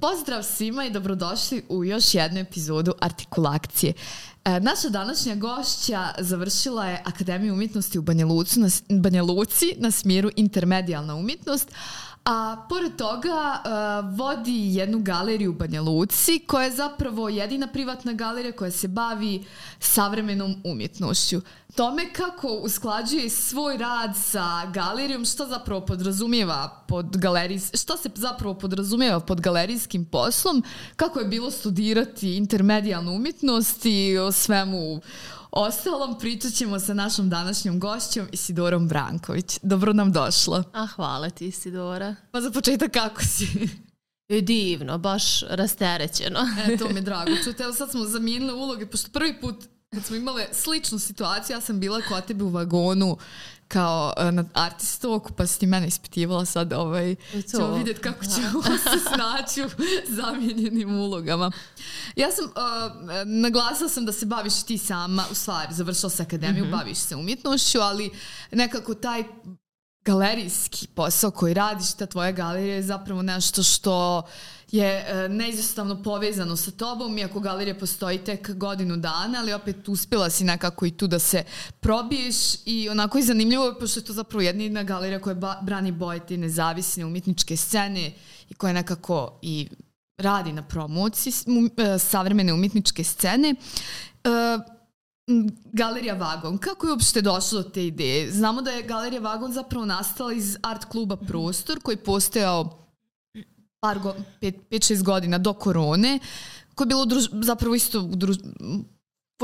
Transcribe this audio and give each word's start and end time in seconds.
pozdrav 0.00 0.42
svima 0.42 0.84
i 0.84 0.90
dobrodošli 0.90 1.62
u 1.68 1.84
još 1.84 2.14
jednu 2.14 2.40
epizodu 2.40 2.94
Artikulakcije. 3.00 3.92
E, 4.44 4.60
naša 4.60 4.88
današnja 4.88 5.34
gošća 5.34 6.08
završila 6.18 6.86
je 6.86 7.02
Akademiju 7.04 7.54
umjetnosti 7.54 7.98
u 7.98 8.02
Banja, 8.02 8.26
Lucu, 8.26 8.60
na, 8.60 8.68
Banja 8.88 9.22
Luci 9.22 9.74
na 9.78 9.90
smjeru 9.90 10.30
intermedijalna 10.36 11.14
umjetnost, 11.14 11.68
A 12.24 12.66
pored 12.68 12.96
toga 12.96 13.62
uh, 13.64 14.18
vodi 14.18 14.74
jednu 14.74 14.98
galeriju 14.98 15.50
u 15.50 15.54
Banja 15.54 15.80
Luci 15.82 16.38
koja 16.46 16.64
je 16.64 16.70
zapravo 16.70 17.28
jedina 17.28 17.66
privatna 17.66 18.12
galerija 18.12 18.52
koja 18.52 18.70
se 18.70 18.88
bavi 18.88 19.44
savremenom 19.78 20.54
umjetnošću. 20.64 21.40
Tome 21.74 22.12
kako 22.12 22.48
usklađuje 22.48 23.30
svoj 23.30 23.76
rad 23.76 24.16
sa 24.16 24.66
galerijom, 24.74 25.24
što 25.24 25.46
zapravo 25.46 25.80
podrazumijeva 25.80 26.84
pod 26.88 27.16
galerijs, 27.16 27.70
što 27.82 27.96
se 27.96 28.10
zapravo 28.14 28.54
podrazumijeva 28.54 29.20
pod 29.20 29.40
galerijskim 29.40 30.04
poslom, 30.04 30.62
kako 30.96 31.18
je 31.20 31.28
bilo 31.28 31.50
studirati 31.50 32.36
intermedijalnu 32.36 33.12
umjetnost 33.12 33.86
i 33.86 34.18
o 34.18 34.32
svemu 34.32 35.00
Ostalom 35.52 36.18
pričat 36.18 36.52
ćemo 36.52 36.80
sa 36.80 36.94
našom 36.94 37.28
današnjom 37.28 37.80
gošćom 37.80 38.28
Isidorom 38.32 38.88
Branković. 38.88 39.58
Dobro 39.62 39.92
nam 39.92 40.12
došla. 40.12 40.64
A 40.72 40.86
hvala 40.86 41.30
ti 41.30 41.46
Isidora. 41.46 42.16
Pa 42.30 42.40
za 42.40 42.50
početak 42.50 42.92
kako 42.92 43.22
si? 43.22 43.68
Je 44.28 44.40
divno, 44.40 44.98
baš 44.98 45.40
rasterećeno. 45.40 46.40
e, 46.68 46.76
to 46.76 46.88
mi 46.88 46.94
je 46.94 47.00
drago. 47.00 47.30
Čujte, 47.44 47.62
evo 47.62 47.72
sad 47.72 47.90
smo 47.90 48.04
zamijenili 48.04 48.52
uloge, 48.52 48.86
pošto 48.86 49.10
prvi 49.12 49.40
put 49.40 49.56
kad 49.94 50.04
smo 50.04 50.16
imale 50.16 50.46
sličnu 50.52 50.98
situaciju, 50.98 51.56
ja 51.56 51.60
sam 51.60 51.80
bila 51.80 52.00
kod 52.08 52.24
tebe 52.24 52.44
u 52.44 52.48
vagonu 52.48 53.16
kao 53.70 54.12
uh, 54.16 54.34
na 54.34 54.44
artistoku, 54.54 55.32
pa 55.32 55.46
si 55.46 55.60
ti 55.60 55.66
mene 55.66 55.86
ispitivala 55.86 56.44
sad, 56.44 56.72
ovaj, 56.72 57.14
to. 57.32 57.58
ćemo 57.58 57.74
vidjeti 57.74 58.00
kako 58.00 58.24
ćemo 58.24 58.62
se 58.92 59.14
snaći 59.14 59.62
u 59.64 59.68
zamijenjenim 60.08 60.94
ulogama. 60.94 61.50
Ja 62.16 62.28
sam, 62.30 62.44
uh, 62.44 62.52
naglasila 63.26 63.88
sam 63.88 64.06
da 64.06 64.12
se 64.12 64.26
baviš 64.26 64.62
ti 64.62 64.78
sama, 64.78 65.24
u 65.30 65.34
stvari, 65.34 65.74
završila 65.74 66.10
se 66.10 66.22
akademiju, 66.22 66.64
mm 66.64 66.68
-hmm. 66.68 66.78
baviš 66.78 66.98
se 66.98 67.16
umjetnošću, 67.16 67.80
ali 67.80 68.10
nekako 68.50 68.94
taj 68.94 69.24
galerijski 70.04 70.86
posao 70.94 71.30
koji 71.30 71.54
radiš, 71.54 71.92
ta 71.92 72.06
tvoja 72.06 72.32
galerija 72.32 72.74
je 72.74 72.82
zapravo 72.82 73.22
nešto 73.22 73.62
što 73.62 74.22
je 74.72 75.04
e, 75.06 75.28
neizostavno 75.28 76.02
povezano 76.02 76.56
sa 76.56 76.70
tobom, 76.70 77.18
iako 77.18 77.40
galerija 77.40 77.78
postoji 77.78 78.18
tek 78.18 78.50
godinu 78.54 78.96
dana, 78.96 79.38
ali 79.38 79.52
opet 79.52 79.88
uspjela 79.88 80.30
si 80.30 80.44
nekako 80.44 80.86
i 80.86 80.90
tu 80.90 81.06
da 81.06 81.18
se 81.18 81.44
probiješ 81.80 82.36
i 82.64 82.88
onako 82.88 83.18
je 83.18 83.24
zanimljivo, 83.24 83.74
pošto 83.80 84.00
je 84.00 84.04
to 84.04 84.12
zapravo 84.12 84.42
jedna 84.42 84.82
galerija 84.82 85.20
koja 85.20 85.58
brani 85.62 85.92
boje 85.92 86.26
te 86.26 86.36
nezavisne 86.36 87.04
umjetničke 87.04 87.56
scene 87.56 88.12
i 88.48 88.54
koja 88.54 88.72
nekako 88.72 89.38
i 89.42 89.68
radi 90.18 90.52
na 90.52 90.62
promociji 90.62 91.32
e, 91.76 91.98
savremene 91.98 92.52
umjetničke 92.52 93.04
scene. 93.04 93.54
Uh, 94.24 94.62
Galerija 95.72 96.14
Vagon. 96.14 96.58
Kako 96.58 96.86
je 96.86 96.92
uopšte 96.92 97.20
došlo 97.20 97.62
do 97.62 97.68
te 97.68 97.86
ideje? 97.86 98.32
Znamo 98.32 98.62
da 98.62 98.70
je 98.70 98.82
Galerija 98.82 99.20
Vagon 99.20 99.52
zapravo 99.52 99.84
nastala 99.84 100.32
iz 100.32 100.56
art 100.62 100.84
kluba 100.84 101.16
Prostor 101.16 101.80
koji 101.82 101.96
postojao 101.96 102.80
par 103.80 103.98
go, 103.98 104.14
5-6 104.40 105.02
godina 105.02 105.38
do 105.38 105.52
korone, 105.52 106.18
koje 106.74 106.86
je 106.86 106.88
bilo 106.88 107.04
druž, 107.04 107.28
zapravo 107.32 107.74
isto 107.74 108.00
udruž, 108.00 108.36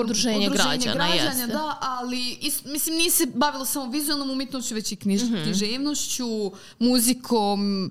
udruženje, 0.00 0.48
građana, 0.48 0.78
građana 0.78 1.14
jeste. 1.14 1.46
da, 1.46 1.78
ali 1.80 2.38
is, 2.40 2.64
mislim 2.64 2.96
nije 2.96 3.10
se 3.10 3.26
bavilo 3.34 3.64
samo 3.64 3.90
vizualnom 3.90 4.30
umjetnošću, 4.30 4.74
već 4.74 4.92
i 4.92 4.96
knjiž, 4.96 5.22
mm 5.22 5.26
-hmm. 5.26 5.42
književnošću, 5.42 6.52
muzikom, 6.78 7.90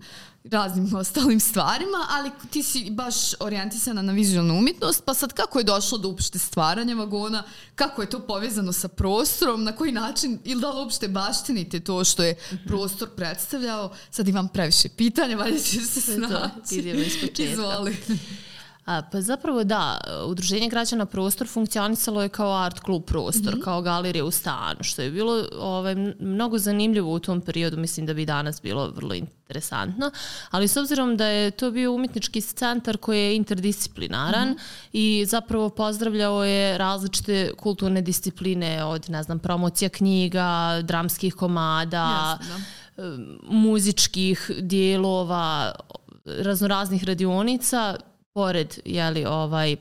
raznim 0.51 0.95
ostalim 0.95 1.39
stvarima, 1.39 2.07
ali 2.09 2.31
ti 2.49 2.63
si 2.63 2.89
baš 2.91 3.15
orijentisana 3.39 4.01
na 4.01 4.13
vizualnu 4.13 4.57
umjetnost, 4.57 5.03
pa 5.05 5.13
sad 5.13 5.33
kako 5.33 5.59
je 5.59 5.63
došlo 5.63 5.97
do 5.97 6.09
uopšte 6.09 6.39
stvaranja 6.39 6.95
vagona, 6.95 7.43
kako 7.75 8.01
je 8.01 8.09
to 8.09 8.19
povezano 8.19 8.73
sa 8.73 8.87
prostorom, 8.87 9.63
na 9.63 9.71
koji 9.71 9.91
način, 9.91 10.39
ili 10.43 10.61
da 10.61 10.71
li 10.71 10.79
uopšte 10.79 11.07
baštinite 11.07 11.79
to 11.79 12.03
što 12.03 12.23
je 12.23 12.35
prostor 12.67 13.09
predstavljao, 13.09 13.93
sad 14.11 14.27
imam 14.27 14.47
previše 14.47 14.89
pitanja, 14.89 15.37
valjda 15.37 15.59
ćeš 15.59 15.83
se 15.83 16.01
snaći. 16.01 16.75
Idemo 16.75 17.01
iz 17.01 17.13
početka. 17.21 17.43
Izvoli. 17.43 17.97
Pa 18.85 19.21
zapravo 19.21 19.63
da, 19.63 19.97
Udruženje 20.27 20.69
građana 20.69 21.05
Prostor 21.05 21.47
funkcionisalo 21.47 22.21
je 22.21 22.29
kao 22.29 22.53
art 22.53 22.79
klub 22.79 23.03
Prostor, 23.05 23.55
mm 23.55 23.57
-hmm. 23.57 23.63
kao 23.63 23.81
galerija 23.81 24.25
u 24.25 24.31
stanu, 24.31 24.83
što 24.83 25.01
je 25.01 25.11
bilo 25.11 25.47
ovaj, 25.59 25.95
mnogo 26.19 26.57
zanimljivo 26.57 27.13
u 27.13 27.19
tom 27.19 27.41
periodu, 27.41 27.77
mislim 27.77 28.05
da 28.05 28.13
bi 28.13 28.25
danas 28.25 28.61
bilo 28.61 28.87
vrlo 28.87 29.13
interesantno, 29.15 30.11
ali 30.51 30.67
s 30.67 30.77
obzirom 30.77 31.17
da 31.17 31.25
je 31.25 31.51
to 31.51 31.71
bio 31.71 31.93
umjetnički 31.93 32.41
centar 32.41 32.97
koji 32.97 33.19
je 33.19 33.35
interdisciplinaran 33.35 34.49
mm 34.49 34.53
-hmm. 34.53 34.89
i 34.93 35.25
zapravo 35.27 35.69
pozdravljao 35.69 36.43
je 36.43 36.77
različite 36.77 37.51
kulturne 37.57 38.01
discipline 38.01 38.83
od, 38.83 39.09
ne 39.09 39.23
znam, 39.23 39.39
promocija 39.39 39.89
knjiga, 39.89 40.81
dramskih 40.83 41.33
komada, 41.33 42.37
Jasno. 42.39 42.55
Da. 42.97 43.17
muzičkih 43.49 44.51
dijelova, 44.59 45.71
raznoraznih 46.25 47.03
radionica, 47.03 47.95
pored 48.35 48.79
jeli, 48.85 49.25
ovaj, 49.25 49.75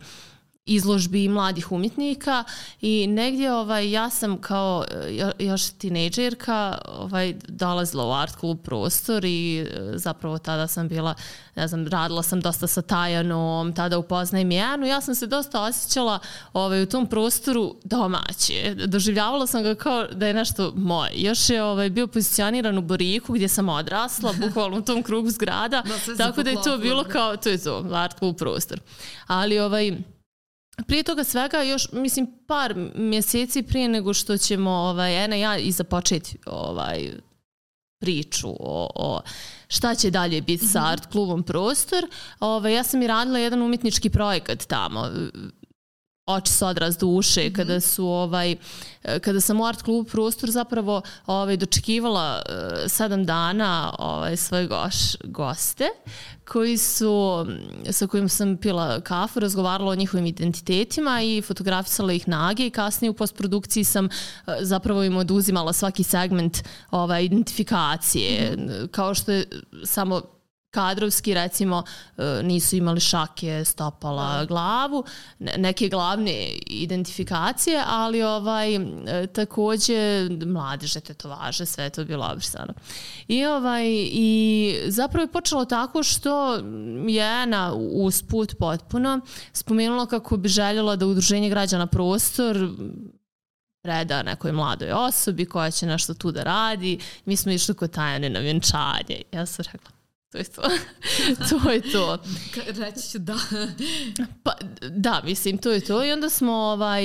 izložbi 0.66 1.28
mladih 1.28 1.72
umjetnika 1.72 2.44
i 2.80 3.06
negdje 3.06 3.52
ovaj 3.52 3.91
ja 3.91 4.10
sam 4.10 4.41
kao 4.41 4.84
jo, 5.10 5.30
još 5.38 5.70
tinejdžerka 5.70 6.78
ovaj 6.88 7.34
dolazila 7.48 8.06
u 8.06 8.12
art 8.12 8.36
klub 8.36 8.58
prostor 8.62 9.25
i 9.25 9.58
e, 9.58 9.66
zapravo 9.94 10.38
tada 10.38 10.66
sam 10.66 10.88
bila 10.88 11.14
ne 11.54 11.69
znam 11.69 11.88
radila 11.88 12.22
sam 12.22 12.41
dosta 12.41 12.66
sa 12.66 12.82
Tajanom 12.82 13.72
tada 13.72 13.98
upoznajem 13.98 14.50
Janu. 14.50 14.86
Ja 14.86 15.00
sam 15.00 15.14
se 15.14 15.26
dosta 15.26 15.62
osjećala 15.62 16.19
ovaj 16.52 16.82
u 16.82 16.86
tom 16.86 17.06
prostoru 17.06 17.76
domaće. 17.84 18.75
Doživljavala 18.86 19.46
sam 19.46 19.62
ga 19.62 19.75
kao 19.75 20.06
da 20.06 20.26
je 20.26 20.34
nešto 20.34 20.72
moje. 20.76 21.10
Još 21.14 21.50
je 21.50 21.62
ovaj 21.62 21.91
bio 21.91 22.06
pozicioniran 22.06 22.78
u 22.78 22.82
Boriku 22.82 23.32
gdje 23.32 23.48
sam 23.48 23.69
odrasla 23.69 24.32
bukvalno 24.46 24.78
u 24.78 24.82
tom 24.82 25.02
krugu 25.02 25.31
zgrada 25.31 25.82
da, 26.06 26.16
tako 26.16 26.42
da 26.42 26.50
je 26.50 26.62
to 26.64 26.78
bilo 26.78 27.04
kao 27.04 27.36
to 27.36 27.48
je 27.48 27.58
to 27.58 27.86
art 27.92 28.19
klub 28.19 28.36
prostor. 28.36 28.81
Ali 29.26 29.58
ovaj 29.58 29.92
prije 30.86 31.02
toga 31.02 31.24
svega 31.24 31.62
još 31.62 31.92
mislim 31.92 32.26
par 32.46 32.74
mjeseci 32.94 33.62
prije 33.62 33.88
nego 33.88 34.14
što 34.14 34.38
ćemo 34.38 34.70
ovaj 34.70 35.24
Ena 35.24 35.36
ja 35.36 35.58
i 35.58 35.72
započeti 35.72 36.38
ovaj 36.46 37.12
priču 38.00 38.48
o, 38.48 38.90
o 38.94 39.20
šta 39.68 39.94
će 39.94 40.10
dalje 40.10 40.40
biti 40.40 40.66
sa 40.66 40.80
mhm. 40.80 40.88
art 40.88 41.06
klubom 41.06 41.42
prostor. 41.42 42.06
Ovaj 42.40 42.74
ja 42.74 42.84
sam 42.84 43.02
i 43.02 43.06
radila 43.06 43.38
jedan 43.38 43.62
umjetnički 43.62 44.10
projekat 44.10 44.66
tamo 44.66 45.10
oči 46.26 46.52
su 46.52 46.66
odraz 46.66 46.98
duše 46.98 47.40
mm 47.40 47.44
-hmm. 47.44 47.56
kada 47.56 47.80
su 47.80 48.06
ovaj 48.06 48.56
kada 49.20 49.40
sam 49.40 49.60
u 49.60 49.66
art 49.66 49.82
klubu 49.82 50.04
prostor 50.04 50.50
zapravo 50.50 51.02
ovaj 51.26 51.56
dočekivala 51.56 52.42
uh, 52.48 52.90
sedam 52.90 53.24
dana 53.24 53.94
ovaj 53.98 54.36
svoje 54.36 54.66
goš, 54.66 54.94
goste 55.24 55.88
koji 56.48 56.78
su 56.78 57.46
sa 57.90 58.06
kojim 58.06 58.28
sam 58.28 58.56
pila 58.56 59.00
kafu, 59.00 59.40
razgovarala 59.40 59.90
o 59.90 59.94
njihovim 59.94 60.26
identitetima 60.26 61.22
i 61.22 61.42
fotografisala 61.42 62.12
ih 62.12 62.28
nage 62.28 62.66
i 62.66 62.70
kasnije 62.70 63.10
u 63.10 63.14
postprodukciji 63.14 63.84
sam 63.84 64.04
uh, 64.04 64.54
zapravo 64.60 65.04
im 65.04 65.16
oduzimala 65.16 65.72
svaki 65.72 66.02
segment 66.02 66.58
ovaj 66.90 67.24
identifikacije 67.24 68.56
mm 68.56 68.60
-hmm. 68.60 68.88
kao 68.88 69.14
što 69.14 69.32
je 69.32 69.46
samo 69.84 70.22
kadrovski 70.74 71.34
recimo 71.34 71.82
e, 72.18 72.42
nisu 72.42 72.76
imali 72.76 73.00
šake, 73.00 73.64
stopala, 73.64 74.38
da. 74.38 74.44
glavu, 74.44 75.04
neke 75.38 75.88
glavne 75.88 76.48
identifikacije, 76.66 77.82
ali 77.86 78.22
ovaj 78.22 78.74
e, 78.74 78.80
takođe 79.26 80.28
mladeže, 80.46 81.00
tetovaže, 81.00 81.66
sve 81.66 81.90
to 81.90 82.04
bilo 82.04 82.28
obrisano. 82.32 82.75
I 83.28 83.44
ovaj 83.44 83.84
i 84.12 84.75
zapravo 84.87 85.22
je 85.22 85.32
počelo 85.32 85.64
tako 85.64 86.02
što 86.02 86.54
je 87.08 87.46
na 87.46 87.72
usput 87.75 88.54
potpuno 88.58 89.20
spomenula 89.52 90.06
kako 90.06 90.37
bi 90.37 90.49
željela 90.49 90.96
da 90.96 91.06
udruženje 91.06 91.49
građana 91.49 91.87
prostor 91.87 92.69
preda 93.84 94.22
nekoj 94.22 94.52
mladoj 94.52 94.93
osobi 94.93 95.46
koja 95.46 95.70
će 95.70 95.87
nešto 95.87 96.14
tu 96.14 96.32
da 96.32 96.43
radi. 96.43 96.99
Mi 97.25 97.37
smo 97.37 97.52
išli 97.52 97.75
kod 97.75 97.90
Tajane 97.90 98.31
na 98.31 98.40
vjenčanje. 98.40 99.22
Ja 99.32 99.46
sam 99.46 99.64
rekla, 99.72 99.90
To 100.34 100.38
je 100.38 100.44
to. 100.44 100.62
to 101.48 101.70
je 101.70 101.92
to. 101.92 102.19
Reći 102.66 103.08
ću 103.08 103.19
da. 103.19 103.36
Pa, 104.42 104.52
da, 104.90 105.20
mislim, 105.25 105.58
to 105.58 105.70
je 105.70 105.81
to. 105.81 106.04
I 106.04 106.12
onda 106.12 106.31
smo 106.31 106.52
ovaj, 106.52 107.02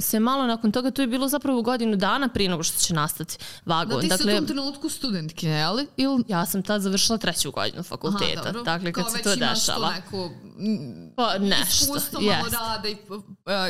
se 0.00 0.20
malo 0.20 0.46
nakon 0.46 0.72
toga, 0.72 0.90
to 0.90 1.02
je 1.02 1.08
bilo 1.08 1.28
zapravo 1.28 1.62
godinu 1.62 1.96
dana 1.96 2.28
prije 2.28 2.50
nego 2.50 2.62
što 2.62 2.78
će 2.78 2.94
nastati 2.94 3.38
vagon. 3.64 3.94
Da, 3.94 4.00
ti 4.00 4.06
si 4.06 4.08
dakle, 4.08 4.34
u 4.34 4.36
tom 4.36 4.46
trenutku 4.46 4.88
studentkinja, 4.88 5.56
je 5.56 5.68
li? 5.68 5.86
Ili 5.96 6.24
ja 6.28 6.46
sam 6.46 6.62
tad 6.62 6.82
završila 6.82 7.18
treću 7.18 7.50
godinu 7.50 7.82
fakulteta. 7.82 8.40
Aha, 8.40 8.52
dobro. 8.52 8.62
dakle, 8.62 8.92
kad 8.92 9.04
Kao 9.04 9.10
se 9.10 9.16
već 9.16 9.24
to 9.24 9.34
imaš 9.34 9.58
dešava. 9.58 9.88
Tu 9.88 9.94
neku, 9.94 10.30
mm, 10.58 11.14
Pa 11.16 11.38
nešto, 11.38 11.84
iskustvo 11.84 12.20
malo 12.20 12.48
rada 12.52 12.88
i, 12.88 12.96
uh, 13.10 13.22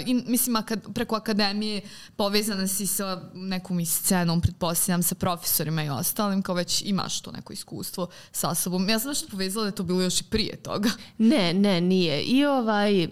i 0.07 0.15
mislim 0.15 0.57
akad, 0.57 0.95
preko 0.95 1.17
akademije 1.17 1.81
povezana 2.17 2.69
si 2.69 2.87
sa 2.87 3.31
nekom 3.35 3.81
i 3.81 3.87
scenom, 3.87 4.41
pretpostavljam 4.41 5.03
sa 5.03 5.15
profesorima 5.15 5.85
i 5.85 5.91
ostalim, 5.91 6.43
kao 6.43 6.55
već 6.55 6.83
imaš 6.85 7.21
to 7.21 7.33
neko 7.33 7.53
iskustvo 7.53 8.09
sa 8.33 8.56
sobom. 8.57 8.89
Ja 8.89 8.99
sam 8.99 9.09
nešto 9.09 9.29
povezala 9.31 9.65
da 9.65 9.69
je 9.69 9.75
to 9.75 9.83
bilo 9.83 10.03
još 10.03 10.21
i 10.21 10.25
prije 10.25 10.57
toga. 10.57 10.91
Ne, 11.19 11.55
ne, 11.55 11.81
nije. 11.81 12.23
I 12.23 12.45
ovaj... 12.45 13.09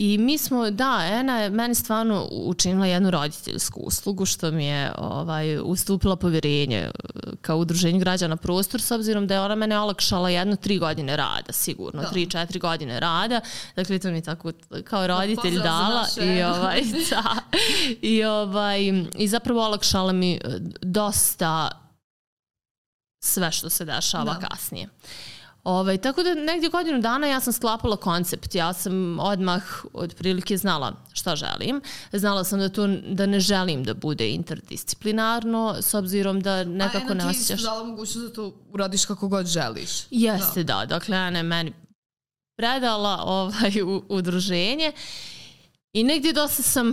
I 0.00 0.18
mi 0.18 0.38
smo, 0.38 0.70
da, 0.70 1.00
Ena 1.12 1.40
je 1.40 1.50
meni 1.50 1.74
stvarno 1.74 2.28
učinila 2.30 2.86
jednu 2.86 3.10
roditeljsku 3.10 3.80
uslugu 3.80 4.26
što 4.26 4.50
mi 4.50 4.64
je 4.64 4.92
ovaj, 4.98 5.58
ustupila 5.58 6.16
povjerenje 6.16 6.76
e, 6.76 6.90
kao 7.40 7.58
udruženju 7.58 7.98
građana 7.98 8.36
prostor 8.36 8.80
s 8.80 8.90
obzirom 8.90 9.26
da 9.26 9.34
je 9.34 9.40
ona 9.40 9.54
mene 9.54 9.78
olakšala 9.78 10.30
jedno 10.30 10.56
tri 10.56 10.78
godine 10.78 11.16
rada, 11.16 11.52
sigurno, 11.52 12.02
Da. 12.02 12.08
tri, 12.08 12.26
četiri 12.26 12.58
godine 12.58 13.00
rada. 13.00 13.40
Dakle, 13.76 13.98
to 13.98 14.10
mi 14.10 14.16
je 14.16 14.22
tako 14.22 14.52
kao 14.84 15.06
roditelj 15.06 15.54
pozdrav 15.54 15.62
za 15.62 15.62
dala 15.62 16.34
i 16.36 16.42
ovaj, 16.42 16.82
da, 17.10 17.36
i 18.02 18.24
ovaj, 18.24 18.80
i 19.18 19.28
zapravo 19.28 19.64
olakšala 19.64 20.12
mi 20.12 20.34
e, 20.34 20.38
dosta 20.82 21.70
sve 23.20 23.52
što 23.52 23.70
se 23.70 23.84
dešava 23.84 24.34
Da. 24.40 24.48
kasnije. 24.48 24.88
Ovaj, 25.64 25.98
tako 25.98 26.22
da 26.22 26.34
negdje 26.34 26.68
godinu 26.68 27.00
dana 27.00 27.26
ja 27.26 27.40
sam 27.40 27.52
sklapala 27.52 27.96
koncept. 27.96 28.54
Ja 28.54 28.72
sam 28.72 29.18
odmah 29.20 29.62
otprilike 29.92 30.56
znala 30.56 30.92
šta 31.12 31.36
želim. 31.36 31.80
Znala 32.12 32.44
sam 32.44 32.58
da 32.58 32.68
to 32.68 32.86
da 32.86 33.26
ne 33.26 33.40
želim 33.40 33.84
da 33.84 33.94
bude 33.94 34.30
interdisciplinarno 34.30 35.76
s 35.80 35.94
obzirom 35.94 36.40
da 36.40 36.64
nekako 36.64 37.14
ne 37.14 37.24
A 37.24 37.32
ti 37.32 37.36
osjećaš... 37.38 37.58
si 37.60 37.64
dala 37.64 37.84
mogućnost 37.84 38.28
da 38.28 38.32
to 38.32 38.54
uradiš 38.72 39.04
kako 39.04 39.28
god 39.28 39.46
želiš. 39.46 39.90
Jeste, 40.10 40.64
da. 40.64 40.86
Dakle, 40.86 41.18
ona 41.18 41.38
je 41.38 41.42
meni 41.42 41.72
predala 42.56 43.22
ovaj, 43.24 43.82
u, 43.82 44.02
udruženje 44.08 44.92
i 45.92 46.04
negdje 46.04 46.32
dosta 46.32 46.62
sam 46.62 46.92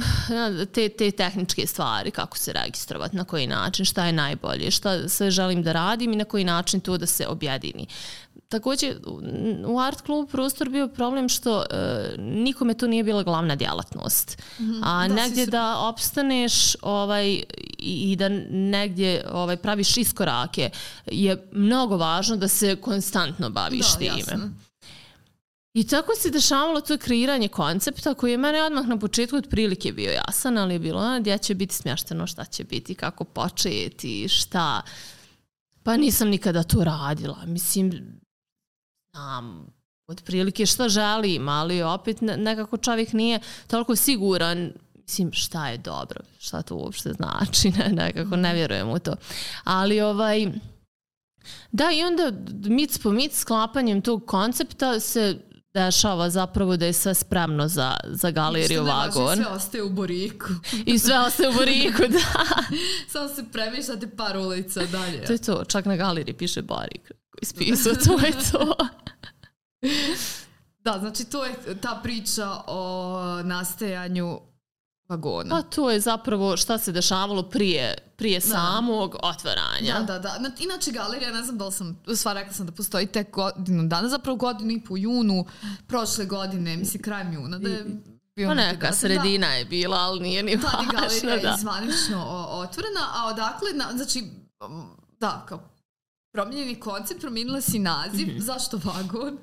te, 0.65 0.89
te 0.89 1.11
tehničke 1.11 1.67
stvari, 1.67 2.11
kako 2.11 2.37
se 2.37 2.53
registrovati, 2.55 3.15
na 3.15 3.23
koji 3.23 3.47
način, 3.47 3.85
šta 3.85 4.05
je 4.05 4.13
najbolje, 4.13 4.71
šta 4.71 5.09
sve 5.09 5.31
želim 5.31 5.63
da 5.63 5.71
radim 5.71 6.13
i 6.13 6.17
na 6.17 6.25
koji 6.25 6.43
način 6.43 6.79
to 6.79 6.97
da 6.97 7.05
se 7.05 7.27
objedini. 7.27 7.87
Također, 8.49 8.97
u- 9.65 9.79
art 9.79 10.01
klubu 10.01 10.27
prostor 10.27 10.69
bio 10.69 10.87
problem 10.87 11.29
što 11.29 11.61
e, 11.61 11.65
nikome 12.17 12.73
to 12.73 12.87
nije 12.87 13.03
bila 13.03 13.23
glavna 13.23 13.55
djelatnost. 13.55 14.41
A 14.83 15.07
Da, 15.07 15.13
negdje 15.15 15.45
su- 15.45 15.51
da 15.51 15.77
opstaneš 15.79 16.53
ovaj, 16.81 17.43
i 17.77 18.15
da 18.15 18.29
negdje 18.49 19.25
ovaj, 19.31 19.57
praviš 19.57 19.97
iskorake 19.97 20.69
je 21.05 21.47
mnogo 21.51 21.97
važno 21.97 22.35
da 22.37 22.47
se 22.47 22.75
konstantno 22.75 23.49
baviš 23.49 23.91
Da, 23.91 23.97
time. 23.97 24.17
jasno. 24.19 24.49
I 25.77 25.83
tako 25.87 26.15
se 26.15 26.29
dešavalo 26.29 26.81
to 26.81 26.97
kreiranje 26.97 27.47
koncepta 27.47 28.13
koji 28.13 28.31
je 28.31 28.37
mene 28.37 28.63
odmah 28.63 28.87
na 28.87 28.99
početku 28.99 29.37
otprilike 29.37 29.91
bio 29.91 30.11
jasan, 30.11 30.57
ali 30.57 30.75
je 30.75 30.79
bilo 30.79 31.19
gdje 31.19 31.37
će 31.37 31.55
biti 31.55 31.75
smješteno, 31.75 32.27
šta 32.27 32.45
će 32.45 32.63
biti, 32.63 32.95
kako 32.95 33.23
početi, 33.23 34.29
šta. 34.29 34.81
Pa 35.83 35.97
nisam 35.97 36.29
nikada 36.29 36.63
to 36.63 36.83
radila. 36.83 37.45
Mislim, 37.45 37.91
znam, 39.11 39.67
otprilike 40.07 40.65
šta 40.65 40.89
želim, 40.89 41.49
ali 41.49 41.81
opet 41.81 42.21
ne- 42.21 42.37
nekako 42.37 42.77
čovjek 42.77 43.13
nije 43.13 43.39
toliko 43.67 43.95
siguran 43.95 44.71
mislim 44.95 45.31
šta 45.31 45.69
je 45.69 45.77
dobro, 45.77 46.19
šta 46.37 46.61
to 46.61 46.75
uopšte 46.75 47.13
znači, 47.13 47.71
ne, 47.77 47.89
nekako 47.89 48.35
ne 48.35 48.53
vjerujem 48.53 48.89
u 48.89 48.99
to. 48.99 49.15
Ali 49.63 50.01
ovaj, 50.01 50.51
da 51.71 51.91
i 51.91 52.03
onda 52.03 52.31
mic 52.69 52.97
po 52.97 53.11
mic 53.11 53.37
sklapanjem 53.37 54.01
tog 54.01 54.25
koncepta 54.25 54.99
se 54.99 55.37
dešava 55.77 56.29
zapravo 56.29 56.77
da 56.77 56.85
je 56.85 56.93
sve 56.93 57.13
spremno 57.13 57.67
za, 57.67 57.97
za 58.03 58.31
galeriju 58.31 58.83
Vagon. 58.83 59.35
Sve 59.35 59.47
ostaje 59.47 59.83
u 59.83 59.89
Boriku. 59.89 60.47
I 60.85 60.99
sve 60.99 61.19
ostaje 61.19 61.49
u 61.49 61.53
Boriku, 61.53 62.01
da. 62.09 62.45
Samo 63.11 63.29
se 63.29 63.45
premještate 63.51 64.09
par 64.09 64.37
ulica 64.37 64.85
dalje. 64.85 65.25
To 65.25 65.33
je 65.33 65.37
to, 65.37 65.63
čak 65.65 65.85
na 65.85 65.95
galeriji 65.95 66.33
piše 66.33 66.61
Borik 66.61 67.11
koji 67.31 67.45
spisao, 67.45 67.93
to 67.93 68.25
je 68.25 68.33
to. 68.51 68.75
Da, 70.79 70.99
znači 70.99 71.25
to 71.25 71.45
je 71.45 71.53
ta 71.81 71.99
priča 72.03 72.51
o 72.67 73.41
nastajanju 73.43 74.39
vagona. 75.09 75.49
Pa 75.51 75.61
to 75.63 75.91
je 75.91 75.99
zapravo 75.99 76.57
šta 76.57 76.77
se 76.77 76.91
dešavalo 76.91 77.43
prije, 77.43 77.85
prije 78.15 78.41
samog 78.41 79.15
otvaranja. 79.15 79.93
Da, 79.95 80.03
da, 80.03 80.19
da. 80.19 80.39
Na- 80.39 80.51
Inače, 80.59 80.91
galerija, 80.91 81.31
ne 81.31 81.43
znam 81.43 81.57
da 81.57 81.65
li 81.65 81.71
sam, 81.71 81.87
sva 82.15 82.33
rekla 82.33 82.53
sam 82.53 82.65
da 82.65 82.71
postoji 82.71 83.07
tek 83.07 83.31
godinu 83.31 83.83
dana, 83.85 84.09
zapravo 84.09 84.35
godinu 84.37 84.71
i 84.71 84.81
po 84.81 84.97
junu 84.97 85.45
prošle 85.87 86.25
godine, 86.25 86.77
mislim 86.77 87.03
krajem 87.03 87.33
juna, 87.33 87.57
da 87.59 87.69
je 87.69 87.85
bio 88.35 88.47
Pa 88.47 88.53
neka 88.55 88.79
datum. 88.79 88.95
sredina 88.95 89.47
je 89.47 89.65
bila, 89.65 89.97
ali 89.97 90.19
nije 90.19 90.43
ni 90.43 90.57
Da, 90.57 90.67
je 90.67 90.73
važno. 90.75 90.91
galerija 90.93 91.37
Da. 91.41 91.55
izvanično 91.57 92.17
o- 92.21 92.59
otvorena, 92.59 93.01
a 93.13 93.27
odakle, 93.27 93.73
na, 93.73 93.85
znači, 93.95 94.23
da, 95.11 95.45
kao 95.45 95.69
promijenjeni 96.31 96.75
koncept, 96.75 97.21
promijenila 97.21 97.61
si 97.61 97.79
naziv, 97.79 98.27
Mhm. 98.27 98.39
zašto 98.39 98.79
vagon? 98.79 99.37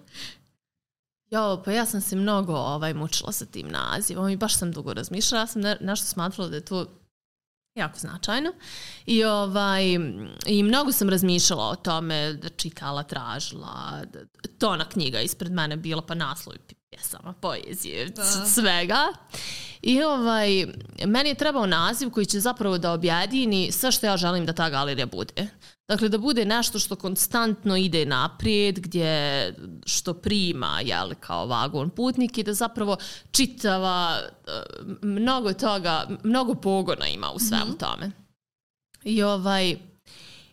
Jo, 1.35 1.63
pa 1.65 1.73
ja 1.73 1.87
sam 1.87 2.01
se 2.01 2.17
mnogo 2.17 2.53
ovaj, 2.55 2.95
mučila 2.95 3.33
sa 3.33 3.47
tim 3.47 3.69
nazivom 3.69 4.29
i 4.29 4.37
baš 4.37 4.59
sam 4.59 4.73
dugo 4.73 4.95
razmišljala. 4.95 5.43
Ja 5.43 5.47
sam 5.47 5.63
ne, 5.63 5.77
nešto 5.81 6.07
smatrala 6.07 6.51
da 6.51 6.57
je 6.57 6.65
to 6.65 6.87
jako 7.75 7.99
značajno. 7.99 8.53
I, 9.07 9.25
ovaj, 9.25 9.85
I 10.47 10.63
mnogo 10.63 10.93
sam 10.93 11.09
razmišljala 11.09 11.69
o 11.69 11.77
tome, 11.77 12.33
da 12.33 12.49
čitala, 12.49 13.03
tražila, 13.03 14.03
da, 14.13 14.21
tona 14.59 14.89
knjiga 14.89 15.21
ispred 15.21 15.53
mene 15.53 15.77
bila, 15.77 16.03
pa 16.03 16.15
naslovi 16.15 16.59
pjesama, 16.91 17.33
poezije, 17.33 18.07
Da. 18.07 18.25
svega. 18.25 19.03
I 19.87 20.03
ovaj, 20.03 20.67
meni 21.07 21.29
je 21.29 21.35
trebao 21.35 21.67
naziv 21.67 22.11
koji 22.11 22.27
će 22.27 22.41
zapravo 22.41 22.79
da 22.79 22.93
objedini 22.93 23.73
sve 23.73 23.93
što 23.93 24.07
ja 24.07 24.17
želim 24.17 24.47
da 24.47 24.53
ta 24.53 24.71
galerija 24.71 25.07
bude. 25.07 25.49
Dakle, 25.89 26.09
da 26.09 26.19
bude 26.19 26.45
nešto 26.45 26.79
što 26.79 26.97
konstantno 26.97 27.77
ide 27.77 28.07
naprijed, 28.07 28.81
gdje 28.81 29.55
što 29.87 30.15
prima 30.15 30.81
jel, 30.85 31.11
kao 31.21 31.47
vagon 31.47 31.91
putnik 31.91 32.39
i 32.39 32.43
da 32.43 32.55
zapravo 32.55 32.97
čitava 33.31 34.19
eh, 34.21 34.51
mnogo 35.03 35.53
toga, 35.53 36.09
mnogo 36.23 36.55
pogona 36.55 37.09
ima 37.09 37.31
u 37.31 37.39
svemu 37.39 37.79
tome. 37.79 38.11
I 39.03 39.23
ovaj, 39.23 39.77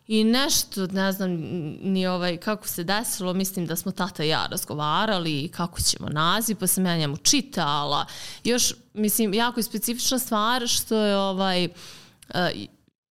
I 0.07 0.24
nešto, 0.24 0.88
ne 0.88 1.12
znam, 1.12 1.31
ni 1.81 2.07
ovaj, 2.07 2.38
kako 2.38 2.68
se 2.68 2.83
desilo, 2.83 3.33
mislim 3.33 3.65
da 3.65 3.75
smo 3.75 3.92
tata 3.92 4.24
i 4.24 4.30
ja 4.30 4.48
razgovarali 4.51 5.50
kako 5.53 5.81
ćemo 5.81 6.09
naziv, 6.09 6.57
pa 6.59 6.68
sam 6.68 6.86
ja 6.86 6.98
njemu 6.98 7.18
čitala. 7.18 8.06
Još, 8.44 8.74
mislim, 8.94 9.33
jako 9.33 9.59
je 9.59 9.63
specifična 9.63 10.19
stvar 10.19 10.68
što 10.68 10.98
je 10.98 11.18
ovaj, 11.18 11.63
eh, 11.63 12.51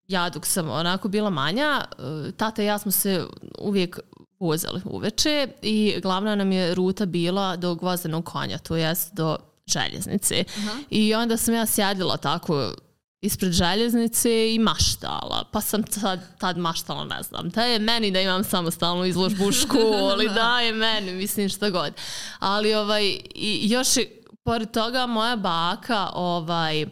ja 0.08 0.30
dok 0.30 0.46
sam 0.46 0.70
onako 0.70 1.08
bila 1.08 1.30
manja, 1.30 1.84
eh, 1.90 2.32
tata 2.36 2.62
i 2.62 2.66
ja 2.66 2.78
smo 2.78 2.92
se 2.92 3.24
uvijek 3.58 3.98
vozali 4.38 4.80
uveče 4.84 5.48
i 5.62 6.00
glavna 6.02 6.34
nam 6.34 6.52
je 6.52 6.74
ruta 6.74 7.06
bila 7.06 7.56
do 7.56 7.74
gvozdenog 7.74 8.24
konja, 8.24 8.58
to 8.58 8.76
jest 8.76 9.14
do 9.14 9.36
željeznice. 9.66 10.44
I 10.90 11.14
onda 11.14 11.36
sam 11.36 11.54
ja 11.54 11.66
sjedila 11.66 12.16
tako 12.16 12.72
ispred 13.20 13.52
željeznice 13.52 14.54
i 14.54 14.58
maštala. 14.58 15.44
Pa 15.52 15.60
sam 15.60 15.82
tad, 15.82 16.20
tad 16.38 16.58
maštala, 16.58 17.04
ne 17.04 17.22
znam, 17.22 17.48
da 17.48 17.62
je 17.64 17.78
meni 17.78 18.10
da 18.10 18.20
imam 18.20 18.44
samostalnu 18.44 19.04
izložbu 19.04 19.44
u 19.44 19.52
školi, 19.52 20.28
da 20.34 20.60
je 20.60 20.72
meni, 20.72 21.12
mislim 21.12 21.48
šta 21.48 21.70
god. 21.70 21.92
Ali 22.38 22.74
ovaj, 22.74 23.18
i 23.34 23.60
još 23.70 23.96
je, 23.96 24.22
pored 24.42 24.70
toga, 24.70 25.06
moja 25.06 25.36
baka 25.36 26.10
ovaj, 26.14 26.86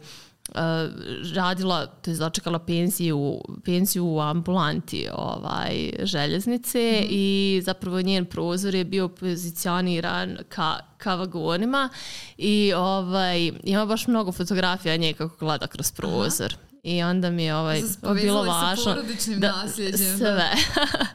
radila, 1.34 1.86
to 1.86 2.10
je 2.10 2.14
začekala 2.14 2.58
penziju, 2.58 3.40
penziju 3.64 4.06
u 4.06 4.20
ambulanti 4.20 5.08
ovaj, 5.12 5.90
željeznice 6.02 7.00
Mhm. 7.00 7.06
i 7.10 7.60
zapravo 7.64 8.00
njen 8.02 8.24
prozor 8.24 8.74
je 8.74 8.84
bio 8.84 9.08
pozicioniran 9.08 10.36
ka, 10.48 10.78
ka 10.98 11.14
vagonima 11.14 11.88
i 12.36 12.72
ovaj, 12.76 13.52
ima 13.64 13.86
baš 13.86 14.06
mnogo 14.06 14.32
fotografija 14.32 14.96
nje 14.96 15.12
kako 15.12 15.36
gleda 15.36 15.66
kroz 15.66 15.92
prozor. 15.92 16.56
I 16.82 17.02
onda 17.02 17.30
mi 17.30 17.44
je 17.44 17.56
ovaj, 17.56 17.80
bilo 17.80 17.94
povezali 18.02 18.48
sa 18.48 18.60
važno 18.60 18.84
porodičnim 18.84 19.40
nasljeđem, 19.40 20.10
da. 20.10 20.16
sve. 20.16 20.50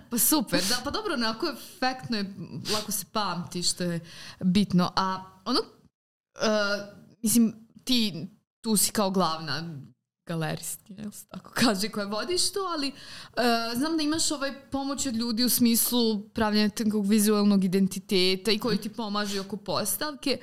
Pa 0.10 0.18
super, 0.18 0.62
da, 0.70 0.76
pa 0.84 0.90
dobro, 0.92 1.14
onako 1.14 1.48
efektno 1.48 2.18
je, 2.18 2.34
lako 2.74 2.92
se 2.92 3.06
pamti 3.12 3.64
što 3.64 3.84
je 3.84 4.00
bitno. 4.40 4.92
A 4.96 5.24
ono, 5.46 5.60
uh, 5.60 6.96
mislim, 7.22 7.56
ti 7.84 8.28
tu 8.62 8.78
si 8.78 8.92
kao 8.92 9.12
glavna 9.12 9.82
galerist, 10.30 10.80
jel 10.88 11.12
se 11.12 11.26
tako 11.28 11.52
kaže, 11.54 11.90
koja 11.90 12.06
vodiš 12.06 12.52
to, 12.52 12.60
ali 12.60 12.88
uh, 12.88 13.78
znam 13.78 13.98
da 13.98 14.04
imaš 14.04 14.32
ovaj 14.32 14.70
pomoć 14.72 15.06
od 15.06 15.16
ljudi 15.16 15.44
u 15.44 15.50
smislu 15.50 16.30
pravljanja 16.30 16.70
takvog 16.70 17.08
vizualnog 17.08 17.64
identiteta 17.64 18.52
i 18.52 18.60
koji 18.60 18.78
ti 18.78 18.90
pomažu 18.90 19.42
oko 19.42 19.58
postavke. 19.58 20.38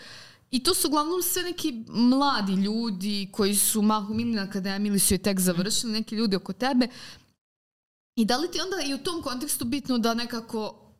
I 0.50 0.62
to 0.62 0.75
su 0.75 0.88
uglavnom 0.88 1.23
sve 1.23 1.42
neki 1.42 1.85
mladi 1.88 2.52
ljudi 2.52 3.28
koji 3.32 3.54
su 3.54 3.82
mahom 3.82 4.20
ili 4.20 4.30
na 4.30 4.42
akademiji 4.42 4.90
ili 4.90 4.99
su 4.99 5.14
je 5.14 5.18
tek 5.18 5.40
završili, 5.40 5.92
neki 5.92 6.14
ljudi 6.14 6.37
oko 6.37 6.52
tebe. 6.52 6.88
I 8.16 8.25
da 8.25 8.37
li 8.37 8.50
ti 8.50 8.61
onda 8.61 8.76
i 8.87 8.94
u 8.94 8.99
tom 8.99 9.23
kontekstu 9.23 9.64
bitno 9.64 9.99
da 9.99 10.14
nekako 10.14 10.92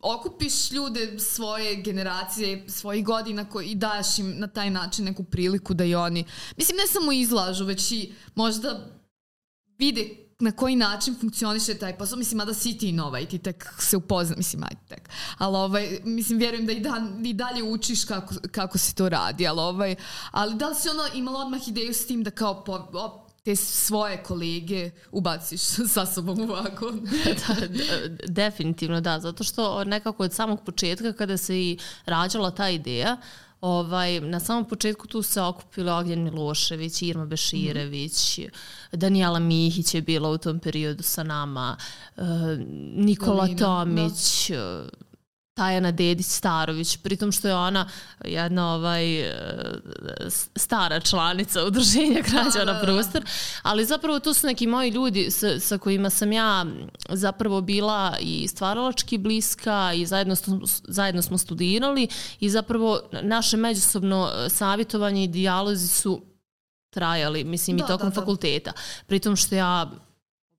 okupiš 0.00 0.70
ljude 0.70 1.18
svoje 1.18 1.76
generacije, 1.82 2.64
svojih 2.68 3.04
godina 3.04 3.48
koji, 3.48 3.74
daš 3.74 4.18
im 4.18 4.34
na 4.38 4.46
taj 4.46 4.70
način 4.70 5.04
neku 5.04 5.24
priliku 5.24 5.74
da 5.74 5.84
i 5.84 5.94
oni, 5.94 6.24
mislim 6.56 6.76
ne 6.76 6.86
samo 6.86 7.12
izlažu, 7.12 7.64
već 7.64 7.92
i 7.92 8.12
možda 8.34 8.86
vide 9.78 10.08
na 10.40 10.52
koji 10.52 10.76
način 10.76 11.16
funkcioniše 11.20 11.74
taj 11.74 11.98
posao, 11.98 12.18
mislim, 12.18 12.38
mada 12.38 12.54
si 12.54 12.78
ti 12.78 12.92
nova 12.92 13.20
i 13.20 13.26
ti 13.26 13.38
tek 13.38 13.74
se 13.78 13.96
upozna, 13.96 14.36
mislim, 14.36 14.62
ajde 14.62 14.80
tek, 14.88 15.08
ali 15.38 15.56
ovaj, 15.56 16.00
mislim, 16.04 16.38
vjerujem 16.38 16.66
da 16.66 16.72
i, 16.72 16.80
dan, 16.80 17.26
i 17.26 17.32
dalje 17.34 17.62
učiš 17.62 18.04
kako, 18.04 18.34
kako 18.50 18.78
se 18.78 18.94
to 18.94 19.08
radi, 19.08 19.46
ali 19.46 19.60
ovaj, 19.60 19.96
ali 20.30 20.54
da 20.54 20.68
li 20.68 20.74
si 20.74 20.88
ono 20.88 21.02
imala 21.14 21.40
odmah 21.40 21.68
ideju 21.68 21.94
s 21.94 22.06
tim 22.06 22.22
da 22.22 22.30
kao 22.30 22.64
po, 22.64 22.72
op, 22.92 23.27
te 23.48 23.56
svoje 23.56 24.22
kolege 24.22 24.90
ubaciš 25.12 25.60
sa 25.94 26.06
sobom 26.06 26.40
u 26.40 26.46
vagon. 26.46 27.00
da, 27.40 27.54
definitivno 28.26 29.00
da, 29.00 29.20
zato 29.20 29.44
što 29.44 29.84
nekako 29.84 30.22
od 30.22 30.32
samog 30.32 30.64
početka 30.64 31.12
kada 31.12 31.36
se 31.36 31.60
i 31.60 31.78
rađala 32.06 32.50
ta 32.50 32.68
ideja, 32.68 33.16
Ovaj, 33.60 34.20
na 34.20 34.40
samom 34.40 34.64
početku 34.64 35.06
tu 35.06 35.22
se 35.22 35.42
okupilo 35.42 35.92
Ognjen 35.92 36.24
Milošević, 36.24 37.02
Irma 37.02 37.26
Beširević, 37.26 38.38
mm. 38.38 38.42
Danijela 38.92 39.38
Mihić 39.38 39.94
je 39.94 40.02
bila 40.02 40.30
u 40.30 40.38
tom 40.38 40.58
periodu 40.58 41.02
sa 41.02 41.22
nama, 41.22 41.76
uh, 42.16 42.24
Nikola 42.94 43.46
Galina, 43.46 43.58
Tomić, 43.58 44.50
da. 44.50 44.88
Tajana 45.58 45.90
Dedić 45.90 46.26
Starović, 46.26 46.96
pritom 46.96 47.32
što 47.32 47.48
je 47.48 47.54
ona 47.54 47.88
jedna 48.24 48.74
ovaj 48.74 49.32
stara 50.56 51.00
članica 51.00 51.64
udruženja 51.64 52.20
građana 52.30 52.64
da, 52.64 52.72
da, 52.72 52.72
da. 52.72 52.80
prostor, 52.80 53.24
ali 53.62 53.84
zapravo 53.84 54.20
to 54.20 54.34
su 54.34 54.46
neki 54.46 54.66
moji 54.66 54.90
ljudi 54.90 55.30
sa, 55.30 55.60
sa 55.60 55.78
kojima 55.78 56.10
sam 56.10 56.32
ja 56.32 56.66
zapravo 57.08 57.60
bila 57.60 58.16
i 58.20 58.48
stvaralački 58.48 59.18
bliska 59.18 59.92
i 59.96 60.06
zajedno, 60.06 60.34
zajedno 60.88 61.22
smo 61.22 61.38
studirali 61.38 62.08
i 62.40 62.50
zapravo 62.50 63.00
naše 63.22 63.56
međusobno 63.56 64.30
savjetovanje 64.48 65.24
i 65.24 65.28
dijalozi 65.28 65.88
su 65.88 66.22
trajali, 66.90 67.44
mislim 67.44 67.76
da, 67.76 67.84
i 67.84 67.86
tokom 67.86 68.08
da, 68.08 68.14
da. 68.14 68.20
fakulteta. 68.20 68.72
Pritom 69.06 69.36
što 69.36 69.54
ja 69.54 69.90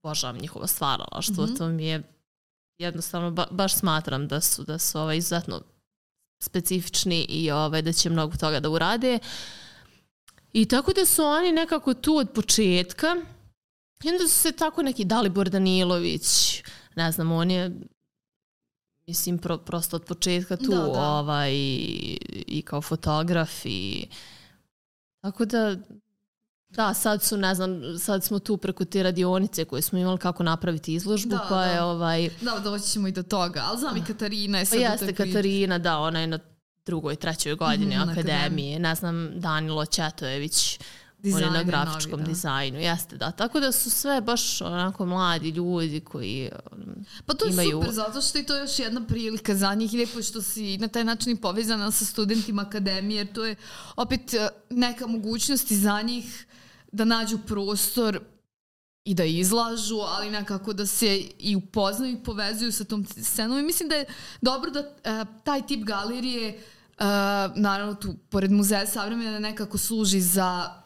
obožavam 0.03 0.38
njihovo 0.38 0.68
stvaralaštvo, 0.68 1.44
mm 1.44 1.48
-hmm. 1.48 1.58
to 1.58 1.68
mi 1.68 1.86
je 1.86 2.18
jednostavno 2.79 3.31
ba, 3.31 3.48
baš 3.51 3.75
smatram 3.75 4.27
da 4.27 4.41
su, 4.41 4.63
da 4.63 4.77
su 4.79 5.00
ovaj, 5.00 5.17
izuzetno 5.17 5.62
specifični 6.43 7.25
i 7.29 7.51
ovaj, 7.51 7.81
da 7.81 7.93
će 7.93 8.09
mnogo 8.09 8.38
toga 8.38 8.59
da 8.59 8.69
urade. 8.69 9.19
I 10.53 10.65
tako 10.65 10.93
da 10.93 11.05
su 11.05 11.24
oni 11.24 11.51
nekako 11.51 11.93
tu 11.93 12.17
od 12.17 12.31
početka 12.36 13.15
i 14.03 14.09
onda 14.09 14.27
su 14.27 14.36
se 14.36 14.51
tako 14.51 14.83
neki 14.83 15.05
Dalibor 15.05 15.50
Danilović, 15.50 16.62
ne 16.95 17.12
znam, 17.12 17.31
on 17.31 17.51
je 17.51 17.71
mislim 19.07 19.38
pro, 19.38 19.57
prosto 19.57 19.95
od 19.95 20.05
početka 20.05 20.57
tu 20.57 20.71
da, 20.71 20.77
da. 20.77 21.01
ovaj 21.01 21.51
i, 21.53 22.17
i 22.48 22.62
kao 22.62 22.81
fotograf 22.81 23.65
i 23.65 24.07
tako 25.21 25.45
da 25.45 25.77
Da, 26.69 26.93
sad 26.93 27.23
su, 27.23 27.38
ne 27.38 27.55
znam, 27.55 27.81
sad 27.99 28.23
smo 28.23 28.39
tu 28.39 28.57
preko 28.57 28.85
te 28.85 29.03
radionice 29.03 29.65
koje 29.65 29.81
smo 29.81 29.99
imali 29.99 30.17
kako 30.17 30.43
napraviti 30.43 30.93
izložbu, 30.93 31.29
da, 31.29 31.45
pa 31.49 31.55
da. 31.55 31.65
je 31.65 31.83
ovaj... 31.83 32.29
Da, 32.41 32.59
doći 32.59 32.85
ćemo 32.85 33.07
i 33.07 33.11
do 33.11 33.23
toga, 33.23 33.63
ali 33.65 33.79
znam 33.79 33.97
i 33.97 34.03
Katarina 34.05 34.59
je 34.59 34.65
sad 34.65 34.79
pa 34.79 34.83
jeste 34.83 35.13
Katarina, 35.13 35.77
da, 35.77 35.99
ona 35.99 36.19
je 36.19 36.27
na 36.27 36.39
drugoj, 36.85 37.15
trećoj 37.15 37.55
godini 37.55 37.97
mm, 37.97 38.09
akademije, 38.09 38.79
ne 38.79 38.95
znam, 38.95 39.31
Danilo 39.35 39.85
Četojević, 39.85 40.79
Dizajn 41.17 41.43
on 41.43 41.55
je 41.55 41.57
na 41.57 41.63
grafičkom 41.63 42.11
novi, 42.11 42.23
da. 42.23 42.29
dizajnu, 42.29 42.79
jeste 42.79 43.17
da. 43.17 43.31
Tako 43.31 43.59
da 43.59 43.71
su 43.71 43.89
sve 43.89 44.21
baš 44.21 44.61
onako 44.61 45.05
mladi 45.05 45.49
ljudi 45.49 45.99
koji 45.99 46.49
um, 46.71 47.05
Pa 47.25 47.33
to 47.33 47.45
je 47.45 47.51
imaju... 47.51 47.71
super, 47.71 47.91
zato 47.91 48.21
što 48.21 48.38
je 48.38 48.45
to 48.45 48.57
još 48.57 48.79
jedna 48.79 49.05
prilika 49.07 49.55
za 49.55 49.73
njih 49.73 49.93
lijepo 49.93 50.21
što 50.21 50.41
si 50.41 50.77
na 50.77 50.88
taj 50.88 51.03
način 51.03 51.38
povezana 51.38 51.91
sa 51.91 52.05
studentima 52.05 52.61
akademije, 52.61 53.17
jer 53.17 53.33
to 53.33 53.45
je 53.45 53.55
opet 53.95 54.33
uh, 54.33 54.47
neka 54.69 55.07
mogućnost 55.07 55.71
i 55.71 55.75
za 55.75 56.01
njih 56.01 56.45
da 56.91 57.05
nađu 57.05 57.38
prostor 57.48 58.19
i 59.05 59.13
da 59.13 59.24
izlažu, 59.24 60.00
ali 60.00 60.31
nekako 60.31 60.74
da 60.74 60.86
se 60.86 61.17
i 61.39 61.55
upoznaju 61.55 62.13
i 62.13 62.24
povezuju 62.24 62.72
sa 62.72 62.84
tom 62.84 63.05
scenom. 63.05 63.60
I 63.60 63.63
mislim 63.63 63.89
da 63.89 63.96
je 63.96 64.05
dobro 64.41 64.72
da 64.72 64.79
uh, 64.79 65.43
taj 65.43 65.67
tip 65.67 65.84
galerije 65.84 66.58
uh, 66.58 67.05
naravno 67.55 67.96
tu 67.96 68.15
pored 68.29 68.51
muzeja 68.51 68.88
savremena 68.88 69.39
nekako 69.39 69.77
služi 69.77 70.22
za 70.22 70.79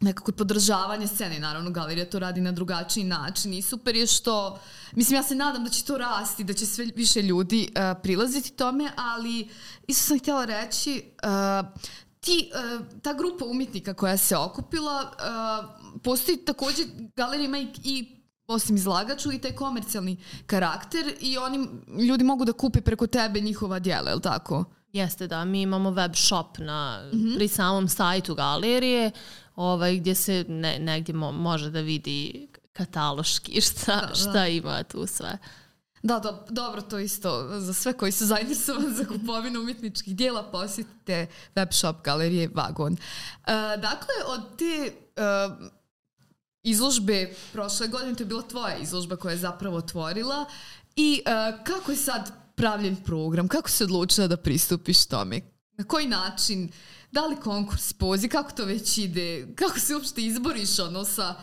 nekako 0.00 0.32
podržavanje 0.32 1.06
scene, 1.06 1.38
naravno 1.38 1.70
galerija 1.70 2.10
to 2.10 2.18
radi 2.18 2.40
na 2.40 2.52
drugačiji 2.52 3.04
način 3.04 3.54
i 3.54 3.62
super 3.62 3.96
je 3.96 4.06
što, 4.06 4.60
mislim 4.92 5.16
ja 5.16 5.22
se 5.22 5.34
nadam 5.34 5.64
da 5.64 5.70
će 5.70 5.84
to 5.84 5.98
rasti, 5.98 6.44
da 6.44 6.54
će 6.54 6.66
sve 6.66 6.86
više 6.96 7.22
ljudi 7.22 7.68
uh, 7.68 8.02
prilaziti 8.02 8.52
tome, 8.52 8.90
ali 8.96 9.48
isto 9.86 10.06
sam 10.06 10.18
htjela 10.18 10.44
reći, 10.44 11.02
uh, 11.22 11.80
ti, 12.24 12.50
uh, 12.54 13.00
ta 13.02 13.12
grupa 13.12 13.44
umjetnika 13.44 13.94
koja 13.94 14.16
se 14.16 14.36
okupila, 14.36 15.12
uh, 15.12 16.00
postoji 16.02 16.36
takođe, 16.36 16.82
galerija 17.16 17.46
ima 17.46 17.58
i, 17.58 17.68
i 17.84 18.22
osim 18.46 18.76
izlagaču 18.76 19.32
i 19.32 19.38
taj 19.38 19.52
komercijalni 19.52 20.16
karakter 20.46 21.14
i 21.20 21.38
oni 21.38 21.68
ljudi 22.08 22.24
mogu 22.24 22.44
da 22.44 22.52
kupe 22.52 22.80
preko 22.80 23.06
tebe 23.06 23.40
njihova 23.40 23.78
djela, 23.78 24.10
je 24.10 24.14
li 24.14 24.22
tako? 24.22 24.64
Jeste, 24.92 25.26
da. 25.26 25.44
Mi 25.44 25.62
imamo 25.62 25.90
web 25.90 26.12
shop 26.14 26.58
na, 26.58 27.10
mm 27.12 27.16
-hmm. 27.16 27.36
pri 27.36 27.48
samom 27.48 27.88
sajtu 27.88 28.34
galerije 28.34 29.10
ovaj, 29.56 29.96
gdje 29.96 30.14
se 30.14 30.44
ne, 30.48 30.78
negdje 30.78 31.14
mo, 31.14 31.32
može 31.32 31.70
da 31.70 31.80
vidi 31.80 32.48
kataloški 32.72 33.60
šta, 33.70 33.96
da, 34.00 34.06
da. 34.06 34.14
šta 34.14 34.46
ima 34.46 34.82
tu 34.82 35.06
sve. 35.06 35.38
Da, 36.02 36.18
da, 36.18 36.46
dobro, 36.50 36.82
to 36.82 36.98
isto 36.98 37.60
za 37.60 37.74
sve 37.74 37.92
koji 37.92 38.12
su 38.12 38.26
zainteresovani 38.32 38.94
za 38.94 39.04
kupovinu 39.04 39.60
umjetničkih 39.60 40.16
dijela 40.16 40.42
posjetite 40.42 41.26
web 41.54 41.68
shop 41.72 41.96
galerije 42.04 42.50
Vagon. 42.54 42.92
Uh, 42.92 42.98
dakle, 43.82 44.14
od 44.26 44.40
te 44.58 44.92
uh, 45.16 45.70
izložbe 46.62 47.34
prošle 47.52 47.88
godine, 47.88 48.14
to 48.14 48.22
je 48.22 48.26
bila 48.26 48.42
tvoja 48.42 48.76
izložba 48.76 49.16
koja 49.16 49.32
je 49.32 49.38
zapravo 49.38 49.76
otvorila 49.76 50.44
i 50.96 51.22
uh, 51.26 51.64
kako 51.64 51.90
je 51.90 51.96
sad 51.96 52.32
pravljen 52.54 52.96
program, 52.96 53.48
kako 53.48 53.70
se 53.70 53.84
odlučila 53.84 54.26
da 54.26 54.36
pristupiš 54.36 55.06
tome? 55.06 55.40
Na 55.76 55.84
koji 55.84 56.06
način? 56.06 56.70
Da 57.12 57.26
li 57.26 57.36
konkurs, 57.36 57.92
poziv, 57.92 58.30
kako 58.30 58.52
to 58.52 58.64
već 58.64 58.98
ide? 58.98 59.46
Kako 59.54 59.80
se 59.80 59.94
uopšte 59.94 60.22
izboriš 60.22 60.78
ono 60.78 61.04
sa 61.04 61.34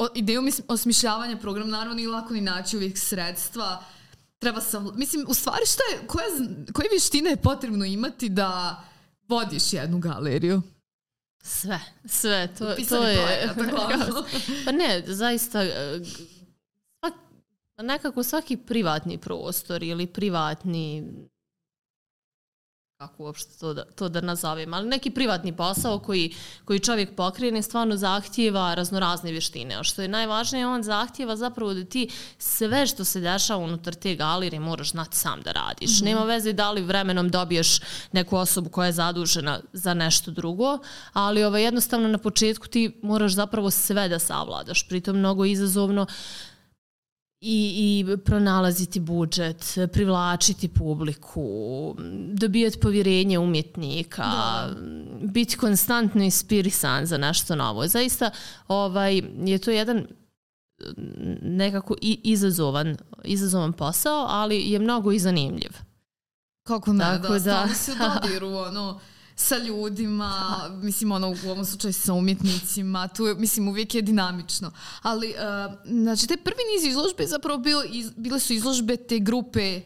o, 0.00 0.08
idejom 0.14 0.50
osmišljavanja 0.68 1.36
programa? 1.36 1.70
Naravno 1.70 1.94
nije 1.94 2.08
lako 2.08 2.34
ni 2.34 2.40
naći 2.40 2.76
uvijek 2.76 2.98
sredstva. 2.98 3.84
Treba 4.38 4.60
sam, 4.60 4.90
mislim, 4.94 5.24
u 5.28 5.34
stvari 5.34 5.66
šta 5.66 5.82
je, 5.92 6.06
koje, 6.06 6.26
koje 6.72 6.88
vještine 6.90 7.30
je 7.30 7.36
potrebno 7.36 7.84
imati 7.84 8.28
da 8.28 8.82
vodiš 9.28 9.72
jednu 9.72 9.98
galeriju? 9.98 10.62
Sve, 11.42 11.80
sve, 12.04 12.48
to, 12.58 12.74
to 12.88 13.06
je... 13.06 13.50
Projekata, 13.54 14.24
pa 14.64 14.72
ne, 14.72 15.02
zaista, 15.06 15.62
e, 15.62 16.00
nekako 17.82 18.22
svaki 18.22 18.56
privatni 18.56 19.18
prostor 19.18 19.82
ili 19.82 20.06
privatni 20.06 21.12
kako 23.00 23.22
uopšte 23.24 23.58
to 23.60 23.74
da, 23.74 23.84
to 23.84 24.08
da 24.08 24.20
nazovem, 24.20 24.74
ali 24.74 24.88
neki 24.88 25.10
privatni 25.10 25.56
posao 25.56 25.98
koji, 25.98 26.34
koji 26.64 26.78
čovjek 26.78 27.16
pokrene 27.16 27.62
stvarno 27.62 27.96
zahtjeva 27.96 28.74
raznorazne 28.74 29.30
vještine. 29.30 29.74
A 29.74 29.82
što 29.82 30.02
je 30.02 30.08
najvažnije, 30.08 30.66
on 30.66 30.82
zahtjeva 30.82 31.36
zapravo 31.36 31.74
da 31.74 31.84
ti 31.84 32.08
sve 32.38 32.86
što 32.86 33.04
se 33.04 33.20
dešava 33.20 33.64
unutar 33.64 33.94
te 33.94 34.14
galerije 34.14 34.60
moraš 34.60 34.90
znati 34.90 35.16
sam 35.16 35.40
da 35.42 35.52
radiš. 35.52 35.90
Mm 35.90 35.94
-hmm. 35.94 36.04
Nema 36.04 36.24
veze 36.24 36.52
da 36.52 36.70
li 36.70 36.82
vremenom 36.82 37.28
dobiješ 37.28 37.80
neku 38.12 38.36
osobu 38.36 38.68
koja 38.68 38.86
je 38.86 38.92
zadužena 38.92 39.60
za 39.72 39.94
nešto 39.94 40.30
drugo, 40.30 40.78
ali 41.12 41.44
ovaj, 41.44 41.62
jednostavno 41.62 42.08
na 42.08 42.18
početku 42.18 42.68
ti 42.68 43.00
moraš 43.02 43.32
zapravo 43.32 43.70
sve 43.70 44.08
da 44.08 44.18
savladaš. 44.18 44.88
Pritom 44.88 45.16
mnogo 45.16 45.44
izazovno 45.44 46.06
i, 47.40 48.04
i 48.10 48.16
pronalaziti 48.24 49.00
budžet, 49.00 49.78
privlačiti 49.92 50.68
publiku, 50.68 51.96
dobijati 52.32 52.80
povjerenje 52.80 53.38
umjetnika, 53.38 54.22
da. 54.22 54.74
biti 55.22 55.56
konstantno 55.56 56.22
inspirisan 56.22 57.06
za 57.06 57.18
nešto 57.18 57.56
novo. 57.56 57.86
Zaista 57.86 58.30
ovaj, 58.68 59.22
je 59.44 59.58
to 59.58 59.70
jedan 59.70 60.06
nekako 61.42 61.94
i 62.00 62.20
izazovan, 62.24 62.96
izazovan 63.24 63.72
posao, 63.72 64.26
ali 64.28 64.70
je 64.70 64.78
mnogo 64.78 65.12
i 65.12 65.18
zanimljiv. 65.18 65.70
Kako 66.66 66.92
ne, 66.92 67.04
Tako 67.04 67.32
da, 67.32 67.38
da, 67.38 67.64
da. 67.68 67.74
se 67.74 67.92
u 67.92 67.94
dodiru, 68.22 68.48
ono, 68.48 69.00
sa 69.40 69.56
ljudima, 69.58 70.60
mislim 70.82 71.12
ono 71.12 71.28
u 71.28 71.50
ovom 71.50 71.64
slučaju 71.64 71.92
sa 71.92 72.12
umjetnicima, 72.12 73.08
tu 73.08 73.26
je, 73.26 73.34
mislim 73.34 73.68
uvijek 73.68 73.94
je 73.94 74.02
dinamično. 74.02 74.72
Ali, 75.02 75.28
uh, 75.28 75.74
znači, 75.84 76.26
te 76.26 76.36
prvi 76.36 76.62
niz 76.74 76.90
izložbe 76.90 77.26
zapravo 77.26 77.58
bio, 77.58 77.82
iz, 77.90 78.10
bile 78.16 78.40
su 78.40 78.52
izložbe 78.52 78.96
te 78.96 79.18
grupe 79.18 79.80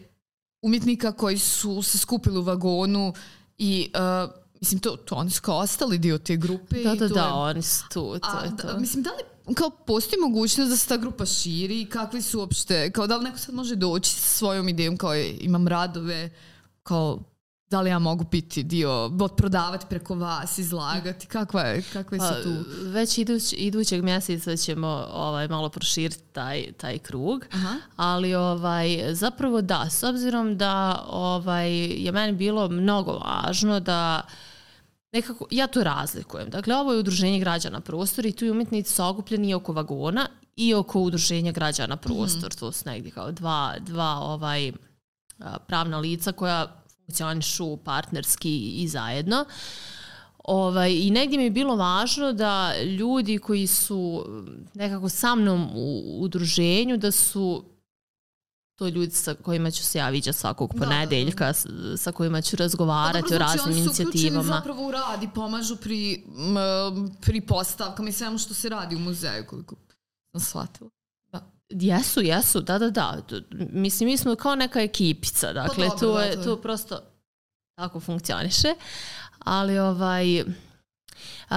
umjetnika 0.62 1.12
koji 1.12 1.38
su 1.38 1.82
se 1.82 1.98
skupili 1.98 2.38
u 2.38 2.42
vagonu 2.42 3.14
I 3.58 3.90
uh, 3.94 4.30
mislim, 4.60 4.80
to, 4.80 4.96
to 4.96 5.14
oni 5.14 5.30
su 5.30 5.42
kao 5.42 5.58
ostali 5.58 5.98
dio 5.98 6.18
te 6.18 6.36
grupe. 6.36 6.82
Da, 6.82 6.92
i 6.92 6.98
da, 6.98 7.08
to 7.08 7.14
da, 7.14 7.20
je, 7.20 7.32
oni 7.32 7.62
su 7.62 7.84
tu, 7.88 8.18
to 8.18 8.38
a, 8.40 8.44
je 8.44 8.56
to. 8.56 8.66
Da, 8.66 8.78
mislim, 8.78 9.02
da 9.02 9.10
li 9.10 9.54
kao 9.54 9.70
postoji 9.70 10.20
mogućnost 10.20 10.70
da 10.70 10.76
se 10.76 10.88
ta 10.88 10.96
grupa 10.96 11.26
širi 11.26 11.80
i 11.80 11.86
kakvi 11.86 12.22
su 12.22 12.38
uopšte, 12.38 12.90
kao 12.90 13.06
da 13.06 13.16
li 13.16 13.24
neko 13.24 13.38
sad 13.38 13.54
može 13.54 13.76
doći 13.76 14.10
sa 14.10 14.28
svojom 14.28 14.68
idejom 14.68 14.96
kao 14.96 15.14
imam 15.16 15.68
radove, 15.68 16.30
kao 16.82 17.22
da 17.74 17.80
li 17.80 17.90
ja 17.90 17.98
mogu 17.98 18.24
biti 18.30 18.62
dio, 18.62 19.10
prodavati 19.36 19.86
preko 19.88 20.14
vas, 20.14 20.58
izlagati, 20.58 21.26
kakva 21.26 21.60
je, 21.60 21.82
kakve 21.92 22.18
su 22.18 22.24
Pa, 22.24 22.42
tu? 22.42 22.50
već 22.82 23.18
iduć, 23.18 23.54
idućeg 23.56 24.04
mjeseca 24.04 24.56
ćemo 24.56 25.06
ovaj, 25.12 25.48
malo 25.48 25.68
proširiti 25.68 26.22
taj, 26.32 26.72
taj 26.72 26.98
krug, 26.98 27.44
Aha. 27.52 27.74
ali 27.96 28.34
ovaj, 28.34 29.14
zapravo 29.14 29.60
da, 29.62 29.90
s 29.90 30.02
obzirom 30.02 30.56
da 30.56 31.04
ovaj, 31.08 31.72
je 31.76 32.12
meni 32.12 32.32
bilo 32.32 32.68
mnogo 32.68 33.12
važno 33.12 33.80
da 33.80 34.22
nekako, 35.12 35.46
ja 35.50 35.66
to 35.66 35.84
razlikujem. 35.84 36.50
Dakle, 36.50 36.76
ovo 36.76 36.92
je 36.92 36.98
udruženje 36.98 37.38
građana 37.38 37.80
prostor 37.80 38.26
i 38.26 38.32
tu 38.32 38.44
je 38.44 38.52
umjetnici 38.52 38.92
su 38.92 39.04
okupljeni 39.04 39.54
oko 39.54 39.72
vagona 39.72 40.28
i 40.56 40.74
oko 40.74 41.00
udruženja 41.00 41.52
građana 41.52 41.96
prostor. 41.96 42.54
To 42.54 42.72
su 42.72 42.82
negdje 42.86 43.10
kao 43.10 43.32
dva, 43.32 43.74
dva 43.80 44.18
ovaj, 44.20 44.72
pravna 45.66 45.98
lica 45.98 46.32
koja 46.32 46.83
funkcionišu 47.06 47.76
partnerski 47.76 48.52
i 48.72 48.88
zajedno. 48.88 49.44
Ovaj, 50.38 50.92
I 50.92 51.10
negdje 51.10 51.38
mi 51.38 51.44
je 51.44 51.50
bilo 51.52 51.76
važno 51.76 52.32
da 52.32 52.72
ljudi 52.82 53.38
koji 53.38 53.66
su 53.66 54.24
nekako 54.74 55.08
sa 55.08 55.34
mnom 55.34 55.68
u 55.74 56.18
udruženju, 56.18 56.96
da 56.96 57.10
su 57.10 57.64
to 58.76 58.88
ljudi 58.88 59.12
sa 59.12 59.34
kojima 59.34 59.70
ću 59.70 59.84
se 59.84 59.98
ja 59.98 60.08
viđati 60.08 60.38
svakog 60.38 60.70
Da, 60.70 60.78
da, 60.78 60.80
da. 60.80 60.86
ponedeljka, 60.86 61.52
s- 61.52 61.66
sa 61.96 62.12
kojima 62.12 62.40
ću 62.40 62.56
Pa 62.56 62.62
razgovarati 62.62 63.22
dobro, 63.22 63.36
o 63.36 63.38
znači, 63.38 63.58
raznim 63.58 63.76
oni 63.76 63.84
su 63.86 64.02
inicijativama. 64.02 64.42
zapravo 64.44 64.86
u 64.88 64.90
rad 64.90 65.22
i 65.22 65.28
pomažu 65.30 65.76
pri, 65.76 66.24
pri 67.20 67.40
postavkama 67.40 68.08
i 68.08 68.12
svemu 68.12 68.38
što 68.38 68.54
se 68.54 68.68
radi 68.68 68.96
u 68.96 69.00
muzeju, 69.00 69.44
koliko 69.46 69.74
sam 70.32 70.40
shvatila. 70.40 70.90
Jesu, 71.80 72.20
jesu, 72.20 72.60
da, 72.60 72.78
da, 72.78 72.90
da. 72.90 73.22
Mislim, 73.72 74.08
mi 74.08 74.16
smo 74.16 74.34
kao 74.34 74.54
neka 74.54 74.80
ekipica, 74.80 75.52
dakle, 75.52 75.88
dobro, 75.88 75.98
to, 75.98 76.14
da, 76.14 76.22
je, 76.22 76.42
to 76.42 76.56
prosto 76.56 77.00
tako 77.76 78.00
funkcioniše. 78.00 78.74
Ali, 79.38 79.78
ovaj, 79.78 80.44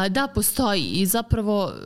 da, 0.10 0.28
postoji 0.36 0.84
i 0.84 1.06
zapravo 1.06 1.72
e, 1.72 1.82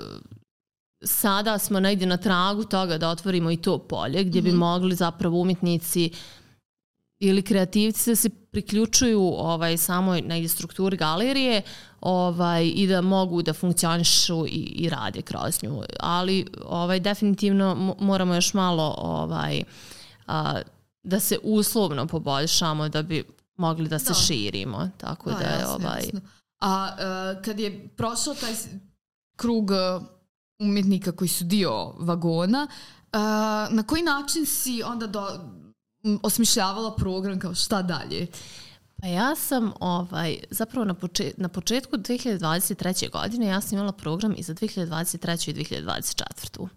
sada 1.04 1.58
smo 1.58 1.80
negdje 1.80 2.08
na 2.08 2.18
tragu 2.18 2.64
toga 2.64 2.98
da 2.98 3.10
otvorimo 3.10 3.52
i 3.52 3.58
to 3.58 3.78
polje 3.78 4.24
gdje 4.24 4.42
bi 4.42 4.52
mogli 4.52 4.96
zapravo 4.96 5.42
umjetnici 5.42 6.12
ili 7.22 7.42
kreativci 7.42 8.10
da 8.10 8.16
se 8.16 8.30
priključuju 8.30 9.22
ovaj 9.22 9.78
samoj 9.78 10.22
negdje 10.22 10.50
strukturi 10.50 10.98
galerije 10.98 11.62
ovaj 12.02 12.66
i 12.76 12.88
da 12.88 13.02
mogu 13.02 13.42
da 13.42 13.54
funkcionišu 13.54 14.46
i, 14.48 14.50
i 14.76 14.90
rade 14.90 15.22
kroz 15.22 15.64
nju. 15.64 15.82
Ali 16.00 16.48
ovaj 16.66 17.00
definitivno 17.00 17.76
mo- 17.76 17.96
moramo 18.00 18.36
još 18.36 18.54
malo 18.54 18.96
ovaj 18.98 19.64
a, 20.28 20.62
da 21.04 21.20
se 21.20 21.38
uslovno 21.44 22.08
poboljšamo 22.08 22.90
da 22.90 23.02
bi 23.02 23.24
mogli 23.58 23.90
da 23.90 24.00
se 24.00 24.08
Da. 24.08 24.14
širimo. 24.14 24.90
Tako 24.98 25.32
da, 25.32 25.38
je 25.46 25.60
jasno, 25.60 25.76
ovaj 25.76 26.00
jasno. 26.04 26.22
A 26.60 26.90
e, 27.40 27.42
kad 27.44 27.60
je 27.60 27.88
prošao 27.88 28.34
taj 28.34 28.54
krug 29.36 29.72
e, 29.72 29.76
umjetnika 30.60 31.12
koji 31.12 31.28
su 31.28 31.44
dio 31.44 31.94
vagona, 32.00 32.68
e, 33.14 33.18
na 33.70 33.84
koji 33.88 34.02
način 34.04 34.46
si 34.46 34.84
onda 34.84 35.08
do, 35.08 35.28
osmišljavala 36.24 36.96
program 36.96 37.40
kao 37.40 37.56
šta 37.56 37.82
dalje? 37.82 38.28
Pa 39.02 39.08
ja 39.08 39.36
sam 39.36 39.72
ovaj, 39.80 40.38
zapravo 40.50 40.86
na, 40.86 40.94
poče, 40.94 41.32
na 41.38 41.50
početku 41.50 41.98
2023. 41.98 43.12
godine 43.12 43.48
ja 43.48 43.62
sam 43.62 43.78
imala 43.78 43.92
program 43.92 44.36
i 44.38 44.44
za 44.44 44.54
2023. 44.54 45.50
i 45.50 45.54
2024. 45.54 46.68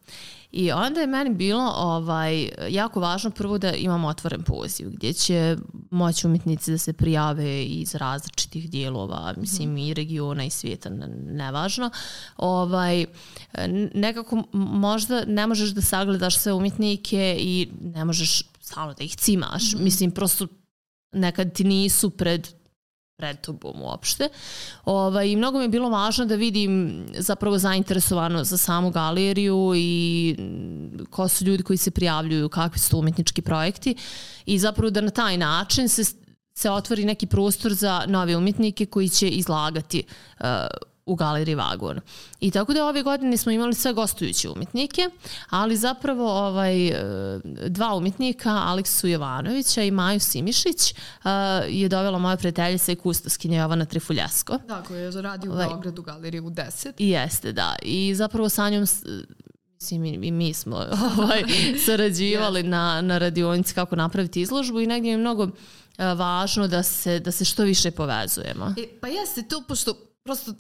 I 0.53 0.73
onda 0.73 1.01
je 1.01 1.07
meni 1.07 1.35
bilo 1.35 1.73
ovaj, 1.77 2.49
jako 2.69 3.01
važno 3.01 3.31
prvo 3.31 3.59
da 3.59 3.73
imamo 3.73 4.09
otvoren 4.09 4.43
poziv 4.43 4.91
gdje 4.91 5.13
će 5.13 5.57
moći 5.91 6.27
umjetnici 6.27 6.71
da 6.71 6.79
se 6.79 6.93
prijave 6.93 7.65
iz 7.65 7.95
različitih 7.95 8.71
dijelova, 8.71 9.35
mislim 9.37 9.77
i 9.77 9.95
regiona 9.95 10.45
i 10.45 10.51
svijeta, 10.51 10.91
ne- 10.91 11.09
nevažno. 11.17 11.91
Ovaj, 12.37 13.07
nekako 13.95 14.43
možda 14.53 15.25
ne 15.25 15.47
možeš 15.47 15.71
da 15.71 15.83
sagledaš 15.83 16.39
sve 16.39 16.53
umjetnike 16.53 17.37
i 17.41 17.69
ne 17.81 18.05
možeš 18.05 18.43
stalno 18.65 18.95
da 18.95 19.05
ih 19.05 19.17
cimaš. 19.17 19.75
Mislim, 19.75 20.11
prosto 20.11 20.47
nekad 21.13 21.53
ti 21.53 21.65
nisu 21.65 22.11
pred 22.11 22.49
pred 23.17 23.41
tobom 23.41 23.83
uopšte. 23.83 24.29
Ovaj, 24.85 25.29
I 25.29 25.37
mnogo 25.37 25.59
mi 25.59 25.65
je 25.65 25.69
bilo 25.69 25.89
važno 25.89 26.25
da 26.27 26.35
vidim 26.35 27.05
zapravo 27.19 27.59
zainteresovano 27.59 28.45
za 28.45 28.57
samu 28.57 28.91
galeriju 28.91 29.73
i 29.77 30.37
mm, 30.39 31.05
ko 31.11 31.29
su 31.29 31.45
ljudi 31.45 31.63
koji 31.63 31.77
se 31.77 31.91
prijavljuju, 31.91 32.49
kakvi 32.49 32.79
su 32.79 32.91
to 32.91 32.99
umjetnički 32.99 33.43
projekti 33.43 33.95
i 34.47 34.59
zapravo 34.59 34.91
da 34.91 35.01
na 35.01 35.11
taj 35.11 35.39
način 35.39 35.89
se, 35.89 36.05
se 36.59 36.71
otvori 36.71 37.05
neki 37.05 37.27
prostor 37.27 37.75
za 37.75 38.05
nove 38.09 38.37
umjetnike 38.37 38.87
koji 38.87 39.09
će 39.09 39.29
izlagati 39.29 40.03
uh, 40.41 40.47
u 41.07 41.15
galeriji 41.15 41.55
Vagon. 41.55 42.01
I 42.41 42.51
tako 42.51 42.75
da 42.75 42.87
ove 42.87 43.03
godine 43.03 43.37
smo 43.37 43.53
imali 43.53 43.75
sve 43.75 43.93
gostujuće 43.93 44.51
umjetnike, 44.51 45.03
ali 45.51 45.77
zapravo 45.77 46.47
ovaj, 46.47 46.89
e, 46.89 46.95
dva 47.69 47.95
umjetnika, 47.95 48.51
Aleksu 48.51 49.09
Jovanovića 49.09 49.83
i 49.83 49.91
Maju 49.91 50.21
Simišić, 50.21 50.91
e, 50.91 50.95
je 51.69 51.89
dovela 51.89 52.19
moja 52.19 52.37
prijateljica 52.37 52.93
i 52.93 52.97
kustoskinja 52.97 53.61
Jovana 53.61 53.85
Trifuljesko. 53.85 54.59
Da, 54.69 54.83
koji 54.83 55.01
je 55.01 55.23
radi 55.23 55.49
u 55.49 55.53
Ovaj. 55.53 55.67
Beogradu 55.69 56.03
galeriji 56.03 56.41
u 56.41 56.51
10. 56.51 56.93
I 56.99 57.09
jeste, 57.09 57.53
da. 57.53 57.77
I 57.83 58.15
zapravo 58.15 58.49
sa 58.49 58.71
njom 58.71 58.87
mislim 59.81 60.05
i, 60.05 60.29
i 60.29 60.31
mi 60.31 60.55
smo 60.55 60.77
ovaj, 61.19 61.43
sarađivali 61.87 62.63
na, 62.63 63.01
na 63.01 63.19
radionici 63.19 63.75
kako 63.75 63.97
napraviti 63.97 64.41
izložbu 64.41 64.81
i 64.81 64.87
negdje 64.87 65.09
mi 65.09 65.13
je 65.13 65.19
mnogo 65.19 65.49
e, 65.99 66.15
važno 66.15 66.69
da 66.69 66.83
se, 66.83 67.21
da 67.21 67.33
se 67.33 67.45
što 67.45 67.63
više 67.63 67.91
povezujemo. 67.91 68.75
E, 68.79 68.99
pa 69.01 69.09
jeste 69.09 69.43
to, 69.43 69.63
pošto 69.69 69.95
prosto 70.25 70.55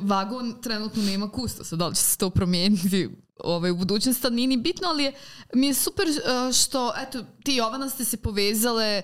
vagon 0.00 0.54
trenutno 0.62 1.02
nema 1.02 1.30
kustosa, 1.30 1.76
da 1.76 1.86
li 1.86 1.94
će 1.94 2.02
se 2.02 2.18
to 2.18 2.30
promijeniti 2.30 3.10
ovaj, 3.40 3.70
u 3.70 3.76
budućnosti, 3.76 4.30
nije 4.30 4.48
ni 4.48 4.56
bitno, 4.56 4.88
ali 4.88 5.04
je, 5.04 5.12
mi 5.54 5.66
je 5.66 5.74
super 5.74 6.06
uh, 6.08 6.54
što, 6.54 6.92
eto, 7.02 7.24
ti 7.44 7.52
i 7.52 7.56
Jovana 7.56 7.90
ste 7.90 8.04
se 8.04 8.16
povezale 8.16 9.02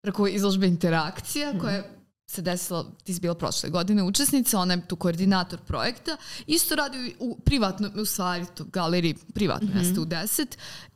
preko 0.00 0.26
izložbe 0.26 0.66
interakcija, 0.66 1.58
koja 1.60 1.74
je 1.74 2.00
se 2.30 2.42
desila, 2.42 2.84
ti 3.04 3.14
si 3.14 3.20
bila 3.20 3.34
prošle 3.34 3.70
godine 3.70 4.02
učesnica, 4.02 4.58
ona 4.58 4.74
je 4.74 4.88
tu 4.88 4.96
koordinator 4.96 5.58
projekta, 5.66 6.16
isto 6.46 6.74
radi 6.74 7.14
u 7.18 7.38
privatno, 7.44 7.90
u 7.96 8.04
stvari 8.04 8.46
to 8.54 8.64
galeriji 8.64 9.14
privatno 9.34 9.68
jeste 9.74 10.00
u 10.00 10.06
10 10.06 10.46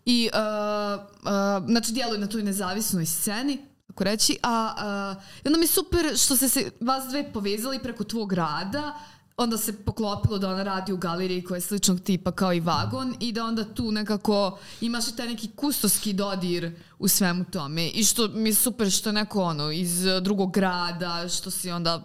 i 0.04 0.30
uh, 0.32 1.04
uh, 1.04 1.70
znači 1.70 1.92
djeluje 1.92 2.18
na 2.18 2.26
toj 2.26 2.42
nezavisnoj 2.42 3.06
sceni 3.06 3.58
tako 3.86 4.04
reći, 4.04 4.38
a, 4.42 4.74
a 4.78 5.14
i 5.44 5.48
onda 5.48 5.58
mi 5.58 5.64
je 5.64 5.68
super 5.68 6.16
što 6.16 6.36
ste 6.36 6.48
se 6.48 6.70
vas 6.80 7.08
dve 7.08 7.32
povezali 7.32 7.78
preko 7.78 8.04
tvog 8.04 8.32
rada, 8.32 8.94
onda 9.36 9.58
se 9.58 9.84
poklopilo 9.84 10.38
da 10.38 10.50
ona 10.50 10.62
radi 10.62 10.92
u 10.92 10.96
galeriji 10.96 11.44
koja 11.44 11.56
je 11.56 11.60
sličnog 11.60 12.00
tipa 12.00 12.32
kao 12.32 12.52
i 12.52 12.60
Vagon 12.60 13.14
i 13.20 13.32
da 13.32 13.44
onda 13.44 13.64
tu 13.64 13.92
nekako 13.92 14.58
imaš 14.80 15.08
i 15.08 15.16
taj 15.16 15.28
neki 15.28 15.50
kustoski 15.56 16.12
dodir 16.12 16.76
u 16.98 17.08
svemu 17.08 17.44
tome 17.44 17.88
i 17.88 18.04
što 18.04 18.28
mi 18.28 18.48
je 18.48 18.54
super 18.54 18.90
što 18.90 19.08
je 19.08 19.12
neko 19.12 19.42
ono 19.42 19.70
iz 19.70 20.06
eh, 20.06 20.20
drugog 20.20 20.52
grada, 20.52 21.28
što 21.28 21.50
si 21.50 21.70
onda 21.70 22.02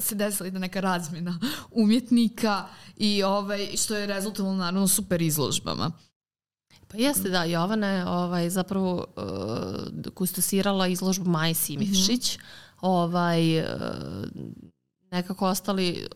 se 0.00 0.14
desila 0.14 0.46
jedna 0.46 0.60
neka 0.60 0.80
razmjena 0.80 1.38
umjetnika 1.82 2.66
i 2.96 3.22
ovaj, 3.22 3.68
što 3.76 3.96
je 3.96 4.06
rezultovalo 4.06 4.56
naravno 4.56 4.88
super 4.88 5.22
izložbama. 5.22 5.90
Pa 6.88 6.96
jeste, 6.96 7.28
da, 7.28 7.44
Jovana 7.44 7.86
je 7.86 8.06
ovaj, 8.08 8.50
zapravo 8.50 9.06
uh, 9.16 10.12
kustosirala 10.14 10.86
izložbu 10.86 11.30
Maje 11.30 11.54
Simivšić. 11.54 12.38
Ovaj, 12.80 13.60
uh, 13.60 13.66
nekako 15.10 15.46
ostali, 15.46 16.06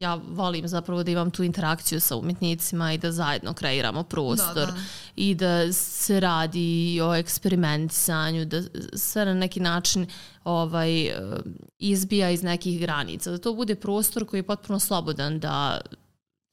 ja 0.00 0.14
volim 0.16 0.68
zapravo 0.68 1.02
da 1.02 1.10
imam 1.10 1.30
tu 1.30 1.42
interakciju 1.42 2.00
sa 2.00 2.16
umjetnicima 2.16 2.92
i 2.92 2.98
da 2.98 3.12
zajedno 3.12 3.52
kreiramo 3.54 4.02
prostor 4.04 4.54
Da, 4.56 4.66
da. 4.66 4.78
i 5.16 5.34
da 5.34 5.72
se 5.72 6.20
radi 6.20 6.60
o 7.02 7.14
eksperimentisanju, 7.14 8.44
da 8.44 8.62
sve 8.94 9.24
na 9.24 9.34
neki 9.34 9.60
način 9.60 10.06
ovaj, 10.44 11.10
izbija 11.78 12.30
iz 12.30 12.42
nekih 12.42 12.80
granica, 12.80 13.30
da 13.30 13.38
to 13.38 13.54
bude 13.54 13.74
prostor 13.76 14.26
koji 14.26 14.38
je 14.38 14.44
potpuno 14.44 14.78
slobodan, 14.78 15.40
da 15.40 15.80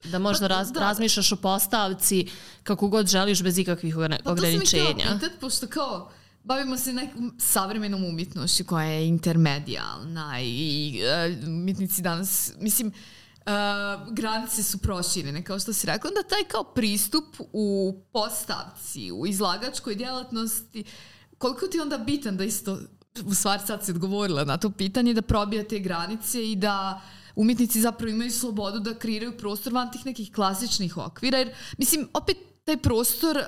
da 0.04 0.20
možda 0.20 0.48
Pa, 0.48 0.48
raz, 0.50 0.72
da. 0.72 0.80
razmišljaš 0.80 1.32
o 1.32 1.36
postavci 1.38 2.28
kako 2.64 2.88
god 2.88 3.08
želiš 3.08 3.44
bez 3.44 3.58
ikakvih 3.58 3.96
ograni- 3.96 4.24
Pa 4.24 4.30
to 4.30 4.38
sam 4.38 4.46
i 4.46 4.58
htjela 4.58 4.86
ograničenja. 4.86 5.14
pitat, 5.16 5.40
pošto 5.40 5.68
kao 5.68 6.12
bavimo 6.50 6.78
se 6.78 6.94
nekom 6.94 7.34
savremenom 7.38 8.06
umjetnošću 8.06 8.64
koja 8.64 8.86
je 8.86 9.08
intermedijalna 9.08 10.42
i 10.42 11.00
uh, 11.44 11.48
umjetnici 11.48 12.02
danas, 12.02 12.52
mislim, 12.60 12.88
uh, 12.88 14.14
granice 14.14 14.64
su 14.64 14.78
proširene, 14.78 15.44
kao 15.44 15.60
što 15.60 15.74
si 15.74 15.88
rekla, 15.88 16.08
onda 16.08 16.30
taj 16.30 16.44
kao 16.44 16.64
pristup 16.64 17.26
u 17.54 17.96
postavci, 18.14 19.12
u 19.12 19.28
izlagačkoj 19.28 19.96
djelatnosti, 19.96 20.84
koliko 21.38 21.68
ti 21.68 21.80
onda 21.80 21.98
bitan 21.98 22.38
da 22.38 22.44
isto 22.44 22.80
u 23.26 23.34
stvari 23.34 23.62
sad 23.68 23.86
si 23.86 23.92
odgovorila 23.92 24.44
na 24.44 24.58
to 24.58 24.70
pitanje, 24.70 25.14
da 25.14 25.22
probija 25.22 25.68
te 25.68 25.80
granice 25.80 26.52
i 26.52 26.56
da 26.56 27.02
umjetnici 27.36 27.82
zapravo 27.82 28.12
imaju 28.12 28.32
slobodu 28.32 28.80
da 28.80 29.00
kreiraju 29.00 29.38
prostor 29.38 29.74
van 29.74 29.92
tih 29.92 30.06
nekih 30.06 30.32
klasičnih 30.36 30.98
okvira, 30.98 31.38
jer 31.38 31.54
mislim, 31.78 32.08
opet 32.14 32.38
taj 32.66 32.78
prostor 32.78 33.38
uh, 33.38 33.44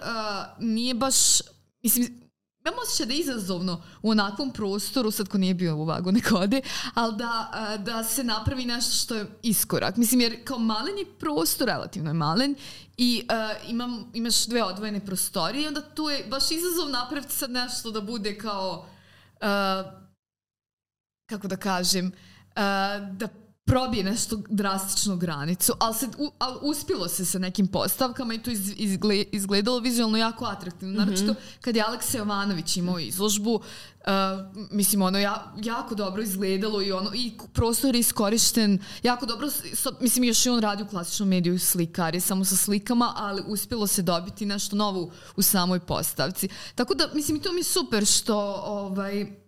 nije 0.60 0.94
baš, 0.94 1.16
mislim, 1.84 2.21
imam 2.66 2.80
osjećaj 2.84 3.06
da 3.06 3.14
je 3.14 3.20
izazovno 3.20 3.84
u 4.02 4.10
onakvom 4.10 4.52
prostoru, 4.52 5.12
sad 5.12 5.28
ko 5.28 5.38
nije 5.38 5.54
bio 5.54 5.76
u 5.76 5.86
vagu 5.86 6.12
neko 6.12 6.36
ode, 6.36 6.62
ali 6.94 7.16
da, 7.18 7.52
da 7.86 8.04
se 8.04 8.24
napravi 8.24 8.66
nešto 8.66 8.96
što 8.96 9.16
je 9.16 9.26
iskorak. 9.44 9.98
Mislim, 9.98 10.22
jer 10.22 10.46
kao 10.46 10.60
malen 10.60 10.98
je 10.98 11.06
prostor, 11.20 11.68
relativno 11.68 12.10
je 12.10 12.14
malen, 12.14 12.56
i 12.98 13.28
uh, 13.30 13.70
imam, 13.70 14.12
imaš 14.14 14.46
dve 14.46 14.64
odvojene 14.64 15.06
prostorije 15.06 15.68
onda 15.68 15.82
tu 15.82 16.10
je 16.10 16.26
baš 16.30 16.52
izazov 16.52 16.90
napraviti 16.90 17.34
sad 17.34 17.52
nešto 17.52 17.92
da 17.92 18.02
bude 18.02 18.38
kao, 18.38 18.86
uh, 19.36 19.92
kako 21.30 21.48
da 21.48 21.58
kažem, 21.58 22.08
uh, 22.08 22.54
da 23.18 23.28
probije 23.66 24.04
nešto 24.04 24.42
drastičnu 24.50 25.18
granicu, 25.18 25.74
ali, 25.80 25.96
se, 25.96 26.08
u, 26.18 26.32
ali 26.40 26.58
uspilo 26.62 27.08
se 27.08 27.26
sa 27.26 27.40
nekim 27.40 27.68
postavkama 27.68 28.34
i 28.34 28.44
to 28.44 28.52
iz, 28.52 28.74
izgle, 28.78 29.22
izgledalo 29.32 29.80
vizualno 29.80 30.18
jako 30.18 30.46
atraktivno. 30.46 30.94
Mm 30.94 30.98
-hmm. 30.98 31.12
Naravno, 31.12 31.36
kad 31.62 31.76
je 31.76 31.84
Aleksa 31.88 32.18
Jovanović 32.18 32.78
imao 32.78 33.00
izložbu, 33.00 33.54
uh, 33.54 33.62
mislim, 34.72 35.02
ono 35.02 35.20
ja, 35.20 35.54
jako 35.64 35.96
dobro 35.96 36.22
izgledalo 36.22 36.82
i 36.82 36.92
ono 36.92 37.12
i 37.14 37.32
prostor 37.54 37.96
je 37.96 38.00
iskorišten 38.00 38.80
jako 39.04 39.26
dobro, 39.26 39.50
so, 39.74 39.92
mislim, 40.00 40.24
još 40.24 40.46
i 40.46 40.50
on 40.50 40.60
radi 40.60 40.84
u 40.84 40.88
klasičnom 40.88 41.30
mediju 41.30 41.60
slikar, 41.60 42.16
je 42.16 42.22
samo 42.22 42.46
sa 42.46 42.56
slikama, 42.56 43.14
ali 43.16 43.44
uspelo 43.48 43.88
se 43.88 44.02
dobiti 44.02 44.46
nešto 44.46 44.76
novo 44.76 45.12
u 45.36 45.42
samoj 45.42 45.80
postavci. 45.80 46.48
Tako 46.76 46.94
da, 46.94 47.10
mislim, 47.14 47.40
to 47.40 47.54
mi 47.54 47.60
je 47.60 47.64
super 47.64 48.06
što 48.06 48.38
ovaj, 48.66 49.42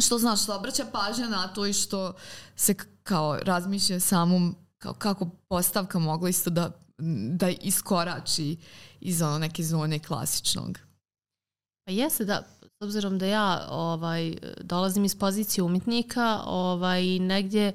što 0.00 0.18
znaš, 0.18 0.42
što 0.42 0.56
obraća 0.56 0.84
pažnja 0.92 1.28
na 1.28 1.48
to 1.48 1.66
i 1.66 1.72
što 1.72 2.12
se 2.56 2.74
kao 3.10 3.38
razmišlja 3.42 4.00
samom 4.00 4.56
kao 4.78 4.94
kako 4.94 5.26
postavka 5.48 5.98
mogla 5.98 6.28
isto 6.28 6.50
da, 6.50 6.70
da 7.32 7.48
iskorači 7.48 8.56
iz 9.00 9.22
ono 9.22 9.38
neke 9.38 9.62
zone 9.62 9.98
klasičnog. 9.98 10.78
Pa 11.84 11.92
jeste 11.92 12.24
da, 12.24 12.42
s 12.62 12.84
obzirom 12.84 13.18
da 13.18 13.26
ja 13.26 13.66
ovaj, 13.70 14.36
dolazim 14.60 15.04
iz 15.04 15.18
pozicije 15.18 15.64
umjetnika, 15.64 16.40
ovaj, 16.46 17.18
negdje 17.18 17.72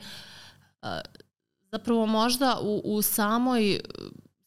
zapravo 1.72 2.06
možda 2.06 2.60
u, 2.62 2.82
u 2.84 3.02
samoj 3.02 3.80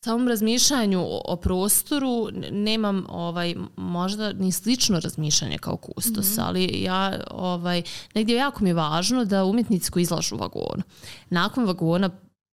samom 0.08 0.28
razmišljanju 0.28 1.06
o, 1.24 1.36
prostoru 1.36 2.28
nemam 2.50 3.06
ovaj 3.08 3.54
možda 3.76 4.32
ni 4.32 4.52
slično 4.52 5.00
razmišljanje 5.00 5.58
kao 5.58 5.76
kustos, 5.76 6.30
mm 6.30 6.40
-hmm. 6.40 6.44
ali 6.46 6.82
ja 6.82 7.20
ovaj 7.30 7.82
negdje 8.14 8.36
jako 8.36 8.64
mi 8.64 8.70
je 8.70 8.74
važno 8.74 9.24
da 9.24 9.44
umjetnici 9.44 9.90
koji 9.90 10.02
izlažu 10.02 10.36
vagon 10.36 10.82
nakon 11.30 11.64
vagona 11.64 12.10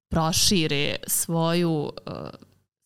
prošire 0.09 0.95
svoju 1.07 1.71
uh, 1.71 2.13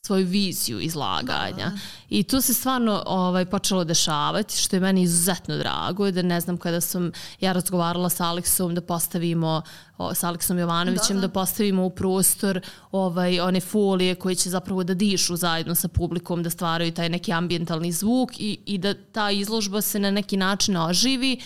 svoju 0.09 0.25
viziju 0.25 0.79
izlaganja. 0.79 1.69
Da, 1.69 1.69
da. 1.69 1.77
I 2.09 2.23
to 2.23 2.41
se 2.41 2.53
stvarno 2.53 3.03
ovaj, 3.05 3.45
počelo 3.45 3.83
dešavati, 3.83 4.57
što 4.57 4.75
je 4.75 4.79
meni 4.79 5.01
izuzetno 5.01 5.57
drago, 5.57 6.11
da 6.11 6.21
ne 6.21 6.39
znam 6.41 6.57
kada 6.57 6.81
sam 6.81 7.11
ja 7.39 7.53
razgovarala 7.53 8.09
sa 8.09 8.25
Aleksom 8.25 8.73
da 8.75 8.81
postavimo, 8.81 9.61
o, 9.97 10.13
sa 10.15 10.27
Aleksom 10.27 10.57
Jovanovićem, 10.59 11.17
da, 11.17 11.21
da. 11.21 11.27
da 11.27 11.33
postavimo 11.33 11.85
u 11.85 11.89
prostor 11.89 12.61
ovaj, 12.91 13.39
one 13.39 13.61
folije 13.61 14.15
koje 14.15 14.35
će 14.35 14.49
zapravo 14.49 14.83
da 14.83 14.93
dišu 14.93 15.35
zajedno 15.35 15.75
sa 15.75 15.87
publikom, 15.87 16.43
da 16.43 16.49
stvaraju 16.49 16.91
taj 16.91 17.09
neki 17.09 17.33
ambientalni 17.33 17.91
zvuk 17.91 18.39
i, 18.39 18.57
i 18.65 18.77
da 18.77 18.93
ta 18.93 19.31
izložba 19.31 19.81
se 19.81 19.99
na 19.99 20.11
neki 20.11 20.37
način 20.37 20.77
oživi 20.77 21.37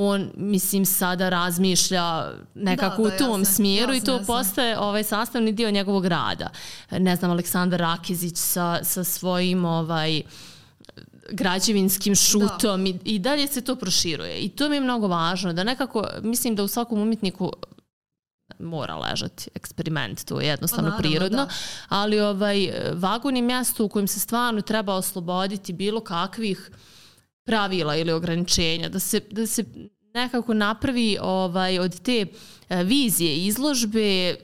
on, 0.00 0.30
mislim, 0.36 0.86
sada 0.86 1.28
razmišlja 1.28 2.32
nekako 2.54 3.02
da, 3.02 3.08
da, 3.08 3.14
u 3.14 3.18
tom 3.18 3.40
jasne, 3.40 3.54
smjeru 3.54 3.92
jasne, 3.92 3.96
i 3.96 4.00
to 4.00 4.12
jasne. 4.12 4.26
postaje 4.26 4.78
ovaj 4.78 5.04
sastavni 5.04 5.52
dio 5.52 5.70
njegovog 5.70 6.06
rada. 6.06 6.50
Ne 6.90 7.16
znam, 7.16 7.30
Aleksandar 7.30 7.80
Rakizić 7.80 8.36
sa, 8.36 8.78
sa 8.82 9.04
svojim 9.04 9.64
ovaj, 9.64 10.22
građevinskim 11.30 12.14
šutom 12.14 12.84
da. 12.84 12.90
i, 12.90 12.98
i 13.04 13.18
dalje 13.18 13.46
se 13.46 13.60
to 13.60 13.76
proširuje. 13.76 14.38
I 14.38 14.48
to 14.48 14.68
mi 14.68 14.76
je 14.76 14.80
mnogo 14.80 15.08
važno, 15.08 15.52
da 15.52 15.64
nekako, 15.64 16.06
mislim 16.22 16.56
da 16.56 16.62
u 16.62 16.68
svakom 16.68 17.00
umjetniku 17.00 17.52
mora 18.58 18.96
ležati 18.96 19.50
eksperiment, 19.54 20.24
to 20.24 20.40
je 20.40 20.46
jednostavno 20.46 20.90
pa, 20.90 20.96
naravno, 20.96 21.10
prirodno, 21.10 21.44
da. 21.44 21.52
ali 21.88 22.20
ovaj, 22.20 22.72
vagon 22.94 23.36
je 23.36 23.42
mjesto 23.42 23.84
u 23.84 23.88
kojem 23.88 24.08
se 24.08 24.20
stvarno 24.20 24.60
treba 24.60 24.94
osloboditi 24.94 25.72
bilo 25.72 26.00
kakvih 26.00 26.70
uh, 26.72 26.78
pravila 27.48 27.96
ili 27.96 28.12
ograničenja, 28.12 28.88
da 28.88 28.98
se, 28.98 29.20
da 29.30 29.46
se 29.46 29.64
nekako 30.14 30.54
napravi 30.54 31.18
ovaj, 31.20 31.78
od 31.78 32.00
te 32.00 32.26
e, 32.68 32.84
vizije 32.84 33.46
izložbe 33.46 34.36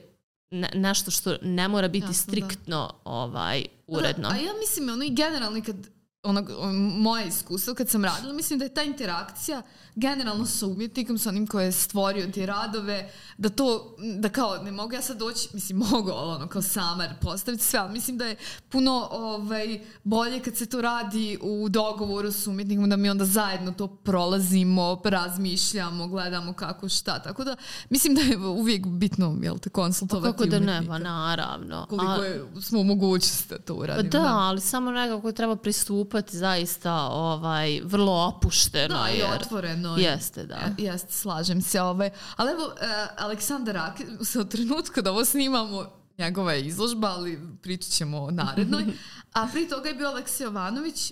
nešto 0.73 1.11
što 1.11 1.35
ne 1.41 1.67
mora 1.67 1.87
biti 1.87 2.05
Jasno, 2.05 2.25
da. 2.25 2.31
striktno 2.31 2.77
da. 2.77 3.11
ovaj, 3.11 3.65
uredno. 3.87 4.29
Da, 4.29 4.35
a 4.35 4.37
ja 4.37 4.51
mislim, 4.59 4.89
ono 4.89 5.03
i 5.03 5.09
generalno 5.09 5.61
kad 5.65 5.75
onog, 6.25 6.49
moje 6.97 7.27
iskustvo 7.27 7.73
kad 7.73 7.89
sam 7.89 8.05
radila, 8.05 8.33
mislim 8.33 8.59
da 8.59 8.65
je 8.65 8.73
ta 8.73 8.83
interakcija 8.83 9.61
generalno 9.95 10.45
sa 10.45 10.65
umjetnikom, 10.65 11.17
sa 11.17 11.29
onim 11.29 11.47
koji 11.47 11.65
je 11.65 11.71
stvorio 11.71 12.27
te 12.33 12.45
radove, 12.45 13.09
da 13.37 13.49
to, 13.49 13.95
da 14.19 14.29
kao, 14.29 14.57
ne 14.57 14.71
mogu 14.71 14.93
ja 14.93 15.01
sad 15.01 15.17
doći, 15.17 15.49
mislim, 15.53 15.77
mogu, 15.91 16.11
ono, 16.11 16.47
kao 16.47 16.61
samar 16.61 17.09
postaviti 17.21 17.63
sve, 17.63 17.79
ali 17.79 17.93
mislim 17.93 18.17
da 18.17 18.25
je 18.25 18.35
puno 18.69 19.07
ovaj, 19.11 19.79
bolje 20.03 20.39
kad 20.39 20.55
se 20.55 20.65
to 20.65 20.81
radi 20.81 21.37
u 21.41 21.69
dogovoru 21.69 22.31
s 22.31 22.47
umjetnikom, 22.47 22.89
da 22.89 22.95
mi 22.95 23.09
onda 23.09 23.25
zajedno 23.25 23.71
to 23.71 23.87
prolazimo, 23.87 25.01
razmišljamo, 25.03 26.07
gledamo 26.07 26.53
kako 26.53 26.89
šta, 26.89 27.19
tako 27.19 27.43
da 27.43 27.55
mislim 27.89 28.15
da 28.15 28.21
je 28.21 28.37
uvijek 28.37 28.85
bitno, 28.85 29.37
jel 29.41 29.57
te, 29.57 29.69
konsultovati 29.69 30.31
Kako 30.31 30.45
da 30.45 30.59
ne, 30.59 30.87
pa 30.87 30.97
naravno. 30.97 31.85
Koliko 31.89 32.21
A, 32.21 32.25
je, 32.25 32.45
smo 32.61 32.79
u 32.79 32.83
mogućnosti 32.83 33.49
da 33.49 33.59
to 33.59 33.73
uradimo. 33.73 34.11
Pa 34.11 34.17
da, 34.17 34.23
da, 34.23 34.35
ali 34.35 34.61
samo 34.61 34.91
nekako 34.91 35.31
treba 35.31 35.55
pristupati 35.55 36.14
zaista 36.27 36.93
ovaj, 37.07 37.81
vrlo 37.83 38.13
opušteno. 38.13 38.95
Da, 38.95 39.07
jer, 39.07 39.19
i 39.19 39.41
otvoreno 39.41 39.89
no, 39.89 39.97
Jeste, 39.97 40.45
da. 40.45 40.55
E, 40.55 40.73
jeste, 40.77 41.13
slažem 41.13 41.61
se. 41.61 41.81
Ovaj. 41.81 42.09
Ali 42.35 42.51
evo, 42.51 42.65
uh, 42.65 42.73
Aleksandar 43.17 43.75
Rak, 43.75 44.01
sa 44.23 44.43
trenutku 44.43 45.01
da 45.01 45.11
ovo 45.11 45.25
snimamo, 45.25 45.89
njegova 46.17 46.53
je 46.53 46.65
izložba, 46.65 47.07
ali 47.07 47.39
pričat 47.61 47.91
ćemo 47.91 48.23
o 48.23 48.31
narednoj. 48.31 48.85
A 49.33 49.47
prije 49.51 49.69
toga 49.69 49.89
je 49.89 49.95
bio 49.95 50.07
Aleksej 50.07 50.43
Jovanović 50.43 51.11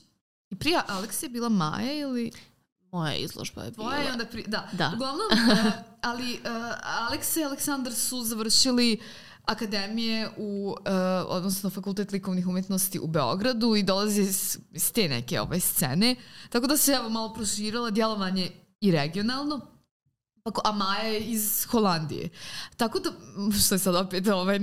i 0.49 0.55
prije 0.55 0.81
Aleksej 0.87 1.27
je 1.27 1.31
bila 1.31 1.49
Maja 1.49 1.93
ili... 1.93 2.31
Moja 2.91 3.15
izložba 3.15 3.63
je 3.63 3.71
bila. 3.71 3.89
Tvoja 3.89 4.03
i 4.03 4.11
onda 4.11 4.25
pri... 4.25 4.43
Da. 4.47 4.69
da. 4.71 4.91
Uglavnom, 4.95 5.27
uh, 5.31 5.71
ali 6.01 6.33
uh, 6.33 6.39
Aleksej 7.09 7.41
i 7.41 7.45
Aleksandar 7.45 7.93
su 7.93 8.23
završili 8.23 8.99
akademije 9.45 10.29
u, 10.37 10.75
uh, 10.79 10.85
odnosno 11.27 11.69
fakultet 11.69 12.11
likovnih 12.11 12.47
umjetnosti 12.47 12.99
u 12.99 13.07
Beogradu 13.07 13.75
i 13.75 13.83
dolazi 13.83 14.21
iz, 14.21 14.57
iz 14.71 14.91
te 14.91 15.09
neke 15.09 15.41
ove 15.41 15.59
scene. 15.59 16.15
Tako 16.49 16.67
da 16.67 16.77
se 16.77 16.91
evo 16.91 17.09
malo 17.09 17.33
proširila 17.33 17.89
djelovanje 17.89 18.51
i 18.81 18.91
regionalno, 18.91 19.72
a 20.43 20.71
Maja 20.71 21.03
je 21.03 21.19
iz 21.19 21.65
Holandije. 21.65 22.29
Tako 22.77 22.99
da, 22.99 23.09
što 23.59 23.75
je 23.75 23.79
sad 23.79 23.95
opet 23.95 24.27
ovaj, 24.27 24.59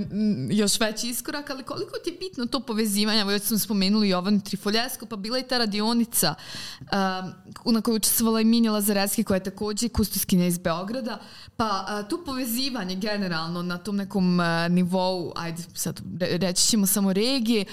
još 0.49 0.79
veći 0.79 1.09
iskorak, 1.09 1.49
ali 1.49 1.63
koliko 1.63 1.97
ti 2.03 2.09
je 2.09 2.17
bitno 2.17 2.45
to 2.45 2.59
povezivanje, 2.59 3.21
evo 3.21 3.31
još 3.31 3.41
smo 3.41 3.57
spomenuli 3.57 4.09
Jovan 4.09 4.39
Trifoljesko, 4.39 5.05
pa 5.05 5.15
bila 5.15 5.37
je 5.37 5.47
ta 5.47 5.57
radionica 5.57 6.35
um, 6.81 7.73
na 7.73 7.81
kojoj 7.81 7.95
učestvovala 7.95 8.41
i 8.41 8.45
Minja 8.45 8.71
Lazareski, 8.71 9.23
koja 9.23 9.35
je 9.35 9.43
takođe 9.43 9.89
kustoskinja 9.89 10.45
iz 10.45 10.57
Beograda, 10.57 11.19
pa 11.57 11.85
uh, 12.01 12.09
tu 12.09 12.23
povezivanje 12.25 12.95
generalno 12.95 13.61
na 13.61 13.77
tom 13.77 13.95
nekom 13.95 14.39
uh, 14.39 14.45
nivou, 14.69 15.33
ajde 15.35 15.63
sad 15.73 16.01
reći 16.19 16.67
ćemo 16.67 16.85
samo 16.85 17.13
regije, 17.13 17.65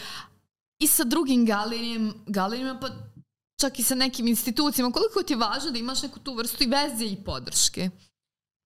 i 0.79 0.87
sa 0.87 1.05
drugim 1.05 1.47
galerijama, 1.47 2.13
galerijama 2.27 2.81
pa 2.81 2.89
čak 3.61 3.79
i 3.79 3.83
sa 3.83 3.95
nekim 3.95 4.27
institucijama, 4.27 4.93
koliko 4.93 5.23
ti 5.23 5.33
je 5.33 5.37
važno 5.37 5.71
da 5.71 5.79
imaš 5.79 6.03
neku 6.03 6.19
tu 6.19 6.35
vrstu 6.35 6.65
i 6.65 6.67
veze 6.67 7.05
i 7.05 7.17
podrške? 7.25 7.91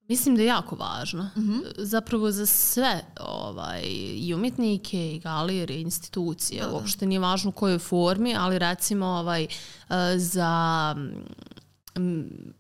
Mislim 0.09 0.37
da 0.37 0.43
je 0.43 0.49
jako 0.49 0.77
važno. 0.77 1.23
Mm 1.23 1.41
-hmm. 1.41 1.63
Zapravo 1.79 2.31
za 2.31 2.47
sve 2.47 3.05
ovaj, 3.21 3.83
i 4.15 4.35
umjetnike, 4.35 5.15
i 5.15 5.19
galerije, 5.19 5.81
institucije. 5.81 6.63
Da, 6.63 6.69
da. 6.69 6.75
Uopšte 6.75 7.07
nije 7.07 7.21
važno 7.21 7.51
u 7.51 7.53
kojoj 7.53 7.79
formi, 7.79 8.35
ali 8.37 8.59
recimo 8.59 9.07
ovaj, 9.07 9.45
eh, 9.45 9.49
za 10.19 10.95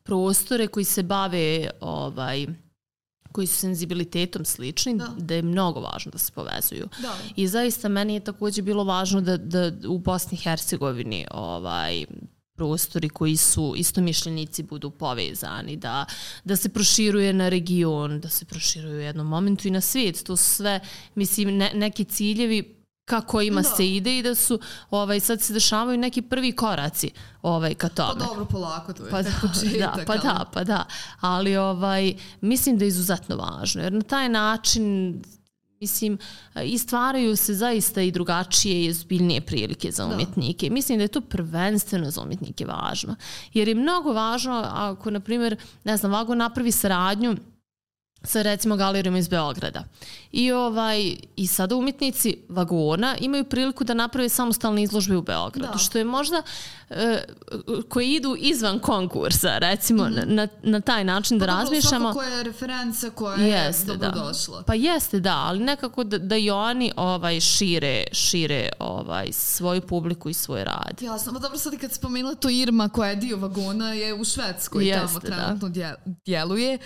prostore 0.03 0.67
koji 0.67 0.85
se 0.85 1.03
bave 1.03 1.71
ovaj, 1.81 2.47
koji 3.33 3.47
su 3.47 3.57
senzibilitetom 3.57 4.45
slični, 4.45 4.97
da. 4.97 5.15
da 5.19 5.35
je 5.35 5.43
mnogo 5.43 5.81
važno 5.81 6.13
da 6.13 6.19
se 6.19 6.33
povezuju. 6.33 6.89
Da. 7.03 7.15
I 7.37 7.49
zaista 7.49 7.89
meni 7.89 8.15
je 8.15 8.21
takođe 8.21 8.63
bilo 8.63 8.85
važno 8.85 9.21
da, 9.21 9.37
da 9.37 9.73
u 9.89 9.99
Bosni 9.99 10.39
i 10.39 10.43
Hercegovini 10.43 11.27
ovaj, 11.31 12.05
prostori 12.57 13.09
koji 13.09 13.37
su 13.37 13.75
istomišljenici 13.77 14.63
budu 14.63 14.91
povezani, 14.91 15.77
da, 15.77 16.07
da 16.45 16.57
se 16.57 16.69
proširuje 16.69 17.33
na 17.33 17.49
region, 17.49 18.21
da 18.21 18.29
se 18.29 18.45
proširuje 18.45 18.97
u 18.97 19.01
jednom 19.01 19.27
momentu 19.27 19.69
i 19.69 19.71
na 19.71 19.81
svijet. 19.81 20.23
To 20.25 20.37
su 20.37 20.45
sve, 20.45 20.81
mislim, 21.15 21.57
ne, 21.57 21.71
neki 21.75 22.05
ciljevi 22.05 22.82
kako 23.05 23.41
ima 23.41 23.61
Da. 23.61 23.69
se 23.69 23.87
ide 23.87 24.19
i 24.19 24.23
da 24.23 24.35
su 24.35 24.59
ovaj 24.91 25.21
sad 25.21 25.41
se 25.41 25.53
dešavaju 25.53 25.99
neki 25.99 26.23
prvi 26.23 26.53
koraci 26.53 27.11
ovaj 27.43 27.75
ka 27.75 27.89
Pa 27.89 27.95
tome. 27.97 28.21
dobro, 28.21 28.45
polako, 28.45 28.93
to 28.93 29.05
je 29.05 29.11
Pa 29.11 29.23
da, 29.23 29.31
početak. 29.43 29.79
da, 29.97 30.05
pa 30.07 30.13
ali- 30.13 30.21
da, 30.23 30.45
pa 30.47 30.65
da. 30.65 30.85
Ali 31.21 31.57
ovaj, 31.57 32.13
mislim 32.41 32.79
da 32.79 32.85
je 32.85 32.89
izuzetno 32.89 33.37
važno, 33.37 33.83
jer 33.83 33.93
na 33.93 34.03
taj 34.03 34.29
način 34.29 35.15
mislim, 35.81 36.19
i 36.65 36.79
stvaraju 36.79 37.37
se 37.37 37.55
zaista 37.55 38.03
i 38.03 38.11
drugačije 38.11 38.85
i 38.85 38.91
ozbiljnije 38.91 39.41
prilike 39.41 39.91
za 39.91 40.05
Da. 40.05 40.15
umjetnike. 40.15 40.71
Mislim 40.71 40.99
da 40.99 41.05
je 41.05 41.09
to 41.09 41.21
prvenstveno 41.21 42.11
za 42.11 42.23
umjetnike 42.23 42.67
važno. 42.67 43.17
Jer 43.53 43.69
je 43.69 43.75
mnogo 43.75 44.13
važno 44.13 44.63
ako, 44.67 45.11
na 45.11 45.21
primjer, 45.21 45.57
ne 45.85 45.97
znam, 45.97 46.13
Vago 46.13 46.35
napravi 46.35 46.73
saradnju 46.73 47.37
sa 48.25 48.43
recimo 48.43 48.77
galerijom 48.77 49.17
iz 49.17 49.29
Beograda. 49.29 49.85
I 50.33 50.53
ovaj 50.53 51.01
i 51.37 51.47
sada 51.47 51.77
umjetnici 51.77 52.37
vagona 52.49 53.17
imaju 53.19 53.45
priliku 53.45 53.85
da 53.85 53.95
naprave 53.95 54.29
samostalne 54.29 54.83
izložbe 54.83 55.17
u 55.17 55.23
Beogradu, 55.23 55.73
Da. 55.73 55.79
što 55.79 55.99
je 55.99 56.05
možda 56.05 56.43
e, 56.91 57.25
koji 57.83 58.09
idu 58.09 58.37
izvan 58.39 58.79
konkursa, 58.79 59.59
recimo 59.59 60.05
na, 60.05 60.23
na, 60.27 60.49
na 60.63 60.81
taj 60.81 61.05
način 61.05 61.39
da 61.39 61.47
Pa 61.47 61.53
dobro, 61.53 61.63
razmišljamo. 61.63 62.13
Svakako 62.13 62.35
je 62.35 62.43
referenca 62.43 63.11
koja 63.11 63.37
Jeste, 63.37 63.93
je 63.93 63.97
da. 63.97 64.09
dobrodošla. 64.09 64.63
Pa 64.63 64.75
jeste, 64.75 65.21
da, 65.21 65.37
ali 65.37 65.59
nekako 65.61 66.05
da, 66.05 66.19
da 66.19 66.37
i 66.37 66.51
oni 66.51 66.93
ovaj 66.97 67.41
šire, 67.41 68.05
šire 68.13 68.69
ovaj 68.79 69.33
svoju 69.33 69.81
publiku 69.83 70.29
i 70.29 70.35
svoj 70.35 70.65
rad. 70.65 71.03
Jasno, 71.03 71.33
pa 71.33 71.39
dobro 71.39 71.59
sad 71.59 71.77
kad 71.77 71.93
spomenula 71.93 72.35
to 72.35 72.49
Irma 72.51 72.89
koja 72.89 73.11
je 73.11 73.17
dio 73.17 73.37
vagona 73.37 73.93
je 73.93 74.15
u 74.15 74.25
Švedskoj 74.25 74.87
Jeste, 74.87 75.01
tamo 75.01 75.21
da. 75.21 75.27
trenutno 75.37 75.69
dje- 75.71 75.95
djeluje 76.25 76.79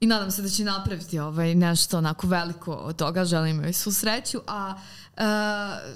i 0.00 0.06
nadam 0.06 0.30
se 0.30 0.42
da 0.42 0.48
će 0.48 0.64
napraviti 0.64 1.18
ovaj 1.18 1.54
nešto 1.54 1.98
onako 1.98 2.26
veliko 2.26 2.74
toga, 2.96 3.24
želim 3.24 3.64
joj 3.64 3.72
svu 3.72 3.92
sreću, 3.92 4.40
a 4.46 4.74
e, 5.16 5.22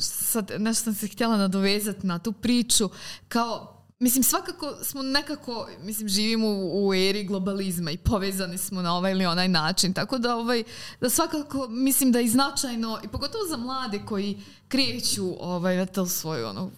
sad 0.00 0.52
nešto 0.58 0.84
sam 0.84 0.94
se 0.94 1.06
htjela 1.06 1.36
nadovezati 1.36 2.06
na 2.06 2.18
tu 2.18 2.32
priču, 2.32 2.90
kao 3.28 3.78
Mislim, 4.00 4.22
svakako 4.22 4.74
smo 4.82 5.02
nekako, 5.02 5.68
mislim, 5.82 6.08
živimo 6.08 6.48
u, 6.48 6.88
u 6.88 6.94
eri 6.94 7.24
globalizma 7.24 7.90
i 7.90 7.96
povezani 7.96 8.58
smo 8.58 8.82
na 8.82 8.96
ovaj 8.96 9.12
ili 9.12 9.26
onaj 9.26 9.48
način, 9.48 9.92
tako 9.92 10.18
da, 10.18 10.36
ovaj, 10.36 10.62
da 11.00 11.10
svakako 11.10 11.68
mislim 11.68 12.12
da 12.12 12.18
je 12.18 12.28
značajno, 12.28 13.00
i 13.04 13.08
pogotovo 13.08 13.44
za 13.50 13.56
mlade 13.56 14.00
koji 14.06 14.42
kreću 14.68 15.34
ovaj, 15.40 15.76
na 15.76 15.86
to 15.86 16.06
svoju 16.06 16.46
ono, 16.46 16.70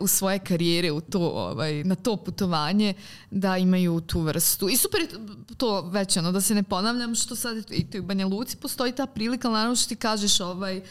u 0.00 0.06
svoje 0.06 0.38
karijere 0.38 0.92
u 0.92 1.00
to, 1.00 1.20
ovaj, 1.20 1.84
na 1.84 1.94
to 1.94 2.16
putovanje 2.16 2.94
da 3.30 3.56
imaju 3.56 4.00
tu 4.00 4.20
vrstu. 4.20 4.68
I 4.68 4.76
super 4.76 5.00
je 5.00 5.08
to 5.56 5.80
već 5.80 6.16
ono, 6.16 6.32
da 6.32 6.40
se 6.40 6.54
ne 6.54 6.62
ponavljam 6.62 7.14
što 7.14 7.36
sad 7.36 7.56
i 7.70 7.90
tu 7.90 7.98
u 7.98 8.02
Banja 8.02 8.26
Luci 8.26 8.56
postoji 8.56 8.92
ta 8.92 9.06
prilika, 9.06 9.48
naravno 9.48 9.76
što 9.76 9.88
ti 9.88 9.96
kažeš 9.96 10.40
ovaj, 10.40 10.76
um, 10.76 10.84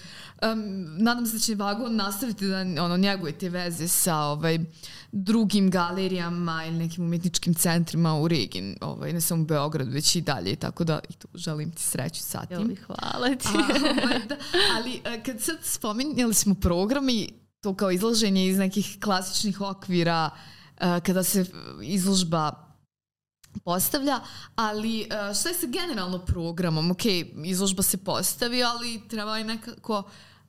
nadam 1.03 1.25
se 1.25 1.33
da 1.33 1.39
će 1.39 1.55
Vagon 1.55 1.95
nastaviti 1.95 2.47
da 2.47 2.83
ono, 2.83 2.97
njeguje 2.97 3.37
te 3.37 3.49
veze 3.49 3.87
sa 3.87 4.17
ovaj, 4.17 4.59
drugim 5.11 5.71
galerijama 5.71 6.65
ili 6.65 6.77
nekim 6.77 7.03
umjetničkim 7.03 7.53
centrima 7.53 8.19
u 8.19 8.27
regiji, 8.27 8.77
ovaj, 8.81 9.13
ne 9.13 9.21
samo 9.21 9.41
u 9.41 9.45
Beogradu, 9.45 9.91
već 9.91 10.15
i 10.15 10.21
dalje, 10.21 10.55
tako 10.55 10.83
da 10.83 10.99
i 11.09 11.13
tu 11.13 11.27
želim 11.35 11.71
ti 11.71 11.83
sreću 11.83 12.23
sa 12.23 12.45
tim. 12.45 12.57
Jel, 12.57 12.75
hvala 12.85 13.35
ti. 13.35 13.47
A, 13.47 13.59
ovaj, 14.03 14.19
da, 14.29 14.35
ali 14.77 15.01
e, 15.05 15.23
kad 15.23 15.41
sad 15.41 15.57
spominjali 15.61 16.33
smo 16.33 16.55
programi, 16.55 17.29
to 17.61 17.75
kao 17.75 17.91
izlaženje 17.91 18.47
iz 18.47 18.57
nekih 18.57 18.97
klasičnih 19.03 19.61
okvira, 19.61 20.29
e, 20.77 20.99
kada 21.05 21.23
se 21.23 21.45
izložba 21.83 22.51
postavlja, 23.65 24.19
ali 24.55 25.01
e, 25.01 25.07
šta 25.33 25.49
je 25.49 25.55
sa 25.55 25.67
generalno 25.67 26.19
programom? 26.25 26.91
Ok, 26.91 27.05
izložba 27.45 27.83
se 27.83 27.97
postavi, 27.97 28.63
ali 28.63 29.01
treba 29.07 29.39
i 29.39 29.43
nekako 29.43 30.03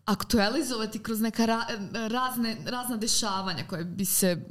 aktualizovati 0.04 1.02
kroz 1.02 1.20
neka 1.20 1.46
ra, 1.46 1.66
razne, 2.08 2.56
razna 2.66 2.96
dešavanja 2.96 3.64
koje 3.68 3.84
bi 3.84 4.04
se 4.04 4.44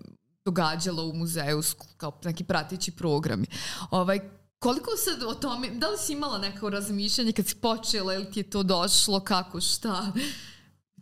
događalo 0.45 1.05
u 1.05 1.13
muzeju 1.13 1.61
kao 1.97 2.19
neki 2.23 2.43
pratići 2.43 2.91
programi. 2.91 3.47
Ovaj, 3.91 4.19
koliko 4.59 4.91
sad 4.97 5.23
o 5.23 5.33
tome, 5.33 5.69
da 5.69 5.87
li 5.87 5.97
si 5.97 6.13
imala 6.13 6.37
neko 6.37 6.69
razmišljanje 6.69 7.31
kad 7.31 7.47
si 7.47 7.55
počela 7.55 8.13
ili 8.13 8.31
ti 8.31 8.39
je 8.39 8.49
to 8.49 8.63
došlo, 8.63 9.19
kako, 9.19 9.61
šta, 9.61 10.11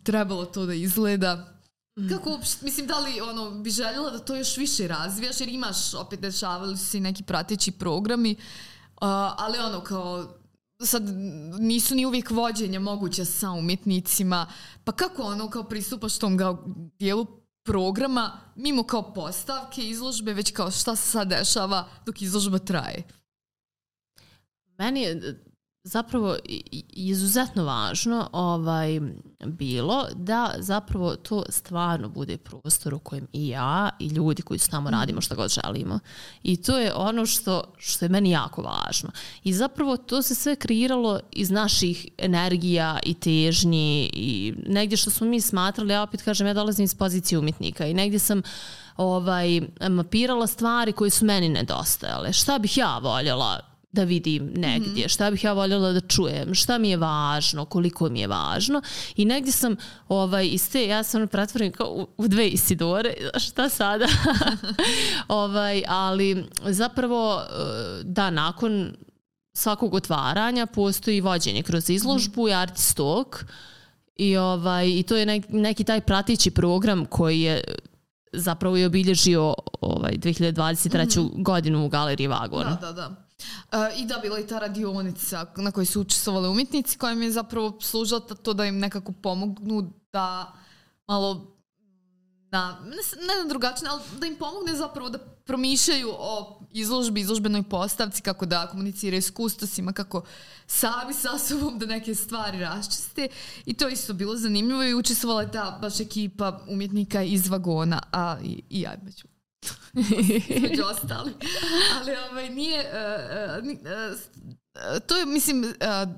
trebalo 0.07 0.45
to 0.45 0.65
da 0.65 0.73
izgleda? 0.73 1.53
Kako 2.09 2.29
uopšte, 2.29 2.65
mislim, 2.65 2.87
da 2.87 2.99
li 2.99 3.21
ono, 3.21 3.51
bi 3.51 3.69
željela 3.69 4.09
da 4.09 4.19
to 4.19 4.35
još 4.35 4.57
više 4.57 4.87
razvijaš, 4.87 5.39
jer 5.39 5.49
imaš, 5.49 5.93
opet 5.93 6.19
dešavali 6.19 6.77
su 6.77 6.85
se 6.85 6.99
neki 6.99 7.23
prateći 7.23 7.71
programi, 7.71 8.35
a, 9.01 9.35
ali 9.37 9.57
ono, 9.59 9.81
kao, 9.81 10.39
sad 10.83 11.03
nisu 11.59 11.95
ni 11.95 12.05
uvijek 12.05 12.31
vođenja 12.31 12.79
moguća 12.79 13.25
sa 13.25 13.51
umjetnicima, 13.51 14.47
pa 14.83 14.91
kako 14.91 15.23
ono, 15.23 15.49
kao 15.49 15.63
pristupaš 15.63 16.17
tom 16.17 16.37
kao 16.37 16.63
dijelu 16.99 17.25
programa, 17.63 18.39
mimo 18.55 18.83
kao 18.83 19.13
postavke, 19.13 19.81
izložbe, 19.81 20.33
već 20.33 20.51
kao 20.51 20.71
šta 20.71 20.95
se 20.95 21.11
sad 21.11 21.27
dešava 21.27 21.87
dok 22.05 22.21
izložba 22.21 22.59
traje. 22.59 23.03
Meni 24.77 25.01
je 25.01 25.43
zapravo 25.87 26.35
izuzetno 26.93 27.63
važno 27.63 28.29
ovaj 28.31 28.99
bilo 29.45 30.07
da 30.15 30.53
zapravo 30.59 31.15
to 31.15 31.43
stvarno 31.49 32.09
bude 32.09 32.37
prostor 32.37 32.93
u 32.93 32.99
kojem 32.99 33.27
i 33.33 33.47
ja 33.47 33.89
i 33.99 34.07
ljudi 34.07 34.41
koji 34.41 34.59
su 34.59 34.69
tamo 34.69 34.89
radimo 34.89 35.21
šta 35.21 35.35
god 35.35 35.51
želimo. 35.51 35.99
I 36.43 36.57
to 36.57 36.77
je 36.77 36.93
ono 36.93 37.25
što, 37.25 37.63
što 37.77 38.05
je 38.05 38.09
meni 38.09 38.31
jako 38.31 38.61
važno. 38.61 39.09
I 39.43 39.53
zapravo 39.53 39.97
to 39.97 40.21
se 40.21 40.35
sve 40.35 40.55
kreiralo 40.55 41.19
iz 41.31 41.49
naših 41.49 42.07
energija 42.17 42.99
i 43.03 43.13
težnji 43.13 44.09
i 44.13 44.53
negdje 44.67 44.97
što 44.97 45.09
smo 45.09 45.27
mi 45.27 45.41
smatrali, 45.41 45.93
ja 45.93 46.03
opet 46.03 46.21
kažem, 46.21 46.47
ja 46.47 46.53
dolazim 46.53 46.85
iz 46.85 46.95
pozicije 46.95 47.39
umjetnika 47.39 47.85
i 47.85 47.93
negdje 47.93 48.19
sam 48.19 48.41
ovaj, 48.97 49.61
mapirala 49.89 50.47
stvari 50.47 50.91
koje 50.91 51.09
su 51.09 51.25
meni 51.25 51.49
nedostajale. 51.49 52.33
Šta 52.33 52.59
bih 52.59 52.77
ja 52.77 52.97
voljela 52.97 53.76
da 53.97 54.03
vidim 54.03 54.51
negdje, 54.55 55.09
šta 55.09 55.31
bih 55.31 55.43
ja 55.43 55.53
voljela 55.53 55.91
da 55.91 56.01
čujem, 56.01 56.53
šta 56.55 56.77
mi 56.77 56.89
je 56.89 56.97
važno, 56.97 57.65
koliko 57.65 58.09
mi 58.09 58.19
je 58.19 58.27
važno 58.27 58.81
i 59.15 59.25
negdje 59.25 59.51
sam 59.51 59.75
ovaj, 60.07 60.47
iz 60.47 60.71
te, 60.71 60.87
ja 60.87 61.03
sam 61.03 61.27
pretvorim 61.27 61.71
kao 61.71 61.87
u, 61.87 62.07
u 62.17 62.27
dve 62.27 62.47
Isidore, 62.47 63.13
šta 63.45 63.69
sada? 63.69 64.07
ovaj, 65.43 65.83
ali 65.87 66.45
zapravo 66.65 67.41
eh, 67.41 68.03
da, 68.03 68.29
nakon 68.29 68.93
svakog 69.53 69.93
otvaranja 69.93 70.65
postoji 70.65 71.21
vođenje 71.21 71.63
kroz 71.63 71.89
izložbu 71.89 72.49
i 72.49 72.53
artist 72.53 72.97
talk 72.97 73.45
i, 74.15 74.37
ovaj, 74.37 74.87
i 74.89 75.03
to 75.03 75.15
je 75.15 75.25
nek, 75.25 75.45
neki 75.49 75.83
taj 75.83 76.01
pratići 76.01 76.51
program 76.51 77.05
koji 77.05 77.41
je 77.41 77.61
zapravo 78.33 78.77
i 78.77 78.85
obilježio 78.85 79.53
ovaj 79.81 80.11
2023. 80.11 81.43
godinu 81.43 81.85
u 81.85 81.89
galeriji 81.89 82.27
Vagon. 82.27 82.63
Da, 82.63 82.75
da, 82.81 82.91
da. 82.91 83.26
I 83.97 84.05
da, 84.05 84.17
bila 84.17 84.37
je 84.37 84.47
ta 84.47 84.59
radionica 84.59 85.45
na 85.57 85.71
kojoj 85.71 85.85
su 85.85 86.01
učestvovali 86.01 86.47
umjetnici 86.47 86.97
koja 86.97 87.13
im 87.13 87.21
je 87.21 87.31
zapravo 87.31 87.77
služila 87.81 88.19
ta- 88.19 88.35
to 88.35 88.53
da 88.53 88.65
im 88.65 88.79
nekako 88.79 89.11
pomognu 89.11 89.93
da 90.13 90.53
malo 91.07 91.53
na, 92.51 92.79
ne, 92.85 93.43
na 93.43 93.49
drugačiji, 93.49 93.87
ali 93.89 94.01
da 94.19 94.25
im 94.27 94.35
pomogne 94.35 94.75
zapravo 94.75 95.09
da 95.09 95.17
promišljaju 95.19 96.09
o 96.11 96.61
izložbi, 96.71 97.21
izložbenoj 97.21 97.63
postavci, 97.63 98.21
kako 98.21 98.45
da 98.45 98.67
komuniciraju 98.67 99.21
s 99.21 99.31
kustosima, 99.31 99.93
kako 99.93 100.21
sami 100.67 101.13
sa 101.13 101.37
sobom 101.37 101.79
da 101.79 101.85
neke 101.85 102.15
stvari 102.15 102.59
raščiste. 102.59 103.27
I 103.65 103.73
to 103.73 103.87
isto 103.89 104.13
bilo 104.13 104.35
zanimljivo 104.35 104.83
i 104.83 104.93
učestvovala 104.93 105.41
je 105.41 105.51
ta 105.51 105.77
baš 105.81 105.99
ekipa 105.99 106.59
umjetnika 106.67 107.23
iz 107.23 107.47
vagona, 107.47 108.01
a 108.11 108.37
i, 108.43 108.63
i 108.69 108.81
ja 108.81 108.97
ću 109.17 109.27
među 110.61 110.83
ostali. 110.91 111.33
Ali 111.95 112.11
ovaj, 112.31 112.49
nije... 112.49 112.91
Uh, 113.59 113.67
uh, 113.67 114.99
to 115.07 115.17
je, 115.17 115.25
mislim, 115.25 115.63
uh, 115.63 116.09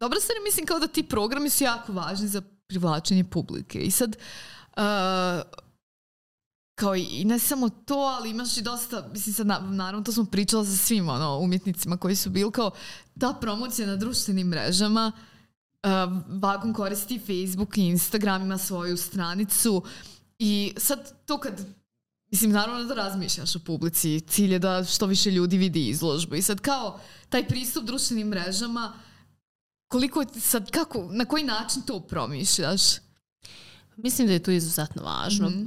dobra 0.00 0.20
stvar 0.20 0.36
mislim, 0.44 0.66
kao 0.66 0.78
da 0.78 0.86
ti 0.86 1.02
programi 1.02 1.50
su 1.50 1.64
jako 1.64 1.92
važni 1.92 2.28
za 2.28 2.42
privlačenje 2.66 3.24
publike. 3.24 3.78
I 3.78 3.90
sad, 3.90 4.16
uh, 4.76 5.42
kao 6.78 6.96
i, 6.96 7.24
ne 7.24 7.38
samo 7.38 7.68
to, 7.68 7.94
ali 7.94 8.30
imaš 8.30 8.56
i 8.56 8.62
dosta, 8.62 9.08
mislim 9.12 9.34
sad, 9.34 9.46
na, 9.46 9.58
naravno 9.58 10.04
to 10.04 10.12
smo 10.12 10.24
pričala 10.24 10.64
sa 10.64 10.76
svim 10.76 11.08
ono, 11.08 11.38
umjetnicima 11.38 11.96
koji 11.96 12.16
su 12.16 12.30
bili 12.30 12.52
kao 12.52 12.70
ta 13.20 13.32
promocija 13.40 13.86
na 13.86 13.96
društvenim 13.96 14.46
mrežama, 14.46 15.12
uh, 15.82 15.90
Vagon 16.40 16.72
koristi 16.72 17.18
Facebook 17.18 17.78
i 17.78 17.86
Instagram, 17.86 18.42
ima 18.42 18.58
svoju 18.58 18.96
stranicu 18.96 19.82
i 20.38 20.74
sad 20.76 21.26
to 21.26 21.38
kad 21.38 21.77
Mislim, 22.30 22.50
naravno 22.50 22.84
da 22.84 22.94
razmišljaš 22.94 23.56
o 23.56 23.58
publici. 23.58 24.20
Cilj 24.20 24.52
je 24.52 24.58
da 24.58 24.84
što 24.84 25.06
više 25.06 25.30
ljudi 25.30 25.56
vidi 25.56 25.88
izložbu. 25.88 26.34
I 26.34 26.42
sad 26.42 26.60
kao 26.60 27.00
taj 27.28 27.48
pristup 27.48 27.84
društvenim 27.84 28.28
mrežama, 28.28 28.92
koliko 29.88 30.24
sad, 30.40 30.70
kako, 30.70 31.08
na 31.12 31.24
koji 31.24 31.44
način 31.44 31.82
to 31.82 32.00
promišljaš? 32.00 32.80
Mislim 33.96 34.26
da 34.26 34.32
je 34.32 34.42
to 34.42 34.50
izuzetno 34.50 35.02
važno. 35.02 35.50
Mhm. 35.50 35.66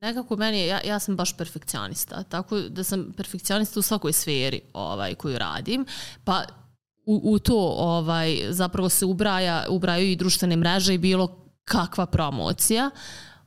Nekako 0.00 0.36
meni, 0.36 0.66
ja, 0.66 0.80
ja 0.84 0.98
sam 0.98 1.16
baš 1.16 1.36
perfekcionista, 1.36 2.22
tako 2.22 2.60
da 2.60 2.84
sam 2.84 3.12
perfekcionista 3.16 3.80
u 3.80 3.82
svakoj 3.82 4.12
sferi 4.12 4.60
ovaj, 4.72 5.14
koju 5.14 5.38
radim, 5.38 5.86
pa 6.24 6.44
u, 7.06 7.20
u 7.24 7.38
to 7.38 7.58
ovaj, 7.78 8.46
zapravo 8.50 8.88
se 8.88 9.04
ubraja, 9.04 9.66
ubraju 9.68 10.10
i 10.10 10.16
društvene 10.16 10.56
mreže 10.56 10.94
i 10.94 10.98
bilo 10.98 11.50
kakva 11.64 12.06
promocija. 12.06 12.90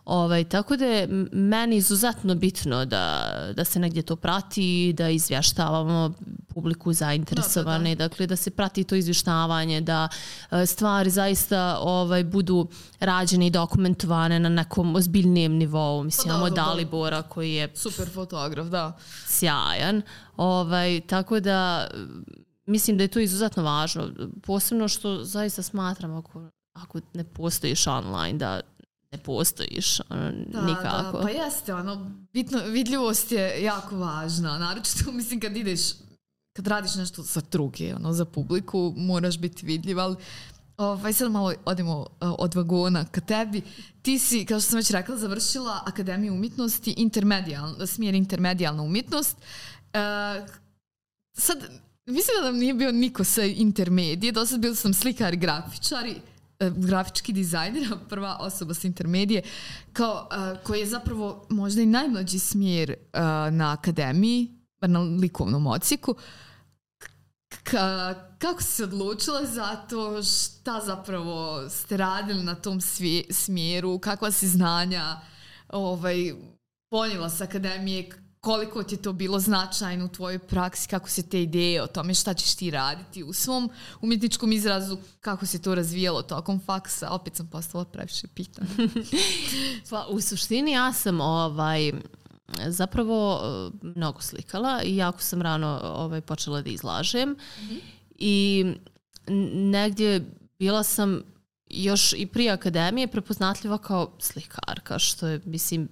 Ovaj, 0.09 0.43
tako 0.43 0.77
da 0.77 0.85
je 0.85 1.07
meni 1.31 1.75
izuzetno 1.75 2.35
bitno 2.35 2.85
da, 2.85 3.33
da 3.55 3.65
se 3.65 3.79
negdje 3.79 4.01
to 4.01 4.15
prati, 4.15 4.93
da 4.97 5.09
izvještavamo 5.09 6.13
publiku 6.47 6.93
zainteresovane, 6.93 7.95
da, 7.95 7.99
da, 7.99 8.03
da. 8.03 8.07
dakle 8.07 8.27
da 8.27 8.35
se 8.35 8.51
prati 8.51 8.83
to 8.83 8.95
izvještavanje, 8.95 9.81
da 9.81 10.09
e, 10.51 10.65
stvari 10.65 11.09
zaista 11.09 11.77
ovaj, 11.81 12.23
budu 12.23 12.67
rađene 12.99 13.47
i 13.47 13.49
dokumentovane 13.49 14.39
na 14.39 14.49
nekom 14.49 14.95
ozbiljnijem 14.95 15.53
nivou. 15.53 16.03
Mislim, 16.03 16.27
pa 16.27 16.33
da, 16.33 16.37
imamo 16.37 16.49
da, 16.49 16.61
Dalibora 16.61 17.21
koji 17.21 17.53
je 17.53 17.69
super 17.75 18.09
fotograf, 18.13 18.67
da. 18.67 18.97
Sjajan. 19.27 20.01
Ovaj, 20.37 21.01
tako 21.01 21.39
da 21.39 21.87
mislim 22.65 22.97
da 22.97 23.03
je 23.03 23.07
to 23.07 23.19
izuzetno 23.19 23.63
važno. 23.63 24.09
Posebno 24.43 24.87
što 24.87 25.23
zaista 25.23 25.61
smatram 25.61 26.15
ako, 26.15 26.49
ako 26.73 26.99
ne 27.13 27.23
postojiš 27.23 27.87
online 27.87 28.37
da 28.37 28.61
ne 29.11 29.17
postojiš 29.17 29.99
ono, 30.09 30.31
da, 30.47 30.61
nikako. 30.61 31.17
Da, 31.17 31.23
pa 31.23 31.29
jeste, 31.29 31.73
ono, 31.73 32.11
bitno, 32.33 32.59
vidljivost 32.63 33.31
je 33.31 33.63
jako 33.63 33.97
važna, 33.97 34.57
naročito 34.57 35.11
mislim 35.19 35.39
kad 35.39 35.57
ideš, 35.57 35.81
kad 36.55 36.67
radiš 36.67 36.95
nešto 36.95 37.21
za 37.21 37.41
druge, 37.51 37.95
ono, 37.95 38.13
za 38.13 38.25
publiku, 38.25 38.93
moraš 38.97 39.37
biti 39.37 39.65
vidljiv, 39.65 39.99
ali 39.99 40.15
Ovaj, 40.77 41.13
sad 41.13 41.31
malo 41.31 41.53
odemo 41.65 41.99
uh, 41.99 42.07
od 42.19 42.55
vagona 42.55 43.05
ka 43.05 43.21
tebi. 43.21 43.61
Ti 44.01 44.19
si, 44.19 44.45
kao 44.45 44.59
što 44.59 44.69
sam 44.69 44.77
već 44.77 44.89
rekla, 44.89 45.17
završila 45.17 45.83
Akademiju 45.85 46.33
umjetnosti, 46.33 46.93
intermedijalna, 46.97 47.87
smjer 47.87 48.15
intermedijalna 48.15 48.83
umjetnost. 48.83 49.37
Uh, 49.37 50.49
sad, 51.33 51.57
mislim 52.05 52.35
da 52.39 52.45
nam 52.45 52.59
nije 52.59 52.73
bio 52.73 52.91
niko 52.91 53.23
sa 53.23 53.43
intermedije, 53.43 54.31
do 54.31 54.45
sad 54.45 54.59
bili 54.59 54.75
sam 54.75 54.93
slikar 54.93 55.33
i 55.33 55.37
grafičari, 55.37 56.15
E, 56.15 56.38
grafički 56.59 57.33
dizajner, 57.33 57.87
prva 58.09 58.37
osoba 58.39 58.73
sa 58.73 58.87
intermedije, 58.87 59.41
kao, 59.93 60.29
uh, 60.31 60.63
koji 60.63 60.79
je 60.79 60.85
zapravo 60.85 61.47
možda 61.49 61.81
i 61.81 61.85
najmlađi 61.85 62.39
smjer 62.39 62.89
uh, 62.91 63.19
na 63.53 63.71
akademiji, 63.71 64.47
na 64.81 64.99
likovnom 64.99 65.67
ocijeku. 65.67 66.15
Ka, 67.63 68.15
kako 68.37 68.61
si 68.61 68.71
se 68.71 68.83
odlučila 68.83 69.45
za 69.45 69.75
to, 69.75 70.23
šta 70.23 70.81
zapravo 70.85 71.69
ste 71.69 71.97
radili 71.97 72.43
na 72.43 72.55
tom 72.55 72.81
svije, 72.81 73.23
smjeru, 73.29 73.99
kakva 73.99 74.31
si 74.31 74.47
znanja 74.47 75.21
ovaj, 75.69 76.33
ponijela 76.89 77.29
sa 77.29 77.43
akademije, 77.43 78.09
koliko 78.39 78.83
ti 78.83 78.95
je 78.95 79.01
to 79.01 79.13
bilo 79.13 79.39
značajno 79.39 80.05
u 80.05 80.09
tvojoj 80.09 80.39
praksi, 80.39 80.87
kako 80.87 81.09
se 81.09 81.29
te 81.29 81.41
ideje 81.41 81.83
o 81.83 81.87
tome 81.87 82.13
šta 82.13 82.33
ćeš 82.33 82.55
ti 82.55 82.71
raditi 82.71 83.23
u 83.23 83.33
svom 83.33 83.69
umjetničkom 84.01 84.51
izrazu, 84.51 84.97
kako 85.19 85.45
se 85.45 85.61
to 85.61 85.75
razvijalo 85.75 86.21
tokom 86.21 86.59
faksa, 86.65 87.09
opet 87.09 87.35
sam 87.35 87.47
postala 87.47 87.85
previše 87.85 88.27
pitanja. 88.27 88.67
pa, 89.89 90.05
u 90.09 90.21
suštini 90.21 90.71
ja 90.71 90.93
sam 90.93 91.21
ovaj, 91.21 91.91
zapravo 92.67 93.41
eh, 93.43 93.77
mnogo 93.81 94.21
slikala 94.21 94.81
i 94.83 94.95
jako 94.95 95.21
sam 95.21 95.41
rano 95.41 95.79
ovaj, 95.83 96.21
počela 96.21 96.61
da 96.61 96.69
izlažem 96.69 97.29
mm 97.29 97.35
-hmm. 97.35 97.79
i 98.15 98.65
negdje 99.53 100.31
bila 100.59 100.83
sam 100.83 101.21
još 101.69 102.13
i 102.13 102.25
prije 102.25 102.51
akademije 102.51 103.07
prepoznatljiva 103.07 103.77
kao 103.77 104.11
slikarka, 104.19 104.99
što 104.99 105.27
je, 105.27 105.41
mislim, 105.45 105.89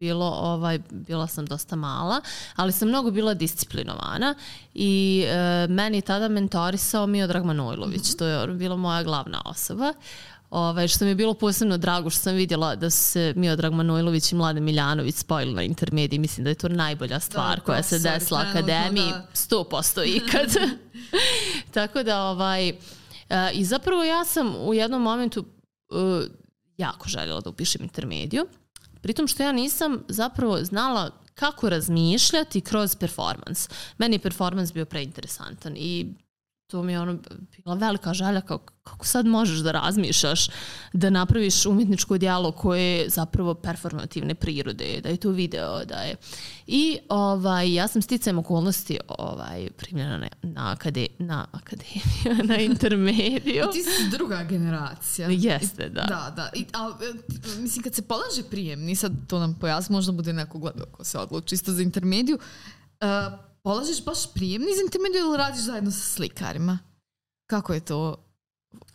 bilo, 0.00 0.26
ovaj, 0.26 0.78
bila 0.90 1.26
sam 1.26 1.46
dosta 1.46 1.76
mala, 1.76 2.20
ali 2.56 2.72
sam 2.72 2.88
mnogo 2.88 3.10
bila 3.10 3.34
disciplinovana 3.34 4.34
i 4.74 5.24
e, 5.26 5.66
meni 5.68 6.00
tada 6.00 6.28
mentorisao 6.28 7.06
Miodrag 7.06 7.44
Manojlović, 7.44 8.00
mm 8.00 8.12
-hmm. 8.12 8.18
to 8.18 8.26
je 8.26 8.46
bila 8.46 8.76
moja 8.76 9.02
glavna 9.02 9.42
osoba. 9.44 9.92
Ovaj, 10.50 10.88
što 10.88 11.04
mi 11.04 11.10
je 11.10 11.14
bilo 11.14 11.34
posebno 11.34 11.78
drago 11.78 12.10
što 12.10 12.20
sam 12.20 12.34
vidjela 12.34 12.76
da 12.76 12.90
su 12.90 13.02
se 13.02 13.32
Miodrag 13.36 13.72
Manojlović 13.72 14.32
i 14.32 14.34
Mlade 14.34 14.60
Miljanović 14.60 15.14
spojili 15.14 15.54
na 15.54 15.62
intermediji. 15.62 16.18
Mislim 16.18 16.44
da 16.44 16.50
je 16.50 16.54
to 16.54 16.68
najbolja 16.68 17.20
stvar 17.20 17.56
da, 17.56 17.62
koja 17.62 17.82
se 17.82 17.98
desila 17.98 18.44
akademiji. 18.50 19.10
Da. 19.10 19.26
100% 19.34 20.06
ikad. 20.16 20.54
Tako 21.74 22.02
da, 22.02 22.22
ovaj, 22.22 22.70
uh, 22.70 23.36
i 23.52 23.64
zapravo 23.64 24.04
ja 24.04 24.24
sam 24.24 24.56
u 24.56 24.74
jednom 24.74 25.02
momentu 25.02 25.40
uh, 25.40 26.24
jako 26.76 27.08
željela 27.08 27.40
da 27.40 27.50
upišem 27.50 27.82
intermediju. 27.82 28.46
Pritom 29.04 29.26
što 29.28 29.42
ja 29.42 29.52
nisam 29.52 30.04
zapravo 30.08 30.64
znala 30.64 31.10
kako 31.34 31.68
razmišljati 31.68 32.60
kroz 32.60 32.96
performans. 32.96 33.68
Meni 33.98 34.14
je 34.14 34.18
performans 34.18 34.72
bio 34.72 34.84
preinteresantan 34.84 35.76
i 35.76 36.14
to 36.74 36.82
mi 36.82 36.92
je 36.92 37.00
ono 37.00 37.18
bila 37.56 37.74
velika 37.74 38.14
želja 38.14 38.40
kao 38.40 38.58
kako 38.58 39.06
sad 39.06 39.26
možeš 39.26 39.58
da 39.58 39.72
razmišljaš 39.72 40.48
da 40.92 41.10
napraviš 41.10 41.66
umjetničko 41.66 42.18
dijelo 42.18 42.52
koje 42.52 42.82
je 42.82 43.08
zapravo 43.08 43.54
performativne 43.54 44.34
prirode, 44.34 45.00
da 45.02 45.08
je 45.08 45.16
to 45.16 45.30
video, 45.30 45.84
da 45.84 45.94
je... 45.94 46.16
I 46.66 46.98
ovaj, 47.08 47.74
ja 47.74 47.88
sam 47.88 48.02
sticajem 48.02 48.38
okolnosti 48.38 48.98
ovaj, 49.08 49.68
primljena 49.76 50.18
na, 50.18 50.28
na, 50.42 50.72
akade, 50.72 51.06
na 51.18 51.46
akademiju, 51.52 52.44
na 52.50 52.56
intermediju. 52.56 53.64
Ti 53.72 53.82
si 53.82 54.10
druga 54.10 54.44
generacija. 54.44 55.28
Jeste, 55.30 55.88
da. 55.88 56.02
Da, 56.02 56.32
da. 56.36 56.50
I, 56.54 56.64
a, 56.72 56.90
e, 57.00 57.60
mislim, 57.60 57.82
kad 57.82 57.94
se 57.94 58.02
polaže 58.02 58.42
prijemni, 58.50 58.96
sad 58.96 59.12
to 59.26 59.38
nam 59.38 59.54
pojasni, 59.60 59.92
možda 59.92 60.12
bude 60.12 60.32
neko 60.32 60.58
gledao 60.58 60.86
ko 60.86 61.04
se 61.04 61.18
odluči 61.18 61.54
isto 61.54 61.72
za 61.72 61.82
intermediju, 61.82 62.38
uh, 63.00 63.53
polažeš 63.64 64.04
baš 64.04 64.32
prijemni 64.34 64.68
za 64.76 64.82
intermediju 64.84 65.24
ili 65.24 65.36
radiš 65.36 65.60
zajedno 65.60 65.90
sa 65.90 66.00
slikarima? 66.00 66.78
Kako 67.46 67.74
je 67.74 67.80
to? 67.80 68.16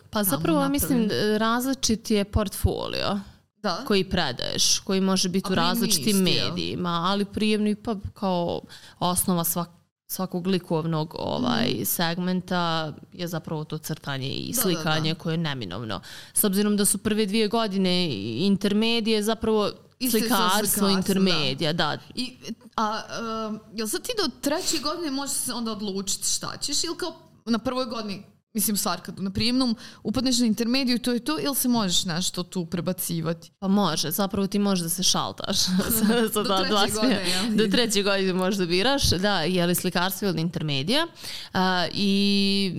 Pa 0.10 0.24
zapravo 0.24 0.60
napravim? 0.60 0.72
mislim 0.72 1.10
različit 1.38 2.12
je 2.12 2.26
portfolio 2.26 3.20
da? 3.58 3.84
koji 3.88 4.10
predaješ, 4.10 4.80
koji 4.80 5.02
može 5.02 5.30
biti 5.30 5.48
A 5.50 5.52
u 5.52 5.56
različitim 5.56 6.28
isti, 6.28 6.42
medijima, 6.42 6.90
ali 6.90 7.26
prijemni 7.26 7.76
pa 7.76 7.96
kao 8.14 8.62
osnova 9.00 9.44
svak, 9.44 9.70
svakog 10.08 10.48
likovnog 10.48 11.16
ovaj 11.20 11.70
mm. 11.82 11.86
segmenta 11.86 12.94
je 13.14 13.28
zapravo 13.28 13.64
to 13.64 13.78
crtanje 13.78 14.30
i 14.30 14.52
da, 14.56 14.62
slikanje 14.62 15.10
da, 15.10 15.14
da. 15.14 15.20
koje 15.20 15.34
je 15.34 15.38
neminovno. 15.38 16.02
S 16.34 16.44
obzirom 16.44 16.78
da 16.78 16.86
su 16.86 16.98
prve 16.98 17.26
dvije 17.26 17.48
godine 17.48 18.08
intermedije 18.46 19.24
zapravo 19.24 19.72
slikarstvo 20.10 20.88
da. 20.88 20.94
intermedija, 20.94 21.74
da. 21.74 21.86
da. 21.86 21.98
I, 22.16 22.38
a, 22.76 23.02
um, 23.50 23.60
jel 23.74 23.88
sad 23.88 24.02
ti 24.02 24.12
do 24.18 24.30
treće 24.42 24.78
godine 24.78 25.12
možeš 25.12 25.38
se 25.38 25.54
onda 25.54 25.72
odlučiti 25.72 26.28
šta 26.28 26.58
ćeš 26.58 26.84
ili 26.84 26.98
kao 26.98 27.16
na 27.46 27.60
prvoj 27.60 27.86
godini 27.86 28.24
mislim 28.54 28.78
stvar 28.78 29.02
kad 29.02 29.20
na 29.20 29.32
prijemnom 29.32 29.76
upadneš 30.04 30.40
na 30.40 30.46
intermediju 30.46 30.96
i 30.96 31.00
to 31.00 31.12
je 31.12 31.20
to 31.20 31.40
ili 31.40 31.56
se 31.56 31.68
možeš 31.68 32.06
nešto 32.06 32.44
tu 32.44 32.66
prebacivati? 32.66 33.52
Pa 33.60 33.68
može, 33.68 34.12
zapravo 34.12 34.48
ti 34.48 34.60
možeš 34.60 34.84
da 34.84 34.90
se 34.90 35.04
šaltaš 35.04 35.58
sa, 36.00 36.30
sa 36.34 36.44
do, 36.44 36.58
treće 36.58 36.94
godine, 36.94 37.30
ja. 37.30 37.44
do 37.56 37.68
treće 37.68 38.04
godine 38.04 38.34
možeš 38.34 38.58
da 38.58 38.66
biraš, 38.66 39.10
da, 39.10 39.42
je 39.42 39.66
li 39.66 39.76
slikarstvo 39.76 40.28
ili 40.28 40.42
intermedija 40.42 41.08
uh, 41.54 41.60
i 41.94 42.72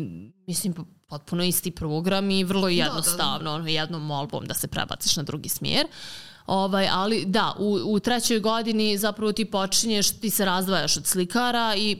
mislim 0.46 0.74
potpuno 1.09 1.44
isti 1.44 1.70
program 1.70 2.30
i 2.30 2.44
vrlo 2.44 2.68
jednostavno, 2.68 3.52
da, 3.52 3.59
da, 3.59 3.64
da. 3.64 3.70
jednom 3.70 4.02
molbom 4.02 4.46
da 4.46 4.54
se 4.54 4.68
prebaciš 4.68 5.16
na 5.16 5.22
drugi 5.22 5.48
smjer. 5.48 5.87
Uh, 5.87 6.29
Ovaj, 6.50 6.88
ali 6.92 7.24
da, 7.24 7.54
u, 7.58 7.80
u 7.84 8.00
trećoj 8.00 8.40
godini 8.40 8.98
zapravo 8.98 9.32
ti 9.32 9.44
počinješ, 9.44 10.10
ti 10.10 10.30
se 10.30 10.44
razdvajaš 10.44 10.96
od 10.96 11.06
slikara 11.06 11.74
i 11.76 11.98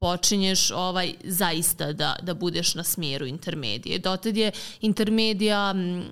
počinješ 0.00 0.70
ovaj 0.70 1.14
zaista 1.24 1.92
da, 1.92 2.16
da 2.22 2.34
budeš 2.34 2.74
na 2.74 2.84
smjeru 2.84 3.26
intermedije. 3.26 3.98
Dotad 3.98 4.36
je 4.36 4.52
intermedija 4.80 5.72
m, 5.76 6.04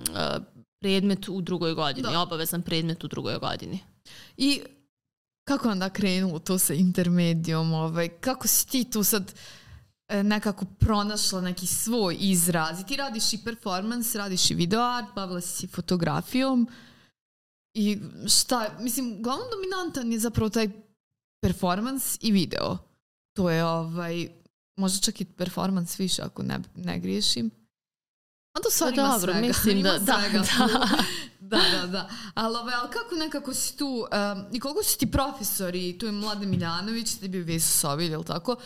predmet 0.81 1.29
u 1.29 1.41
drugoj 1.41 1.75
godini, 1.75 2.09
da. 2.13 2.21
obavezan 2.21 2.63
predmet 2.63 3.05
u 3.05 3.09
drugoj 3.09 3.39
godini. 3.39 3.79
I 4.37 4.61
kako 5.49 5.69
onda 5.71 5.91
krenulo 5.91 6.39
to 6.39 6.59
sa 6.59 6.75
intermedijom? 6.75 7.73
Ovaj, 7.73 8.09
kako 8.09 8.49
si 8.49 8.69
ti 8.69 8.85
tu 8.91 9.03
sad 9.03 9.35
e, 10.09 10.23
nekako 10.23 10.65
pronašla 10.79 11.41
neki 11.41 11.67
svoj 11.67 12.17
izraz? 12.21 12.81
I 12.81 12.87
ti 12.87 12.97
radiš 12.97 13.33
i 13.33 13.45
performance, 13.45 14.19
radiš 14.19 14.51
i 14.51 14.55
video 14.55 14.83
art, 14.83 15.07
bavila 15.15 15.41
si 15.41 15.67
fotografijom. 15.67 16.69
I 17.75 17.99
šta, 18.29 18.77
mislim, 18.81 19.23
glavno 19.23 19.45
dominantan 19.51 20.13
je 20.13 20.19
zapravo 20.19 20.51
taj 20.51 20.69
performans 21.43 22.19
i 22.21 22.33
video. 22.33 22.79
To 23.37 23.51
je 23.51 23.65
ovaj, 23.65 24.29
možda 24.77 24.99
čak 25.01 25.21
i 25.21 25.25
performans 25.25 26.01
više 26.01 26.23
ako 26.23 26.43
ne, 26.43 26.61
ne 26.75 26.99
griješim. 26.99 27.51
Onda 28.57 28.71
stvar 28.71 28.95
pa 28.95 29.01
ima 29.01 29.11
dobro, 29.13 29.33
svega. 29.33 29.47
mislim 29.47 29.79
ima 29.79 29.89
da, 29.89 29.99
da, 29.99 30.21
svega 30.21 30.39
da. 30.39 30.89
da, 31.57 31.79
da, 31.81 31.87
da. 31.87 32.11
Ali, 32.35 32.57
ovaj, 32.57 32.75
ali 32.75 32.91
kako 32.91 33.15
nekako 33.15 33.55
si 33.55 33.77
tu, 33.77 33.87
um, 33.87 34.45
i 34.53 34.61
koliko 34.61 34.83
su 34.83 34.99
ti 34.99 35.11
profesori, 35.11 35.99
tu 35.99 36.07
je 36.07 36.13
Mlade 36.13 36.47
Miljanović, 36.47 37.15
ti 37.15 37.31
je 37.33 37.43
Vesu 37.43 37.79
Sovilj, 37.79 38.13
ili 38.13 38.25
tako, 38.25 38.57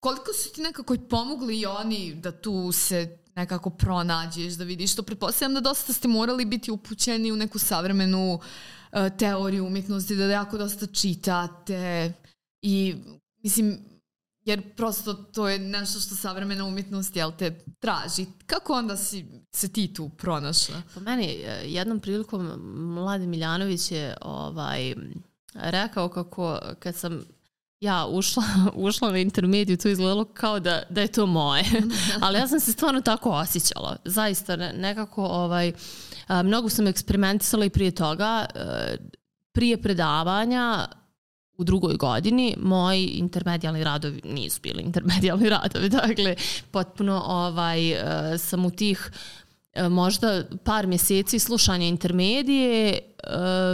koliko 0.00 0.32
su 0.32 0.52
ti 0.52 0.62
nekako 0.62 0.96
pomogli 1.10 1.60
i 1.60 1.66
oni 1.66 2.14
da 2.14 2.32
tu 2.32 2.72
se 2.72 3.18
nekako 3.40 3.70
pronađeš, 3.70 4.54
da 4.54 4.64
vidiš 4.64 4.94
to. 4.94 5.02
Pretpostavljam 5.02 5.54
da 5.54 5.60
dosta 5.60 5.92
ste 5.92 6.08
morali 6.08 6.44
biti 6.44 6.70
upućeni 6.70 7.32
u 7.32 7.36
neku 7.36 7.58
savremenu 7.58 8.34
uh, 8.34 8.98
teoriju 9.18 9.66
umjetnosti, 9.66 10.16
da 10.16 10.24
jako 10.24 10.58
dosta 10.58 10.86
čitate 10.86 12.12
i 12.62 12.94
mislim, 13.42 13.78
jer 14.44 14.74
prosto 14.76 15.14
to 15.14 15.48
je 15.48 15.58
nešto 15.58 16.00
što 16.00 16.14
savremena 16.14 16.64
umjetnost 16.64 17.16
jel 17.16 17.32
te 17.38 17.64
traži. 17.78 18.26
Kako 18.46 18.72
onda 18.72 18.96
si 18.96 19.26
se 19.52 19.68
ti 19.68 19.94
tu 19.94 20.08
pronašla? 20.08 20.82
Po 20.94 21.00
meni 21.00 21.24
e, 21.24 21.62
jednom 21.64 22.00
prilikom 22.00 22.46
Mladi 22.94 23.26
Miljanović 23.26 23.90
je 23.90 24.16
ovaj, 24.20 24.94
rekao 25.54 26.08
kako 26.08 26.58
kad 26.78 26.96
sam 26.96 27.24
ja 27.80 28.06
ušla, 28.06 28.42
ušla 28.74 29.10
na 29.10 29.18
intermediju, 29.18 29.76
to 29.76 29.88
izgledalo 29.88 30.24
kao 30.24 30.60
da, 30.60 30.82
da 30.90 31.00
je 31.00 31.08
to 31.08 31.26
moje. 31.26 31.64
Ali 32.22 32.38
ja 32.38 32.48
sam 32.48 32.60
se 32.60 32.72
stvarno 32.72 33.00
tako 33.00 33.30
osjećala. 33.30 33.96
Zaista, 34.04 34.56
nekako 34.56 35.24
ovaj, 35.24 35.72
mnogo 36.44 36.68
sam 36.68 36.86
eksperimentisala 36.86 37.64
i 37.64 37.70
prije 37.70 37.90
toga. 37.90 38.46
E, 38.54 38.96
prije 39.52 39.82
predavanja 39.82 40.88
u 41.56 41.64
drugoj 41.64 41.96
godini 41.96 42.56
moji 42.60 43.06
intermedijalni 43.06 43.84
radovi 43.84 44.20
nisu 44.24 44.60
bili 44.62 44.82
intermedijalni 44.82 45.48
radovi. 45.58 45.88
Dakle, 45.88 46.36
potpuno 46.70 47.22
ovaj, 47.26 47.90
e, 47.90 48.38
sam 48.38 48.64
u 48.64 48.70
tih 48.70 49.10
e, 49.72 49.88
možda 49.88 50.44
par 50.64 50.86
mjeseci 50.86 51.38
slušanja 51.38 51.86
intermedije 51.86 52.98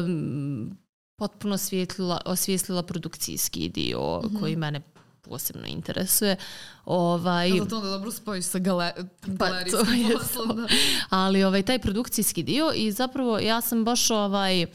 um, 0.04 0.76
potpuno 1.16 1.54
osvijetlila, 1.54 2.20
osvijetlila 2.24 2.82
produkcijski 2.82 3.68
dio 3.68 4.20
mm 4.24 4.28
-hmm. 4.28 4.40
koji 4.40 4.56
mene 4.56 4.80
posebno 5.22 5.66
interesuje. 5.66 6.36
Ovaj, 6.84 7.48
ja, 7.50 7.62
zato 7.62 7.76
onda 7.76 7.88
dobro 7.88 8.10
spojiš 8.10 8.44
sa 8.44 8.58
gale, 8.58 8.92
galerijskim 9.26 10.08
pa, 10.12 10.18
poslom. 10.18 10.56
Da. 10.56 10.66
Ali 11.10 11.44
ovaj, 11.44 11.62
taj 11.62 11.78
produkcijski 11.78 12.42
dio 12.42 12.72
i 12.74 12.92
zapravo 12.92 13.38
ja 13.38 13.60
sam 13.60 13.84
baš 13.84 14.10
ovaj, 14.10 14.62
uh, 14.62 14.68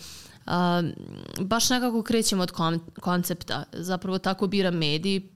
baš 1.40 1.70
nekako 1.70 2.04
krećem 2.04 2.40
od 2.40 2.52
kon, 2.52 2.80
koncepta. 3.00 3.64
Zapravo 3.74 4.18
tako 4.18 4.48
biram 4.48 4.76
mediji, 4.76 5.31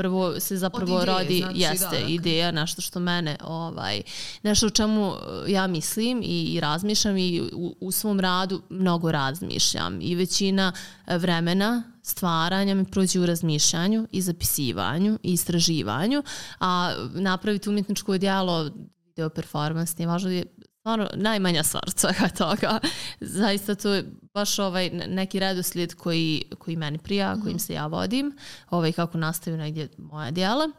prvo 0.00 0.40
se 0.40 0.56
zapravo 0.56 1.02
ideje, 1.02 1.06
radi 1.06 1.38
znači, 1.38 1.58
jeste 1.58 2.00
da, 2.00 2.08
ideja 2.08 2.50
nešto 2.50 2.82
što 2.82 3.00
mene 3.00 3.36
ovaj 3.44 4.02
nešto 4.42 4.66
o 4.66 4.70
čemu 4.70 5.12
e, 5.46 5.52
ja 5.52 5.66
mislim 5.66 6.22
i, 6.22 6.44
i 6.44 6.60
razmišljam 6.60 7.16
i 7.16 7.40
u, 7.52 7.76
u 7.80 7.92
svom 7.92 8.20
radu 8.20 8.62
mnogo 8.70 9.12
razmišljam. 9.12 9.98
I 10.00 10.14
većina 10.14 10.72
e, 11.06 11.18
vremena 11.18 11.82
stvaranja 12.02 12.74
mi 12.74 12.84
prođe 12.84 13.20
u 13.20 13.26
razmišljanju 13.26 14.06
i 14.12 14.20
zapisivanju 14.20 15.18
i 15.22 15.32
istraživanju 15.32 16.22
a 16.60 16.94
napraviti 17.14 17.68
umjetničko 17.68 18.18
dijelo 18.18 18.70
video 19.06 19.28
performance 19.28 19.94
nije 19.98 20.06
važno 20.06 20.30
je 20.30 20.44
stvarno 20.90 21.08
najmanja 21.14 21.62
stvar 21.62 21.82
svega 21.96 22.28
toga. 22.28 22.78
Zaista 23.20 23.74
to 23.74 23.94
je 23.94 24.04
baš 24.34 24.58
ovaj 24.58 24.90
neki 24.90 25.40
redoslijed 25.40 25.94
koji, 25.94 26.42
koji 26.58 26.76
meni 26.76 26.98
prija, 26.98 27.34
kojim 27.34 27.56
mhm. 27.56 27.58
se 27.58 27.74
ja 27.74 27.86
vodim, 27.86 28.36
ovaj 28.70 28.92
kako 28.92 29.18
nastaju 29.18 29.56
negdje 29.56 29.88
moja 29.98 30.30
dijela. 30.30 30.70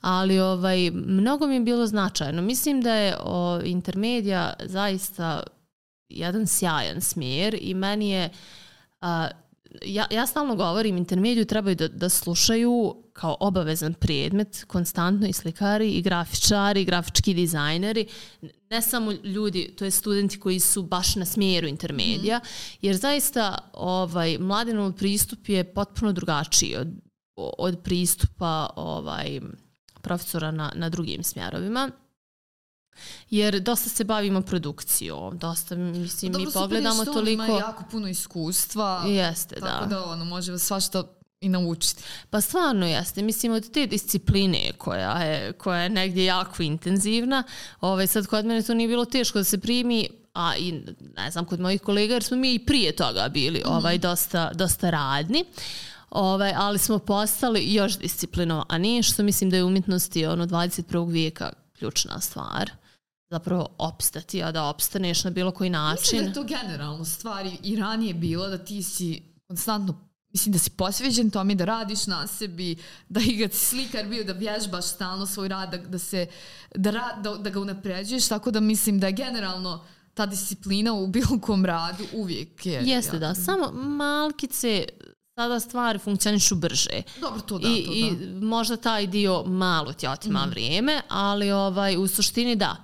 Ali 0.00 0.40
ovaj, 0.40 0.90
mnogo 0.90 1.46
mi 1.46 1.54
je 1.54 1.60
bilo 1.60 1.86
značajno. 1.86 2.42
Mislim 2.42 2.80
da 2.80 2.94
je 2.94 3.16
o, 3.20 3.60
intermedija 3.64 4.52
zaista 4.64 5.42
jedan 6.08 6.46
sjajan 6.46 7.00
smjer 7.00 7.58
i 7.60 7.74
meni 7.74 8.10
je 8.10 8.30
a, 9.00 9.28
ja, 9.82 10.06
ja 10.10 10.26
stalno 10.26 10.56
govorim, 10.56 10.96
intermediju 10.96 11.44
trebaju 11.44 11.76
da, 11.76 11.88
da 11.88 12.08
slušaju 12.08 12.96
kao 13.12 13.36
obavezan 13.40 13.94
predmet 13.94 14.64
konstantno 14.66 15.26
i 15.26 15.32
slikari 15.32 15.90
i 15.90 16.02
grafičari 16.02 16.82
i 16.82 16.84
grafički 16.84 17.34
dizajneri, 17.34 18.06
ne 18.70 18.82
samo 18.82 19.12
ljudi, 19.12 19.74
to 19.78 19.84
je 19.84 19.90
studenti 19.90 20.40
koji 20.40 20.60
su 20.60 20.82
baš 20.82 21.16
na 21.16 21.24
smjeru 21.24 21.66
intermedija, 21.66 22.38
mm. 22.38 22.48
jer 22.82 22.96
zaista 22.96 23.58
ovaj, 23.72 24.38
mladenov 24.38 24.92
pristup 24.92 25.48
je 25.48 25.74
potpuno 25.74 26.12
drugačiji 26.12 26.76
od, 26.76 26.88
od 27.36 27.78
pristupa 27.84 28.70
ovaj, 28.76 29.40
profesora 30.02 30.50
na, 30.50 30.72
na 30.74 30.88
drugim 30.88 31.22
smjerovima. 31.22 31.90
Jer 33.30 33.60
dosta 33.60 33.88
se 33.88 34.04
bavimo 34.04 34.42
produkcijom, 34.42 35.38
dosta, 35.38 35.76
mislim, 35.76 36.32
Dobro, 36.32 36.46
mi 36.46 36.52
pogledamo 36.52 37.04
toliko... 37.04 37.20
Dobro, 37.20 37.54
ima 37.56 37.66
jako 37.66 37.84
puno 37.90 38.08
iskustva. 38.08 39.04
Jeste, 39.06 39.54
tako 39.54 39.66
da. 39.66 39.78
Tako 39.78 39.86
da, 39.90 40.04
ono, 40.04 40.24
može 40.24 40.58
svašta 40.58 41.04
i 41.44 41.48
naučiti. 41.48 42.02
Pa 42.30 42.40
stvarno 42.40 42.86
jeste. 42.86 43.22
Mislim, 43.22 43.52
od 43.52 43.70
te 43.70 43.86
discipline 43.86 44.72
koja 44.78 45.22
je, 45.22 45.52
koja 45.52 45.80
je 45.80 45.88
negdje 45.88 46.24
jako 46.24 46.62
intenzivna, 46.62 47.42
ovaj, 47.80 48.06
sad 48.06 48.26
kod 48.26 48.46
mene 48.46 48.62
to 48.62 48.74
nije 48.74 48.88
bilo 48.88 49.04
teško 49.04 49.38
da 49.38 49.44
se 49.44 49.58
primi, 49.58 50.08
a 50.34 50.56
i 50.56 50.72
ne 51.16 51.30
znam, 51.30 51.44
kod 51.44 51.60
mojih 51.60 51.80
kolega, 51.80 52.14
jer 52.14 52.22
smo 52.22 52.36
mi 52.36 52.54
i 52.54 52.66
prije 52.66 52.96
toga 52.96 53.28
bili 53.28 53.62
-hmm. 53.64 53.76
ovaj, 53.76 53.98
dosta, 53.98 54.50
dosta 54.54 54.90
radni. 54.90 55.44
Ovaj, 56.10 56.52
ali 56.56 56.78
smo 56.78 56.98
postali 56.98 57.74
još 57.74 57.98
disciplinovani, 57.98 59.02
što 59.02 59.22
mislim 59.22 59.50
da 59.50 59.56
je 59.56 59.64
umjetnosti 59.64 60.26
ono 60.26 60.46
21. 60.46 61.12
vijeka 61.12 61.52
ključna 61.78 62.20
stvar 62.20 62.70
zapravo 63.30 63.68
opstati, 63.78 64.42
a 64.42 64.52
da 64.52 64.64
opstaneš 64.64 65.24
na 65.24 65.30
bilo 65.30 65.50
koji 65.50 65.70
način. 65.70 66.00
Mislim 66.02 66.22
da 66.22 66.28
je 66.28 66.34
to 66.34 66.44
generalno 66.44 67.04
stvari 67.04 67.58
i 67.62 67.76
ranije 67.76 68.14
bilo 68.14 68.48
da 68.48 68.58
ti 68.58 68.82
si 68.82 69.22
konstantno 69.48 70.04
mislim 70.34 70.52
da 70.52 70.58
si 70.58 70.70
posveđen 70.70 71.30
tome 71.30 71.54
da 71.54 71.64
radiš 71.64 72.06
na 72.06 72.26
sebi, 72.26 72.76
da 73.08 73.20
i 73.20 73.38
kad 73.40 73.52
si 73.52 73.66
slikar 73.66 74.06
bio 74.06 74.24
da 74.24 74.32
vježbaš 74.32 74.84
stalno 74.86 75.26
svoj 75.26 75.48
rad, 75.48 75.70
da, 75.70 75.78
da, 75.78 75.98
se, 75.98 76.26
da, 76.74 76.90
rad, 76.90 77.22
da, 77.22 77.34
da 77.34 77.50
ga 77.50 77.60
unapređuješ, 77.60 78.28
tako 78.28 78.50
da 78.50 78.60
mislim 78.60 79.00
da 79.00 79.06
je 79.06 79.12
generalno 79.12 79.84
ta 80.14 80.26
disciplina 80.26 80.92
u 80.92 81.06
bilo 81.06 81.40
kom 81.40 81.64
radu 81.64 82.04
uvijek 82.12 82.66
je. 82.66 82.82
Jeste, 82.84 83.16
ja. 83.16 83.20
da. 83.20 83.34
Samo 83.34 83.70
malkice 83.72 84.84
sada 85.34 85.60
stvari 85.60 85.98
funkcionišu 85.98 86.54
brže. 86.54 87.02
Dobro, 87.20 87.40
to 87.40 87.58
da, 87.58 87.68
I, 87.68 87.84
to 87.84 87.92
I 87.92 88.10
da. 88.10 88.46
možda 88.46 88.76
taj 88.76 89.06
dio 89.06 89.42
malo 89.46 89.92
ti 89.92 90.06
otima 90.06 90.46
mm. 90.46 90.50
vrijeme, 90.50 91.00
ali 91.08 91.52
ovaj, 91.52 91.96
u 91.96 92.08
suštini 92.08 92.56
da. 92.56 92.76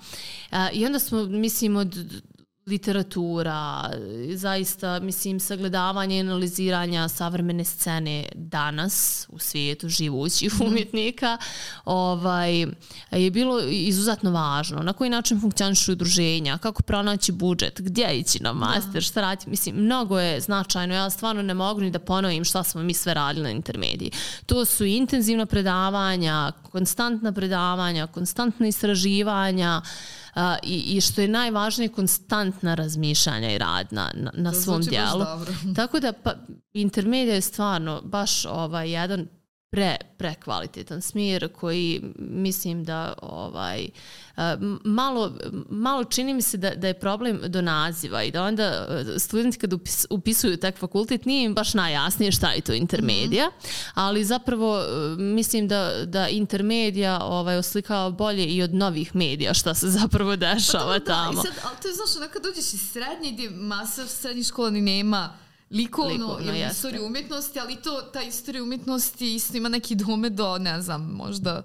E, 0.50 0.68
I 0.72 0.86
onda 0.86 0.98
smo, 0.98 1.24
mislim, 1.24 1.76
od 1.76 2.22
literatura, 2.70 3.90
zaista, 4.34 5.00
mislim, 5.00 5.40
sagledavanje 5.40 6.16
i 6.16 6.20
analiziranja 6.20 7.08
savremene 7.08 7.64
scene 7.64 8.28
danas 8.34 9.26
u 9.28 9.38
svijetu 9.38 9.88
živućih 9.88 10.54
mhm. 10.54 10.64
umjetnika 10.64 11.38
ovaj, 11.84 12.66
je 13.10 13.30
bilo 13.30 13.60
izuzetno 13.60 14.30
važno. 14.30 14.82
Na 14.82 14.92
koji 14.92 15.10
način 15.10 15.40
funkcionišu 15.40 15.92
udruženja, 15.92 16.58
kako 16.58 16.82
pronaći 16.82 17.32
budžet, 17.32 17.80
gdje 17.80 18.18
ići 18.18 18.42
na 18.42 18.52
master, 18.52 18.92
da. 18.92 19.00
šta 19.00 19.20
raditi. 19.20 19.50
Mislim, 19.50 19.76
mnogo 19.76 20.18
je 20.18 20.40
značajno. 20.40 20.94
Ja 20.94 21.10
stvarno 21.10 21.42
ne 21.42 21.54
mogu 21.54 21.80
ni 21.80 21.90
da 21.90 21.98
ponovim 21.98 22.44
šta 22.44 22.62
smo 22.62 22.82
mi 22.82 22.94
sve 22.94 23.14
radili 23.14 23.44
na 23.44 23.50
intermediji. 23.50 24.10
To 24.46 24.64
su 24.64 24.84
intenzivna 24.84 25.46
predavanja, 25.46 26.52
konstantna 26.62 27.32
predavanja, 27.32 28.06
konstantna 28.06 28.66
istraživanja, 28.66 29.82
a, 30.34 30.56
i, 30.62 30.96
i 30.96 31.00
što 31.00 31.20
je 31.20 31.28
najvažnije 31.28 31.88
konstantna 31.88 32.74
razmišljanja 32.74 33.52
i 33.52 33.58
rad 33.58 33.86
na, 33.90 34.10
na, 34.14 34.30
na 34.34 34.52
svom 34.52 34.82
dijelu. 34.82 35.24
Tako 35.76 36.00
da 36.00 36.12
pa, 36.12 36.34
intermedija 36.72 37.34
je 37.34 37.40
stvarno 37.40 38.00
baš 38.04 38.44
ovaj, 38.44 38.90
jedan 38.90 39.28
pre, 39.70 39.96
prekvalitetan 40.18 41.02
smjer 41.02 41.48
koji 41.52 42.02
mislim 42.18 42.84
da 42.84 43.14
ovaj 43.22 43.88
malo, 44.84 45.32
malo 45.70 46.04
čini 46.04 46.34
mi 46.34 46.42
se 46.42 46.56
da, 46.56 46.74
da 46.74 46.86
je 46.86 47.00
problem 47.00 47.40
do 47.46 47.62
naziva 47.62 48.22
i 48.22 48.30
da 48.30 48.42
onda 48.42 48.86
studenti 49.18 49.58
kad 49.58 49.72
upis, 49.72 50.06
upisuju 50.10 50.56
tak 50.56 50.78
fakultet 50.78 51.24
nije 51.24 51.44
im 51.44 51.54
baš 51.54 51.74
najjasnije 51.74 52.32
šta 52.32 52.52
je 52.52 52.60
to 52.60 52.72
intermedija, 52.72 53.46
mm 53.46 53.50
-hmm. 53.50 53.90
ali 53.94 54.24
zapravo 54.24 54.82
mislim 55.18 55.68
da, 55.68 55.92
da 56.06 56.28
intermedija 56.28 57.18
ovaj, 57.22 57.56
oslikava 57.56 58.10
bolje 58.10 58.44
i 58.44 58.62
od 58.62 58.74
novih 58.74 59.16
medija 59.16 59.54
šta 59.54 59.74
se 59.74 59.88
zapravo 59.88 60.36
dešava 60.36 60.98
pa, 60.98 61.04
tamo. 61.04 61.42
Da, 61.42 61.48
i 61.48 61.52
sad, 61.52 61.64
ali 61.64 61.76
to 61.82 61.88
je 61.88 61.94
znaš, 61.94 62.20
nekad 62.20 62.42
dođeš 62.42 62.74
iz 62.74 62.90
srednje 62.92 63.32
gdje 63.32 63.50
masa 63.50 64.06
srednjih 64.06 64.46
škola 64.46 64.70
ni 64.70 64.80
nema 64.80 65.32
likovno, 65.70 66.12
likovno 66.12 66.38
ili 66.40 66.66
istoriju 66.70 67.06
umjetnosti, 67.06 67.60
ali 67.60 67.76
to, 67.76 68.02
ta 68.02 68.22
istorija 68.22 68.62
umjetnosti 68.62 69.34
isto 69.34 69.56
ima 69.56 69.68
neki 69.68 69.94
dome 69.94 70.30
do, 70.30 70.58
ne 70.58 70.82
znam, 70.82 71.02
možda 71.02 71.62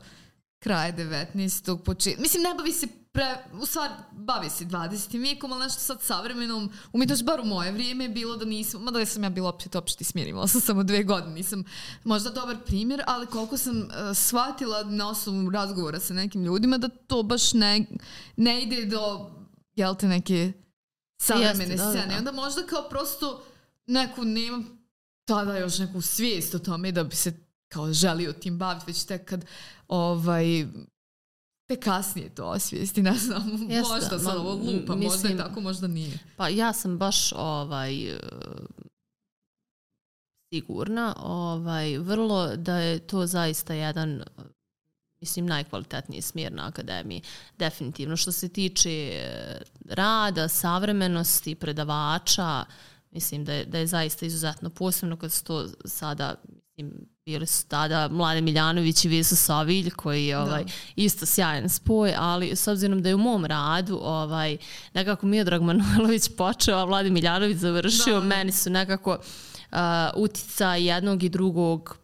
kraje 0.60 0.94
19. 1.34 1.84
početka. 1.84 2.22
Mislim, 2.22 2.44
ne 2.44 2.54
bavi 2.58 2.72
se 2.72 2.88
pre, 3.12 3.38
u 3.62 3.66
stvar, 3.66 3.90
bavi 4.12 4.50
se 4.50 4.66
20. 4.66 5.20
vijekom, 5.22 5.52
ali 5.52 5.64
nešto 5.64 5.80
sad 5.80 6.02
savremenom 6.02 6.72
umjetnost, 6.94 7.24
bar 7.24 7.40
u 7.40 7.46
moje 7.46 7.72
vrijeme 7.72 8.04
je 8.04 8.10
bilo 8.10 8.38
da 8.38 8.46
nisam, 8.46 8.82
mada 8.82 9.00
da 9.00 9.06
sam 9.06 9.24
ja 9.24 9.30
bila 9.30 9.50
opet 9.50 9.76
opšte 9.76 10.04
smjer, 10.04 10.28
imala 10.28 10.48
sam 10.54 10.62
samo 10.62 10.84
dve 10.84 11.04
godine, 11.04 11.34
nisam 11.34 11.64
možda 12.04 12.30
dobar 12.30 12.58
primjer, 12.66 13.04
ali 13.08 13.28
koliko 13.28 13.58
sam 13.58 13.78
uh, 13.78 14.18
shvatila 14.18 14.84
na 14.84 15.10
osnovu 15.10 15.50
razgovora 15.50 16.00
sa 16.00 16.14
nekim 16.14 16.44
ljudima 16.44 16.78
da 16.78 16.88
to 16.88 17.24
baš 17.24 17.54
ne, 17.54 17.86
ne 18.36 18.62
ide 18.62 18.86
do, 18.86 19.32
jel 19.76 19.96
te, 19.96 20.08
neke 20.08 20.54
savremene 21.22 21.74
Jeste, 21.74 21.78
scene. 21.78 22.06
Da, 22.06 22.12
da. 22.12 22.18
Onda 22.18 22.32
možda 22.32 22.66
kao 22.66 22.90
prosto 22.90 23.44
neku 23.88 24.24
nema 24.24 24.64
tada 25.26 25.58
još 25.58 25.80
neku 25.80 26.02
svijest 26.02 26.56
o 26.56 26.60
tome 26.60 26.92
da 26.92 27.04
bi 27.04 27.16
se 27.16 27.34
kao 27.68 27.94
želio 27.94 28.34
tim 28.34 28.58
baviti, 28.58 28.86
već 28.88 29.06
tek 29.06 29.26
kad 29.26 29.46
ovaj, 29.88 30.66
te 31.68 31.80
kasnije 31.80 32.36
to 32.36 32.46
osvijesti, 32.46 33.02
ne 33.12 33.14
znam, 33.14 33.52
Jeste, 33.70 33.94
možda 33.94 34.20
sad 34.20 34.38
ovo 34.38 34.54
lupa, 34.54 34.96
mislim, 34.96 35.12
možda 35.12 35.28
je 35.28 35.38
tako, 35.38 35.62
možda 35.62 35.88
nije. 35.88 36.20
Pa 36.38 36.50
ja 36.50 36.74
sam 36.74 36.98
baš 36.98 37.34
ovaj, 37.34 38.18
sigurna, 40.54 41.16
ovaj, 41.20 41.98
vrlo 41.98 42.56
da 42.56 42.78
je 42.78 43.00
to 43.00 43.26
zaista 43.26 43.74
jedan 43.74 44.24
mislim, 45.26 45.46
najkvalitetniji 45.46 46.22
smjer 46.22 46.54
na 46.54 46.68
akademiji. 46.68 47.22
Definitivno. 47.58 48.18
Što 48.18 48.32
se 48.32 48.50
tiče 48.50 48.90
e, 48.90 49.62
rada, 49.90 50.48
savremenosti, 50.48 51.56
predavača, 51.56 52.66
mislim 53.16 53.46
da 53.46 53.54
je, 53.54 53.66
da 53.66 53.78
je 53.78 53.88
zaista 53.88 54.26
izuzetno 54.26 54.70
posebno 54.70 55.18
kad 55.18 55.32
su 55.32 55.44
to 55.44 55.68
sada, 55.86 56.36
mislim, 56.78 57.08
bili 57.26 57.46
su 57.46 57.68
tada 57.68 58.08
Mlade 58.08 58.42
Miljanović 58.42 59.06
i 59.06 59.10
Vesa 59.10 59.36
Savilj 59.36 59.90
koji 59.90 60.26
je 60.26 60.40
ovaj, 60.40 60.64
da. 60.64 60.72
isto 60.96 61.26
sjajan 61.26 61.70
spoj, 61.70 62.14
ali 62.18 62.56
s 62.56 62.68
obzirom 62.68 63.02
da 63.02 63.10
je 63.10 63.16
u 63.16 63.18
mom 63.18 63.46
radu 63.46 64.00
ovaj, 64.02 64.58
nekako 64.94 65.26
Miodrag 65.26 65.62
Manojlović 65.62 66.30
počeo, 66.38 66.78
a 66.78 66.84
Vlade 66.84 67.10
Miljanović 67.10 67.58
završio, 67.58 68.20
da. 68.20 68.26
meni 68.26 68.52
su 68.52 68.70
nekako 68.70 69.12
uh, 69.12 69.78
utica 70.16 70.76
jednog 70.76 71.24
i 71.24 71.30
drugog 71.30 71.98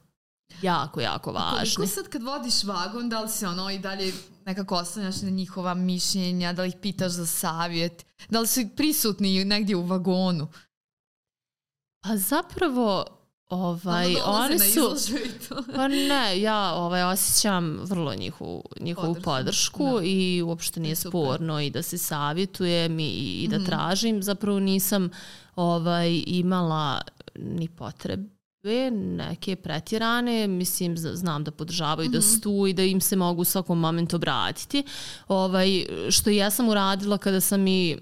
jako, 0.62 1.02
jako 1.02 1.32
važni. 1.32 1.76
Koliko 1.76 1.94
sad 1.94 2.08
kad 2.08 2.24
vodiš 2.24 2.64
vagon, 2.64 3.10
da 3.10 3.22
li 3.22 3.30
se 3.30 3.48
ono 3.48 3.70
i 3.70 3.80
dalje 3.80 4.14
nekako 4.46 4.76
oslanjaš 4.76 5.22
na 5.22 5.30
njihova 5.30 5.74
mišljenja, 5.74 6.54
da 6.54 6.62
li 6.62 6.68
ih 6.68 6.76
pitaš 6.82 7.12
za 7.12 7.26
savjet, 7.26 8.06
da 8.30 8.40
li 8.40 8.48
su 8.48 8.62
prisutni 8.76 9.46
negdje 9.46 9.76
u 9.76 9.86
vagonu? 9.86 10.48
Pa 12.02 12.18
zapravo 12.18 13.06
Ovaj, 13.52 14.16
oni 14.26 14.60
su, 14.60 14.96
pa 15.76 15.88
ne, 15.88 16.42
ja 16.42 16.74
ovaj, 16.74 17.04
osjećam 17.04 17.80
vrlo 17.84 18.16
njihovu, 18.16 18.64
njihovu 18.80 19.14
podršku, 19.14 19.80
podršku 19.80 20.00
da. 20.00 20.06
i 20.06 20.42
uopšte 20.42 20.80
nije 20.80 20.96
Super. 20.96 21.10
sporno 21.10 21.62
i 21.62 21.70
da 21.70 21.82
se 21.82 21.98
savjetujem 21.98 23.00
i, 23.00 23.08
i 23.44 23.48
da 23.48 23.58
mm 23.58 23.62
-hmm. 23.62 23.66
tražim. 23.66 24.24
Zapravo 24.24 24.60
nisam 24.60 25.10
ovaj, 25.56 26.24
imala 26.28 27.02
ni 27.36 27.68
potrebe 27.68 28.92
neke 28.92 29.56
pretjerane, 29.56 30.48
mislim, 30.48 30.98
znam 30.98 31.44
da 31.44 31.52
podržavaju 31.52 32.10
mm 32.10 32.12
-hmm. 32.12 32.16
da 32.16 32.22
su 32.22 32.42
tu 32.42 32.68
i 32.68 32.74
da 32.74 32.84
im 32.84 33.02
se 33.02 33.16
mogu 33.16 33.42
u 33.42 33.46
svakom 33.46 33.80
momentu 33.80 34.16
obratiti. 34.16 34.84
Ovaj, 35.28 35.86
što 36.10 36.30
ja 36.30 36.50
sam 36.50 36.70
uradila 36.70 37.18
kada 37.18 37.42
sam 37.42 37.68
i 37.68 37.98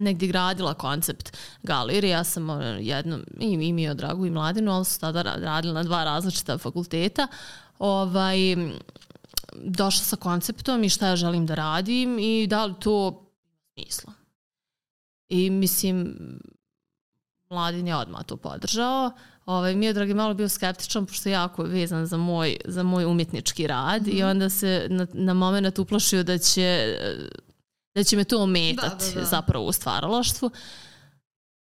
negdje 0.00 0.28
gradila 0.28 0.74
koncept 0.74 1.36
galerije. 1.62 2.10
Ja 2.10 2.24
sam 2.24 2.48
jedno, 2.80 3.18
i, 3.40 3.46
i 3.46 3.72
mi 3.72 3.94
Dragu 3.94 4.26
i 4.26 4.30
Mladinu, 4.30 4.72
ali 4.72 4.84
su 4.84 5.00
tada 5.00 5.22
radila 5.22 5.74
na 5.74 5.82
dva 5.82 6.04
različita 6.04 6.58
fakulteta. 6.58 7.28
Ovaj, 7.78 8.38
došla 9.54 10.04
sa 10.04 10.16
konceptom 10.16 10.84
i 10.84 10.88
šta 10.88 11.08
ja 11.08 11.16
želim 11.16 11.46
da 11.46 11.54
radim 11.54 12.18
i 12.18 12.46
da 12.46 12.64
li 12.64 12.74
to 12.80 13.26
smisla. 13.72 14.12
I 15.28 15.50
mislim, 15.50 16.16
Mladin 17.50 17.88
je 17.88 17.96
odmah 17.96 18.24
to 18.24 18.36
podržao. 18.36 19.10
Ovaj, 19.46 19.74
mi 19.74 19.86
je 19.86 19.92
dragi 19.92 20.14
malo 20.14 20.34
bio 20.34 20.48
skeptičan 20.48 21.06
pošto 21.06 21.28
je 21.28 21.32
jako 21.32 21.62
vezan 21.62 22.06
za 22.06 22.16
moj, 22.16 22.56
za 22.64 22.82
moj 22.82 23.04
umjetnički 23.04 23.66
rad 23.66 24.02
mm 24.02 24.04
-hmm. 24.04 24.14
i 24.14 24.18
mhm. 24.18 24.30
onda 24.30 24.48
se 24.48 24.86
na, 24.90 25.06
na 25.12 25.34
moment 25.34 25.78
uplašio 25.78 26.22
da 26.22 26.38
će 26.38 26.96
da 27.94 28.04
će 28.04 28.16
me 28.16 28.24
to 28.24 28.42
ometati 28.42 29.04
da, 29.04 29.14
da, 29.14 29.20
da. 29.20 29.26
zapravo 29.26 29.64
u 29.64 29.72
stvaralaštvu. 29.72 30.50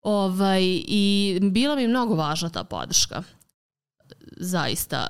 Ovaj, 0.02 0.64
I 0.88 1.40
bila 1.42 1.76
mi 1.76 1.88
mnogo 1.88 2.16
važna 2.16 2.50
ta 2.50 2.64
podrška. 2.64 3.24
Zaista. 4.38 5.08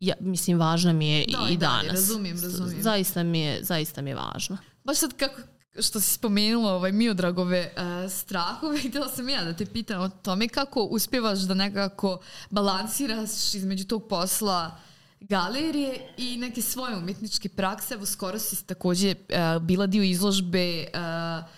Ja, 0.00 0.14
mislim, 0.20 0.58
važna 0.58 0.92
mi 0.92 1.08
je 1.08 1.24
da, 1.28 1.46
i, 1.50 1.52
i 1.52 1.56
danas. 1.56 1.92
Razumijem, 1.92 2.40
razumijem. 2.42 2.82
Zaista 2.82 3.22
mi 3.22 3.40
je, 3.40 3.64
zaista 3.64 4.02
mi 4.02 4.10
je 4.10 4.16
važna. 4.16 4.58
Baš 4.84 4.98
sad 4.98 5.16
kako, 5.16 5.40
što 5.80 6.00
si 6.00 6.12
spomenula 6.12 6.72
ovaj, 6.72 6.92
Miodragove 6.92 7.72
uh, 7.76 8.12
strahove, 8.12 8.78
htjela 8.88 9.08
sam 9.08 9.28
ja 9.28 9.44
da 9.44 9.52
te 9.52 9.66
pitam 9.66 10.00
o 10.00 10.08
tome 10.08 10.48
kako 10.48 10.82
uspjevaš 10.82 11.38
da 11.38 11.54
nekako 11.54 12.20
balansiraš 12.50 13.54
između 13.54 13.84
tog 13.84 14.08
posla 14.08 14.70
uh, 14.74 14.93
galerije 15.28 16.08
i 16.16 16.36
neke 16.36 16.62
svoje 16.62 16.96
umjetničke 16.96 17.48
prakse. 17.48 17.94
Evo 17.94 18.06
skoro 18.06 18.38
si 18.38 18.66
takođe 18.66 19.14
uh, 19.14 19.62
bila 19.62 19.86
dio 19.86 20.02
izložbe 20.02 20.84
uh, 20.84 21.48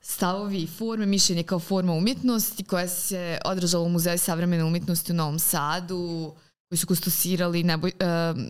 stavovi 0.00 0.58
i 0.62 0.66
forme, 0.66 1.06
mišljenje 1.06 1.42
kao 1.42 1.58
forma 1.58 1.92
umjetnosti 1.92 2.64
koja 2.64 2.88
se 2.88 3.38
odražala 3.44 3.84
u 3.84 3.88
Muzeju 3.88 4.18
savremene 4.18 4.64
umjetnosti 4.64 5.12
u 5.12 5.14
Novom 5.14 5.38
Sadu 5.38 6.34
koji 6.68 6.78
su 6.78 6.86
kustosirali 6.86 7.62
Neboj, 7.62 7.92
uh, 8.00 8.40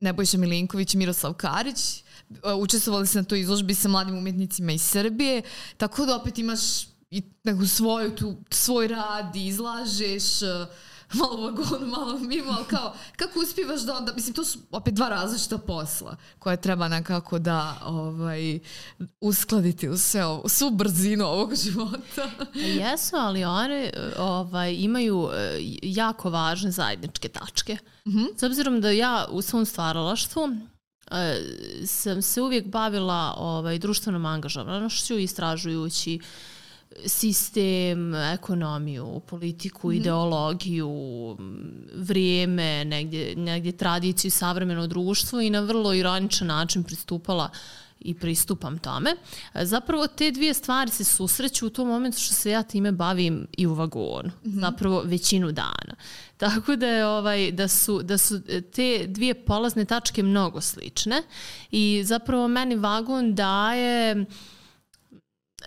Nebojša 0.00 0.38
Milinković 0.38 0.94
i 0.94 0.98
Miroslav 0.98 1.34
Karić. 1.34 2.04
Uh, 2.30 2.36
učestvovali 2.58 3.06
se 3.06 3.18
na 3.18 3.24
toj 3.24 3.40
izložbi 3.40 3.74
sa 3.74 3.88
mladim 3.88 4.18
umjetnicima 4.18 4.72
iz 4.72 4.82
Srbije, 4.82 5.42
tako 5.76 6.06
da 6.06 6.16
opet 6.16 6.38
imaš 6.38 6.60
i 7.10 7.22
neku 7.44 7.66
svoju, 7.66 8.16
tu, 8.16 8.36
svoj 8.50 8.88
rad 8.88 9.36
i 9.36 9.46
izlažeš 9.46 10.42
uh, 10.42 10.48
malo 11.20 11.36
vagonu, 11.36 11.86
malo 11.86 12.18
mimo, 12.18 12.52
ali 12.56 12.64
kao, 12.64 12.94
kako 13.16 13.40
uspivaš 13.40 13.80
da 13.80 13.96
onda, 13.96 14.12
mislim, 14.12 14.34
to 14.34 14.44
su 14.44 14.58
opet 14.70 14.94
dva 14.94 15.08
različita 15.08 15.58
posla 15.58 16.16
koje 16.38 16.56
treba 16.56 16.88
nekako 16.88 17.38
da 17.38 17.78
ovaj, 17.84 18.58
uskladiti 19.20 19.88
u 19.88 19.98
sve 19.98 20.24
ovo, 20.24 20.48
svu 20.48 20.70
brzinu 20.70 21.24
ovog 21.24 21.54
života. 21.64 22.30
Jesu, 22.54 23.16
ali 23.16 23.44
one 23.44 23.92
ovaj, 24.18 24.74
imaju 24.74 25.28
eh, 25.34 25.58
jako 25.82 26.30
važne 26.30 26.70
zajedničke 26.70 27.28
tačke. 27.28 27.76
Mm 28.06 28.10
-hmm. 28.10 28.26
S 28.36 28.42
obzirom 28.42 28.80
da 28.80 28.90
ja 28.90 29.26
u 29.30 29.42
svom 29.42 29.64
stvaralaštvu 29.64 30.48
eh, 31.10 31.36
sam 31.86 32.22
se 32.22 32.42
uvijek 32.42 32.66
bavila 32.66 33.34
ovaj, 33.38 33.78
društvenom 33.78 34.26
angažovanošću, 34.26 35.18
istražujući 35.18 36.20
uh, 36.20 36.26
sistem, 37.06 38.14
ekonomiju, 38.14 39.20
politiku, 39.26 39.88
mm 39.88 39.92
ideologiju, 39.92 40.90
vrijeme, 41.94 42.84
negdje, 42.84 43.36
negdje 43.36 43.72
tradiciju, 43.72 44.30
savremeno 44.30 44.86
društvo 44.86 45.40
i 45.40 45.50
na 45.50 45.60
vrlo 45.60 45.94
ironičan 45.94 46.46
način 46.46 46.84
pristupala 46.84 47.50
i 48.04 48.14
pristupam 48.14 48.78
tome. 48.78 49.16
Zapravo 49.54 50.06
te 50.06 50.30
dvije 50.30 50.54
stvari 50.54 50.90
se 50.90 51.04
susreću 51.04 51.66
u 51.66 51.70
tom 51.70 51.88
momentu 51.88 52.18
što 52.18 52.34
se 52.34 52.50
ja 52.50 52.62
time 52.62 52.92
bavim 52.92 53.46
i 53.56 53.66
u 53.66 53.74
vagonu. 53.74 54.30
Mm 54.44 54.50
-hmm. 54.50 54.60
Zapravo 54.60 55.02
većinu 55.04 55.52
dana. 55.52 55.94
Tako 56.36 56.76
da 56.76 56.86
je 56.86 57.06
ovaj 57.06 57.52
da 57.52 57.68
su 57.68 58.02
da 58.02 58.18
su 58.18 58.40
te 58.74 59.06
dvije 59.06 59.44
polazne 59.44 59.84
tačke 59.84 60.22
mnogo 60.22 60.60
slične 60.60 61.22
i 61.70 62.02
zapravo 62.04 62.48
meni 62.48 62.76
vagon 62.76 63.34
daje 63.34 64.24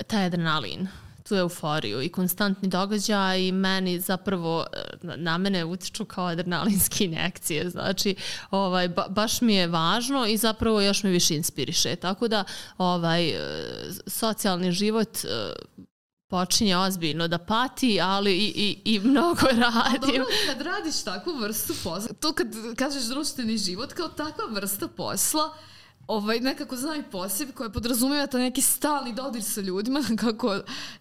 taj 0.08 0.26
adrenalin 0.26 0.88
tu 1.28 1.36
euforiju 1.36 2.02
i 2.02 2.10
konstantni 2.10 2.68
događaj 2.68 3.42
i 3.42 3.52
meni 3.52 4.00
zapravo 4.00 4.66
e, 4.74 4.78
na 5.02 5.38
mene 5.38 5.66
utiču 5.66 6.06
kao 6.06 6.26
adrenalinske 6.26 7.06
injekcije. 7.06 7.70
Znači, 7.70 8.16
ovaj, 8.52 8.88
ba, 8.88 9.06
baš 9.10 9.42
mi 9.42 9.56
je 9.56 9.68
važno 9.68 10.26
i 10.26 10.38
zapravo 10.38 10.82
još 10.82 11.04
me 11.04 11.10
više 11.10 11.36
inspiriše. 11.36 11.96
Tako 11.96 12.28
da 12.28 12.44
ovaj, 12.78 13.30
e, 13.30 13.40
socijalni 14.08 14.72
život 14.72 15.18
e, 15.24 15.54
počinje 16.30 16.78
ozbiljno 16.78 17.28
da 17.28 17.38
pati, 17.38 18.02
ali 18.02 18.38
i, 18.38 18.54
i, 18.86 18.96
i 18.96 19.00
mnogo 19.00 19.48
radim. 19.66 20.10
A 20.10 20.18
dobro, 20.18 20.26
kad 20.48 20.62
radiš 20.62 21.04
takvu 21.04 21.34
vrstu 21.42 21.74
posla, 21.84 22.14
to 22.20 22.34
kad 22.34 22.48
kažeš 22.76 23.04
društveni 23.04 23.58
život, 23.58 23.94
kao 23.94 24.08
takva 24.08 24.46
vrsta 24.52 24.88
posla, 24.88 25.54
ovaj, 26.08 26.40
nekako 26.40 26.76
znam 26.76 27.00
i 27.00 27.10
poseb 27.12 27.50
koje 27.54 27.74
podrazumijeva 27.74 28.28
to 28.28 28.38
neki 28.38 28.62
stalni 28.62 29.14
dodir 29.14 29.44
sa 29.44 29.62
ljudima, 29.62 30.04
kako 30.24 30.60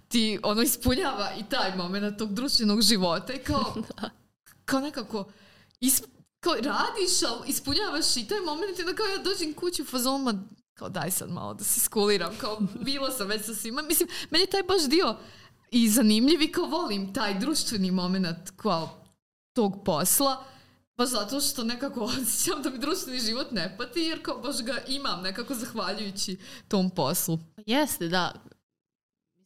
ti 0.09 0.39
ono 0.43 0.63
ispunjava 0.63 1.31
i 1.39 1.45
taj 1.51 1.77
moment 1.77 2.19
tog 2.19 2.35
društvenog 2.35 2.83
života 2.83 3.33
i 3.33 3.39
kao, 3.39 3.75
da. 3.89 4.11
kao 4.65 4.81
nekako 4.81 5.25
isp, 5.81 6.05
kao 6.41 6.55
radiš, 6.55 7.23
ali 7.29 7.49
ispunjavaš 7.51 8.17
i 8.17 8.29
taj 8.29 8.41
moment 8.41 8.79
i 8.79 8.85
da 8.85 8.95
kao 8.95 9.07
ja 9.07 9.19
dođem 9.19 9.55
kući 9.55 9.83
u 9.83 9.85
fazonima 9.85 10.35
kao 10.75 10.89
daj 10.89 11.11
sad 11.11 11.31
malo 11.31 11.55
da 11.55 11.65
se 11.65 11.81
skuliram, 11.81 12.35
kao 12.41 12.59
bilo 12.81 13.11
sam 13.11 13.29
već 13.29 13.47
sa 13.47 13.55
svima. 13.55 13.83
Mislim, 13.83 14.09
meni 14.31 14.43
je 14.43 14.51
taj 14.51 14.63
baš 14.63 14.89
dio 14.89 15.17
i 15.71 15.89
zanimljiv 15.89 16.43
i 16.43 16.53
kao 16.53 16.65
volim 16.65 17.15
taj 17.15 17.39
društveni 17.39 17.91
moment 17.91 18.51
kao 18.57 19.05
tog 19.53 19.85
posla 19.85 20.45
Baš 20.97 21.09
zato 21.09 21.41
što 21.41 21.65
nekako 21.65 22.01
osjećam 22.05 22.63
da 22.63 22.71
mi 22.71 22.79
društveni 22.79 23.21
život 23.21 23.51
ne 23.51 23.77
pati, 23.79 24.01
jer 24.01 24.23
kao 24.23 24.39
baš 24.39 24.63
ga 24.63 24.83
imam 24.89 25.23
nekako 25.23 25.55
zahvaljujući 25.55 26.37
tom 26.69 26.91
poslu. 26.91 27.39
Jeste, 27.67 28.09
da. 28.09 28.33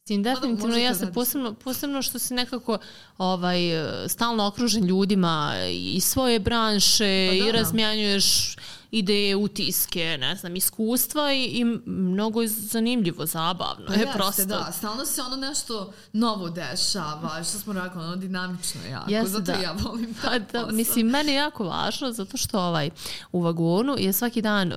Mislim, 0.09 0.23
definitivno 0.23 0.77
jeste, 0.77 1.11
posebno, 1.11 1.53
posebno 1.53 2.01
što 2.01 2.19
si 2.19 2.33
nekako 2.33 2.77
ovaj, 3.17 3.59
stalno 4.07 4.47
okružen 4.47 4.85
ljudima 4.85 5.53
i 5.71 5.99
svoje 5.99 6.39
branše 6.39 7.27
pa 7.29 7.35
da, 7.35 7.49
i 7.49 7.51
da. 7.51 7.57
razmjanjuješ 7.57 8.55
ideje, 8.91 9.35
utiske, 9.35 10.17
ne 10.19 10.35
znam, 10.35 10.55
iskustva 10.55 11.33
i, 11.33 11.43
i 11.43 11.65
mnogo 11.85 12.41
je 12.41 12.47
zanimljivo, 12.47 13.25
zabavno. 13.25 13.85
Pa 13.87 13.93
je 13.93 13.99
jeste, 13.99 14.13
prosto. 14.13 14.45
da, 14.45 14.71
stalno 14.77 15.05
se 15.05 15.21
ono 15.21 15.35
nešto 15.35 15.93
novo 16.13 16.49
dešava, 16.49 17.43
što 17.43 17.57
smo 17.57 17.73
rekli, 17.73 18.01
ono 18.01 18.15
dinamično 18.15 18.81
jako, 18.91 19.11
jeste, 19.11 19.29
zato 19.29 19.43
da. 19.43 19.53
ja 19.53 19.75
volim 19.83 20.15
pa 20.21 20.29
taj 20.29 20.39
da, 20.39 20.71
Mislim, 20.71 21.07
meni 21.07 21.31
je 21.31 21.35
jako 21.35 21.63
važno, 21.63 22.11
zato 22.11 22.37
što 22.37 22.59
ovaj, 22.59 22.89
u 23.31 23.41
vagonu 23.41 23.95
je 23.97 24.13
svaki 24.13 24.41
dan 24.41 24.73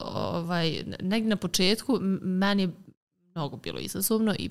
ovaj, 0.00 0.84
negdje 1.00 1.28
na 1.28 1.36
početku 1.36 1.98
meni 2.22 2.70
mnogo 3.34 3.56
bilo 3.56 3.80
izazovno 3.80 4.34
i 4.38 4.50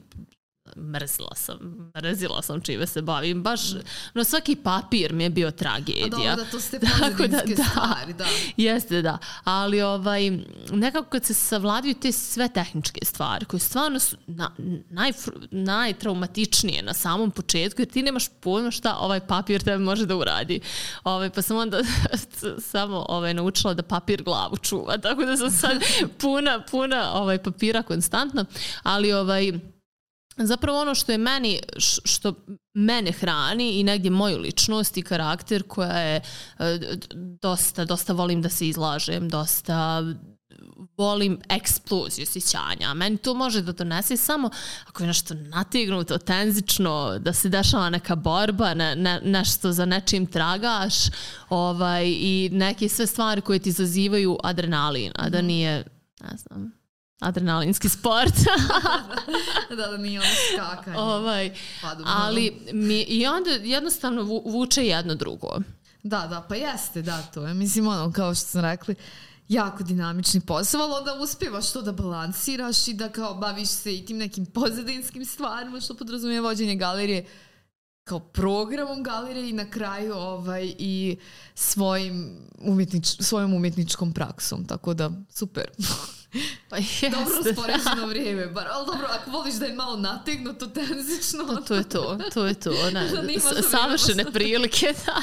mrzila 0.78 1.36
sam, 1.36 1.92
mrzila 1.98 2.42
sam 2.42 2.62
čime 2.62 2.88
se 2.88 3.02
bavim. 3.02 3.44
Baš, 3.44 3.62
no 4.14 4.24
svaki 4.24 4.56
papir 4.56 5.14
mi 5.14 5.24
je 5.24 5.30
bio 5.30 5.52
tragedija. 5.52 6.06
A 6.06 6.10
dobro, 6.10 6.36
da 6.36 6.46
to 6.46 6.60
ste 6.60 6.80
pozadinske 7.00 7.28
da, 7.28 7.56
da, 7.56 7.64
stvari, 7.64 8.14
da. 8.14 8.26
Jeste, 8.58 9.02
da. 9.02 9.18
Ali 9.44 9.82
ovaj, 9.82 10.32
nekako 10.72 11.10
kad 11.10 11.26
se 11.26 11.34
savladaju 11.34 11.94
te 11.94 12.12
sve 12.12 12.50
tehničke 12.50 13.00
stvari, 13.06 13.46
koje 13.46 13.60
stvarno 13.60 14.00
su 14.00 14.18
na, 14.28 14.52
naj, 14.90 15.12
najtraumatičnije 15.52 16.84
na 16.84 16.94
samom 16.94 17.32
početku, 17.32 17.82
jer 17.82 17.90
ti 17.90 18.04
nemaš 18.04 18.26
pojma 18.40 18.72
šta 18.72 18.96
ovaj 19.00 19.20
papir 19.20 19.64
tebe 19.64 19.84
može 19.84 20.06
da 20.06 20.16
uradi. 20.16 20.60
Ovaj, 21.04 21.30
pa 21.30 21.42
sam 21.42 21.58
onda 21.58 21.82
samo 22.72 23.06
ovaj, 23.10 23.34
naučila 23.34 23.74
da 23.74 23.84
papir 23.84 24.24
glavu 24.24 24.58
čuva, 24.58 24.98
tako 24.98 25.26
da 25.26 25.38
sam 25.38 25.52
sad 25.52 25.78
puna, 26.22 26.64
puna 26.72 27.14
ovaj, 27.14 27.44
papira 27.44 27.82
konstantno, 27.82 28.46
ali 28.84 29.14
ovaj, 29.14 29.52
zapravo 30.48 30.82
ono 30.82 30.96
što 30.96 31.12
je 31.12 31.18
meni, 31.18 31.60
što 32.06 32.34
mene 32.74 33.12
hrani 33.12 33.80
i 33.80 33.84
negdje 33.84 34.12
moju 34.12 34.38
ličnost 34.38 34.98
i 34.98 35.02
karakter 35.02 35.64
koja 35.68 35.98
je 35.98 36.22
e, 36.60 36.80
dosta, 37.42 37.86
dosta 37.86 38.14
volim 38.14 38.42
da 38.42 38.50
se 38.50 38.68
izlažem, 38.68 39.30
dosta 39.30 40.04
volim 40.98 41.40
eksploziju 41.50 42.24
osjećanja. 42.24 42.94
Meni 42.94 43.18
to 43.18 43.34
može 43.34 43.62
da 43.62 43.72
donese 43.72 44.18
samo 44.18 44.50
ako 44.88 45.04
je 45.04 45.08
nešto 45.08 45.34
natignuto, 45.34 46.18
tenzično, 46.18 47.20
da 47.20 47.34
se 47.34 47.50
dešava 47.50 47.90
neka 47.90 48.16
borba, 48.16 48.74
ne, 48.74 48.96
ne, 48.96 49.22
nešto 49.24 49.72
za 49.72 49.86
nečim 49.86 50.26
tragaš 50.26 50.94
ovaj, 51.50 52.06
i 52.08 52.50
neke 52.52 52.90
sve 52.90 53.08
stvari 53.08 53.42
koje 53.42 53.60
ti 53.60 53.72
zazivaju 53.72 54.38
adrenalin, 54.44 55.12
a 55.16 55.30
da 55.30 55.38
mhm. 55.38 55.48
nije, 55.48 55.84
ne 56.22 56.38
znam, 56.38 56.79
adrenalinski 57.20 57.90
sport. 57.90 58.34
da, 59.78 59.88
da 59.88 59.98
nije 59.98 60.20
ono 60.20 60.30
skakanje. 60.54 60.98
Ovaj, 60.98 61.54
ali 62.06 62.62
mi, 62.74 63.02
i 63.02 63.28
onda 63.28 63.50
jednostavno 63.50 64.42
vuče 64.46 64.86
jedno 64.86 65.16
drugo. 65.16 65.60
Da, 66.04 66.28
da, 66.28 66.46
pa 66.50 66.56
jeste, 66.56 67.02
da, 67.02 67.22
to 67.22 67.48
je. 67.48 67.54
Mislim, 67.54 67.88
ono, 67.88 68.12
kao 68.12 68.36
što 68.36 68.46
sam 68.46 68.62
rekli, 68.62 68.96
jako 69.48 69.84
dinamični 69.84 70.42
posao, 70.42 70.82
ali 70.82 70.94
onda 70.94 71.24
uspijevaš 71.24 71.72
to 71.72 71.82
da 71.82 71.92
balansiraš 71.92 72.88
i 72.88 72.94
da 72.94 73.10
kao 73.10 73.36
baviš 73.36 73.70
se 73.70 73.96
i 73.96 74.06
tim 74.06 74.18
nekim 74.18 74.46
pozadinskim 74.46 75.26
stvarima 75.26 75.82
što 75.82 75.94
podrazumije 75.94 76.42
vođenje 76.42 76.76
galerije 76.76 77.26
kao 78.04 78.20
programom 78.20 79.04
galerije 79.04 79.50
i 79.50 79.54
na 79.54 79.70
kraju 79.70 80.14
ovaj 80.14 80.74
i 80.78 81.18
svojim 81.56 82.38
umjetnič, 82.60 83.06
svojom 83.20 83.54
umjetničkom 83.54 84.14
praksom. 84.14 84.66
Tako 84.66 84.94
da, 84.94 85.12
super. 85.30 85.66
Pa 86.70 86.78
jeste, 86.78 87.10
dobro 87.10 87.54
spoređeno 87.54 88.08
vrijeme, 88.08 88.48
bar, 88.48 88.68
ali 88.72 88.86
dobro, 88.86 89.08
ako 89.10 89.32
voliš 89.32 89.56
da 89.56 89.66
je 89.66 89.74
malo 89.74 89.98
nategnuto, 89.98 90.68
tenzično. 90.68 91.44
To, 91.44 91.56
to 91.56 91.76
je 91.76 91.84
to, 91.84 92.18
to 92.34 92.46
je 92.46 92.54
to. 92.54 92.72
Da 92.92 93.62
savršene 93.72 94.32
prilike, 94.32 94.94
da. 95.06 95.22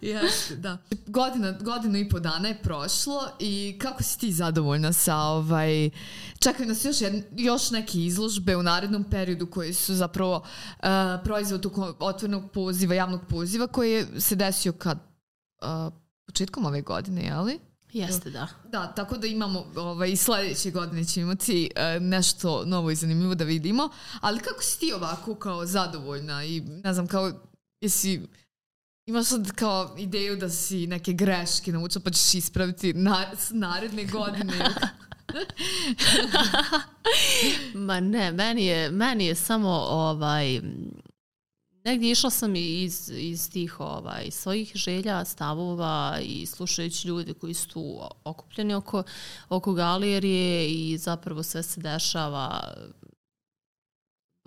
jeste, 0.00 0.56
da. 0.56 0.78
Godina, 1.06 1.52
godinu 1.52 1.98
i 1.98 2.08
po 2.08 2.20
dana 2.20 2.48
je 2.48 2.62
prošlo 2.62 3.28
i 3.38 3.78
kako 3.80 4.02
si 4.02 4.18
ti 4.18 4.32
zadovoljna 4.32 4.92
sa 4.92 5.16
ovaj... 5.16 5.90
Čekaju 6.38 6.68
nas 6.68 6.84
još, 6.84 7.00
jedn, 7.00 7.20
još 7.36 7.70
neke 7.70 7.98
izložbe 7.98 8.56
u 8.56 8.62
narednom 8.62 9.04
periodu 9.04 9.46
koji 9.46 9.74
su 9.74 9.94
zapravo 9.94 10.36
uh, 10.36 10.86
proizvod 11.24 11.66
otvornog 11.98 12.50
poziva, 12.50 12.94
javnog 12.94 13.20
poziva 13.28 13.66
koji 13.66 14.06
se 14.18 14.34
desio 14.34 14.72
kad 14.72 14.98
uh, 15.62 15.92
početkom 16.26 16.66
ove 16.66 16.82
godine, 16.82 17.22
jeli? 17.22 17.71
Jeste, 17.92 18.30
da. 18.30 18.48
Da, 18.68 18.86
tako 18.86 19.16
da 19.16 19.26
imamo 19.26 19.66
ovaj, 19.76 20.16
sledeće 20.16 20.70
godine 20.70 21.04
ćemo 21.04 21.24
imati 21.24 21.70
uh, 21.76 22.02
nešto 22.02 22.64
novo 22.64 22.90
i 22.90 22.94
zanimljivo 22.94 23.34
da 23.34 23.44
vidimo. 23.44 23.88
Ali 24.20 24.40
kako 24.40 24.62
si 24.62 24.80
ti 24.80 24.92
ovako 24.92 25.34
kao 25.34 25.66
zadovoljna 25.66 26.44
i 26.44 26.60
ne 26.60 26.94
znam, 26.94 27.06
kao 27.06 27.32
jesi 27.80 28.20
Imaš 29.06 29.26
sad 29.26 29.52
kao 29.52 29.94
ideju 29.98 30.36
da 30.36 30.50
si 30.50 30.86
neke 30.86 31.12
greške 31.12 31.72
naučila 31.72 32.02
pa 32.04 32.10
ćeš 32.10 32.34
ispraviti 32.34 32.92
na, 32.92 33.26
naredne 33.50 34.04
godine? 34.04 34.54
Ma 37.86 38.00
ne, 38.00 38.32
meni 38.32 38.66
je, 38.66 38.90
meni 38.90 39.26
je 39.26 39.34
samo 39.34 39.70
ovaj, 39.90 40.60
negdje 41.84 42.10
išla 42.10 42.30
sam 42.30 42.56
iz, 42.56 43.10
iz 43.14 43.50
tih 43.50 43.80
ovaj, 43.80 44.30
svojih 44.30 44.72
želja, 44.74 45.24
stavova 45.24 46.18
i 46.22 46.46
slušajući 46.46 47.08
ljude 47.08 47.34
koji 47.34 47.54
su 47.54 47.68
tu 47.68 48.00
okupljeni 48.24 48.74
oko, 48.74 49.02
oko 49.48 49.72
galerije 49.72 50.68
i 50.70 50.98
zapravo 50.98 51.42
sve 51.42 51.62
se 51.62 51.80
dešava 51.80 52.74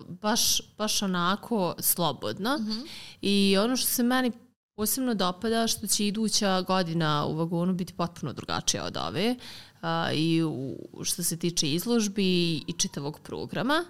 baš, 0.08 0.60
baš 0.78 1.02
onako 1.02 1.74
slobodno. 1.78 2.58
Mm 2.58 2.62
-hmm. 2.62 2.86
I 3.22 3.56
ono 3.58 3.76
što 3.76 3.86
se 3.86 4.02
meni 4.02 4.32
posebno 4.76 5.14
dopada 5.14 5.66
što 5.66 5.86
će 5.86 6.06
iduća 6.06 6.60
godina 6.60 7.26
u 7.26 7.34
vagonu 7.34 7.74
biti 7.74 7.94
potpuno 7.94 8.32
drugačija 8.32 8.84
od 8.84 8.96
ove 8.96 9.36
a, 9.80 10.10
i 10.12 10.42
u, 10.42 10.76
što 11.02 11.22
se 11.22 11.36
tiče 11.36 11.72
izložbi 11.72 12.54
i 12.56 12.72
čitavog 12.78 13.20
programa. 13.20 13.84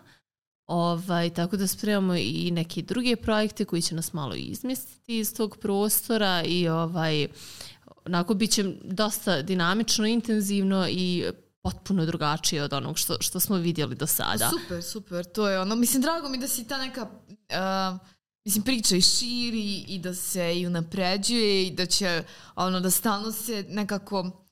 Ovaj, 0.67 1.31
tako 1.31 1.57
da 1.57 1.67
spremamo 1.67 2.15
i 2.15 2.51
neke 2.51 2.83
druge 2.83 3.17
projekte 3.17 3.65
koji 3.65 3.83
će 3.83 3.95
nas 3.95 4.13
malo 4.13 4.35
izmestiti 4.35 5.19
iz 5.19 5.35
tog 5.35 5.57
prostora 5.57 6.43
i 6.47 6.69
ovaj, 6.69 7.29
onako 8.05 8.35
bit 8.35 8.51
će 8.51 8.65
dosta 8.85 9.43
dinamično, 9.43 10.07
intenzivno 10.07 10.89
i 10.89 11.25
potpuno 11.63 12.07
drugačije 12.07 12.63
od 12.63 12.73
onog 12.73 12.99
što, 12.99 13.17
što 13.21 13.41
smo 13.41 13.57
vidjeli 13.57 13.95
do 13.95 14.07
sada. 14.07 14.51
Super, 14.51 14.83
super, 14.83 15.25
to 15.25 15.49
je 15.49 15.61
ono. 15.61 15.77
Mislim, 15.77 16.03
drago 16.03 16.29
mi 16.29 16.39
da 16.39 16.49
si 16.49 16.69
ta 16.69 16.79
neka... 16.79 17.03
Uh, 17.31 17.99
mislim, 18.45 18.65
priča 18.65 18.97
i 18.97 19.01
širi 19.01 19.85
i 19.89 19.99
da 19.99 20.15
se 20.15 20.61
i 20.61 20.67
unapređuje 20.67 21.67
i 21.67 21.71
da 21.71 21.87
će 21.87 22.25
ono 22.55 22.81
da 22.81 22.91
stalno 22.91 23.33
se 23.33 23.65
nekako 23.69 24.46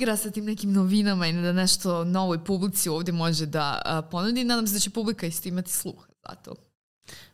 igra 0.00 0.16
sa 0.16 0.30
tim 0.30 0.44
nekim 0.44 0.72
novinama 0.72 1.26
i 1.26 1.32
da 1.32 1.52
nešto 1.52 2.04
novoj 2.04 2.44
publici 2.44 2.88
ovdje 2.88 3.12
može 3.12 3.46
da 3.46 3.82
a, 3.84 4.02
ponudi. 4.02 4.44
Nadam 4.44 4.66
se 4.66 4.72
da 4.72 4.78
će 4.78 4.90
publika 4.90 5.26
isto 5.26 5.48
imati 5.48 5.72
sluha 5.72 6.06
za 6.28 6.34
to. 6.34 6.54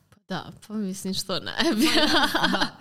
Pa 0.08 0.16
da, 0.28 0.52
pa 0.66 0.74
mislim 0.74 1.14
što 1.14 1.40
ne 1.40 1.52
pa 1.62 2.48
da. 2.50 2.78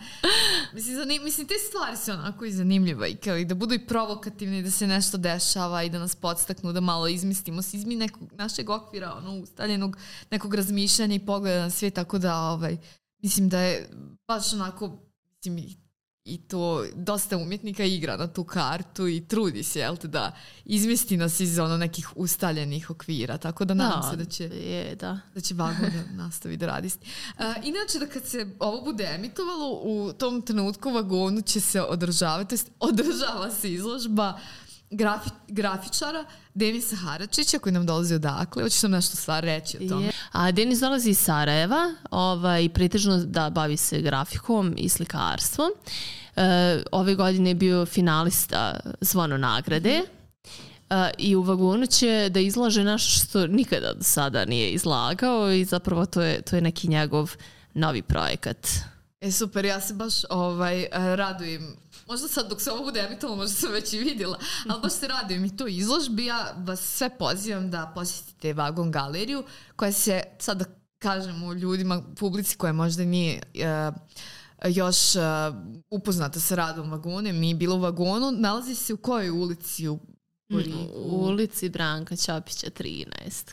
Mislim, 0.74 0.96
zanim, 0.96 1.24
mislim, 1.24 1.48
te 1.48 1.54
stvari 1.70 1.98
su 1.98 2.12
onako 2.12 2.46
i 2.46 2.52
zanimljive 2.52 3.10
i 3.10 3.16
kao 3.16 3.38
i 3.38 3.46
da 3.46 3.56
budu 3.56 3.74
i 3.74 3.86
provokativne 3.88 4.60
i 4.60 4.64
da 4.64 4.72
se 4.72 4.88
nešto 4.88 5.18
dešava 5.18 5.84
i 5.84 5.90
da 5.90 6.00
nas 6.00 6.16
podstaknu 6.16 6.74
da 6.74 6.82
malo 6.82 7.08
izmistimo 7.08 7.62
se 7.62 7.78
izmi 7.78 7.96
nekog 7.96 8.34
našeg 8.34 8.70
okvira, 8.70 9.14
ono, 9.14 9.40
ustaljenog 9.40 9.98
nekog 10.32 10.54
razmišljanja 10.54 11.16
i 11.16 11.26
pogleda 11.26 11.62
na 11.62 11.70
sve, 11.70 11.90
tako 11.90 12.18
da, 12.18 12.40
ovaj, 12.40 12.78
mislim 13.22 13.50
da 13.50 13.60
je 13.60 13.90
baš 14.28 14.54
onako, 14.54 15.00
mislim, 15.46 15.85
i 16.26 16.38
to 16.38 16.86
dosta 16.96 17.38
umjetnika 17.38 17.84
igra 17.84 18.18
na 18.18 18.28
tu 18.28 18.44
kartu 18.44 19.08
i 19.08 19.26
trudi 19.28 19.64
se, 19.64 19.80
jel 19.80 19.98
te, 19.98 20.08
da 20.08 20.32
izmesti 20.66 21.18
nas 21.18 21.40
iz 21.40 21.60
ono 21.60 21.78
nekih 21.78 22.10
ustaljenih 22.16 22.90
okvira, 22.90 23.38
tako 23.38 23.66
da 23.66 23.74
nadam 23.74 24.02
da, 24.02 24.10
se 24.10 24.16
da 24.16 24.26
će, 24.26 24.44
je, 24.44 24.96
da. 24.96 25.20
da 25.36 25.42
će 25.42 25.54
vagon 25.54 25.90
da 25.90 26.18
nastavi 26.24 26.58
da 26.58 26.66
radi. 26.66 26.88
Uh, 26.88 27.46
inače, 27.64 28.00
da 28.00 28.08
kad 28.08 28.26
se 28.26 28.48
ovo 28.60 28.82
bude 28.82 29.04
emitovalo, 29.16 29.80
u 29.84 30.14
tom 30.14 30.42
trenutku 30.42 30.90
vagonu 30.90 31.42
će 31.42 31.60
se 31.60 31.82
održavati, 31.82 32.50
to 32.50 32.56
jest 32.56 32.72
održava 32.80 33.52
se 33.52 33.74
izložba 33.74 34.40
grafi, 34.96 35.30
grafičara 35.48 36.26
Denisa 36.54 36.96
Haračića 36.96 37.60
koji 37.60 37.74
nam 37.74 37.86
dolazi 37.86 38.16
odakle. 38.16 38.64
Hoćeš 38.64 38.84
nam 38.84 38.92
nešto 38.92 39.18
stvar 39.18 39.44
reći 39.44 39.78
o 39.78 39.90
tome? 39.90 40.06
Je. 40.06 40.12
A 40.32 40.52
Denis 40.52 40.80
dolazi 40.80 41.10
iz 41.10 41.20
Sarajeva 41.20 41.94
ovaj, 42.12 42.70
pretežno 42.70 43.18
da 43.18 43.50
bavi 43.50 43.78
se 43.78 44.02
grafikom 44.02 44.74
i 44.78 44.90
slikarstvom. 44.90 45.70
E, 46.36 46.84
ove 46.92 47.16
godine 47.16 47.50
je 47.50 47.56
bio 47.56 47.86
finalista 47.86 48.80
zvono 49.02 49.38
nagrade. 49.38 50.02
Uh, 50.90 50.98
i 51.18 51.36
u 51.36 51.42
vagonu 51.42 51.86
će 51.86 52.30
da 52.30 52.40
izlaže 52.40 52.84
nešto 52.84 53.26
što 53.26 53.48
nikada 53.48 53.94
do 53.94 54.04
sada 54.04 54.46
nije 54.46 54.70
izlagao 54.70 55.52
i 55.52 55.66
zapravo 55.66 56.06
to 56.06 56.22
je, 56.22 56.42
to 56.42 56.56
je 56.56 56.62
neki 56.62 56.88
njegov 56.88 57.36
novi 57.74 58.02
projekat. 58.02 58.68
E 59.22 59.32
super, 59.32 59.66
ja 59.66 59.82
se 59.82 59.94
baš 59.94 60.14
ovaj, 60.30 60.86
radujem 60.92 61.76
možda 62.06 62.28
sad 62.28 62.50
dok 62.50 62.62
se 62.62 62.72
ovo 62.72 62.84
bude 62.84 63.00
emitovalo, 63.00 63.38
možda 63.38 63.56
sam 63.56 63.72
već 63.72 63.94
i 63.94 64.00
vidjela, 64.00 64.40
ali 64.70 64.82
baš 64.82 64.94
se 64.94 65.08
radujem 65.08 65.46
i 65.46 65.58
to 65.58 65.68
izložbi. 65.68 66.26
Ja 66.26 66.54
vas 66.58 66.80
sve 66.80 67.18
pozivam 67.18 67.72
da 67.72 67.92
posjetite 67.96 68.54
Vagon 68.54 68.92
galeriju 68.92 69.44
koja 69.76 69.92
se, 69.92 70.24
sad 70.40 70.58
da 70.58 70.66
kažemo 71.00 71.54
ljudima, 71.54 72.04
publici 72.20 72.58
koja 72.58 72.74
možda 72.74 73.06
nije 73.06 73.42
uh, 73.56 73.96
još 74.76 75.16
uh, 75.16 75.22
upoznata 75.90 76.40
sa 76.40 76.56
radom 76.56 76.92
vagone, 76.92 77.34
mi 77.34 77.50
je 77.50 77.56
bilo 77.56 77.76
u 77.76 77.80
vagonu, 77.80 78.32
nalazi 78.32 78.76
se 78.76 78.94
u 78.94 78.98
kojoj 78.98 79.30
ulici 79.30 79.88
u 79.88 80.00
U, 80.50 80.58
u 80.96 81.26
ulici 81.26 81.70
Branka 81.70 82.16
Ćopića 82.16 82.68
13. 82.70 83.06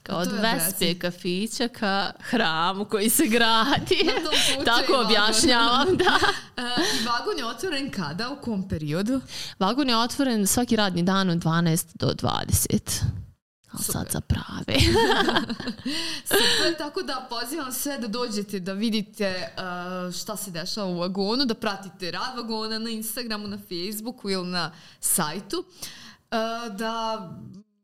Kao 0.03 0.18
od 0.18 0.28
Vespe 0.32 0.99
kafića 0.99 1.68
ka 1.68 2.12
hramu 2.20 2.84
koji 2.84 3.11
se 3.11 3.26
gradi. 3.26 4.11
Tako 4.64 5.01
objašnjavam, 5.05 5.97
da. 5.97 6.18
Uh, 6.57 6.84
I 7.01 7.05
vagon 7.07 7.38
je 7.38 7.47
otvoren 7.47 7.90
kada? 7.90 8.30
U 8.30 8.36
kom 8.43 8.68
periodu? 8.68 9.20
Vagon 9.59 9.88
je 9.88 9.97
otvoren 9.97 10.47
svaki 10.47 10.76
radni 10.76 11.03
dan 11.03 11.30
od 11.30 11.38
12 11.38 11.86
do 11.95 12.07
20. 12.07 13.03
Ali 13.70 13.84
sad 13.84 14.07
za 14.11 14.20
prave. 14.20 14.80
Super, 16.24 16.76
tako 16.84 17.03
da 17.03 17.26
pozivam 17.30 17.72
sve 17.72 17.99
da 17.99 18.07
dođete 18.07 18.61
da 18.61 18.72
vidite 18.72 19.49
uh, 19.57 20.14
šta 20.14 20.36
se 20.36 20.51
dešava 20.51 20.86
u 20.86 20.99
vagonu, 20.99 21.45
da 21.45 21.55
pratite 21.55 22.11
rad 22.11 22.36
vagona 22.36 22.78
na 22.78 22.90
Instagramu, 22.90 23.49
na 23.49 23.59
Facebooku 23.59 24.30
ili 24.30 24.47
na 24.47 24.72
sajtu. 25.01 25.59
Uh, 25.59 26.02
da 26.78 27.28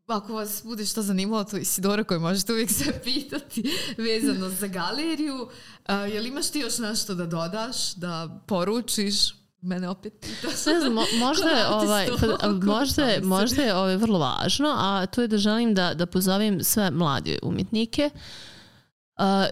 ako 0.06 0.34
vas 0.34 0.62
bude 0.64 0.86
šta 0.86 1.02
zanimalo, 1.02 1.44
to 1.44 1.56
je 1.56 1.62
Isidora 1.62 2.04
koju 2.04 2.20
možete 2.20 2.52
uvijek 2.52 2.70
sve 2.70 3.02
pitati 3.02 3.70
vezano 3.98 4.48
za 4.48 4.66
galeriju. 4.66 5.34
Uh, 5.42 6.12
jel 6.14 6.26
imaš 6.26 6.50
ti 6.50 6.58
još 6.58 6.78
nešto 6.78 7.14
da 7.14 7.26
dodaš, 7.26 7.94
da 7.94 8.40
poručiš? 8.46 9.14
Mene 9.60 9.88
opet 9.88 10.12
pitaš. 10.20 10.66
Ne 10.66 10.80
znam, 10.80 10.92
mo, 10.92 11.02
možda 11.18 11.48
je, 11.48 11.66
ovaj, 11.66 12.08
pa, 12.40 12.48
možda, 12.76 13.04
je, 13.04 13.20
možda 13.20 13.62
je 13.62 13.74
ovaj, 13.74 13.96
vrlo 13.96 14.18
važno, 14.18 14.74
a 14.76 15.06
to 15.06 15.22
je 15.22 15.28
da 15.28 15.38
želim 15.38 15.74
da, 15.74 15.94
da 15.94 16.06
pozovem 16.06 16.64
sve 16.64 16.90
mlade 16.90 17.38
umjetnike 17.42 18.10
uh, 18.14 18.20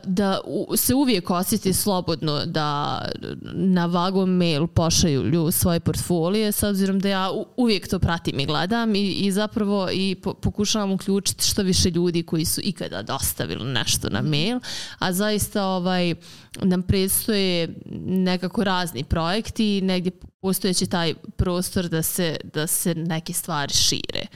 da 0.04 0.40
se 0.76 0.94
uvijek 0.94 1.30
osjeti 1.30 1.72
slobodno 1.72 2.46
da 2.46 3.00
na 3.42 3.86
vagon 3.86 4.30
mail 4.30 4.66
pošalju 4.66 5.52
svoje 5.52 5.80
portfolije 5.80 6.52
s 6.52 6.62
obzirom 6.62 7.00
da 7.00 7.08
ja 7.08 7.30
uvijek 7.56 7.88
to 7.88 7.98
pratim 7.98 8.40
i 8.40 8.46
gledam 8.46 8.94
i, 8.94 9.12
i 9.12 9.32
zapravo 9.32 9.88
i 9.92 10.14
po, 10.14 10.34
pokušavam 10.34 10.92
uključiti 10.92 11.44
što 11.44 11.62
više 11.62 11.90
ljudi 11.90 12.22
koji 12.22 12.44
su 12.44 12.60
ikada 12.64 13.02
dostavili 13.02 13.64
nešto 13.64 14.08
na 14.08 14.22
mail, 14.22 14.60
a 14.98 15.12
zaista 15.12 15.64
ovaj, 15.64 16.14
nam 16.62 16.82
predstoje 16.82 17.74
nekako 18.06 18.64
razni 18.64 19.04
projekti 19.04 19.78
i 19.78 19.80
negdje 19.80 20.12
postojeći 20.40 20.86
taj 20.86 21.14
prostor 21.36 21.88
da 21.88 22.02
se, 22.02 22.36
da 22.54 22.66
se 22.66 22.94
neke 22.94 23.32
stvari 23.32 23.74
šire. 23.74 24.26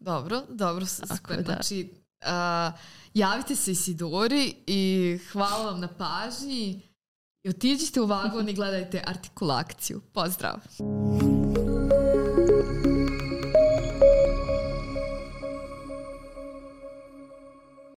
Dobro, 0.00 0.42
dobro, 0.48 0.86
super. 0.86 1.36
Da. 1.36 1.42
Znači, 1.42 2.01
uh, 2.24 2.78
javite 3.14 3.56
se 3.56 3.72
Isidori 3.72 4.54
i 4.66 5.18
hvala 5.32 5.70
vam 5.70 5.80
na 5.80 5.88
pažnji. 5.88 6.82
I 7.42 7.48
otiđite 7.48 8.00
u 8.00 8.06
vagon 8.06 8.48
i 8.48 8.54
gledajte 8.54 9.02
artikulakciju. 9.06 10.00
Pozdrav! 10.12 10.56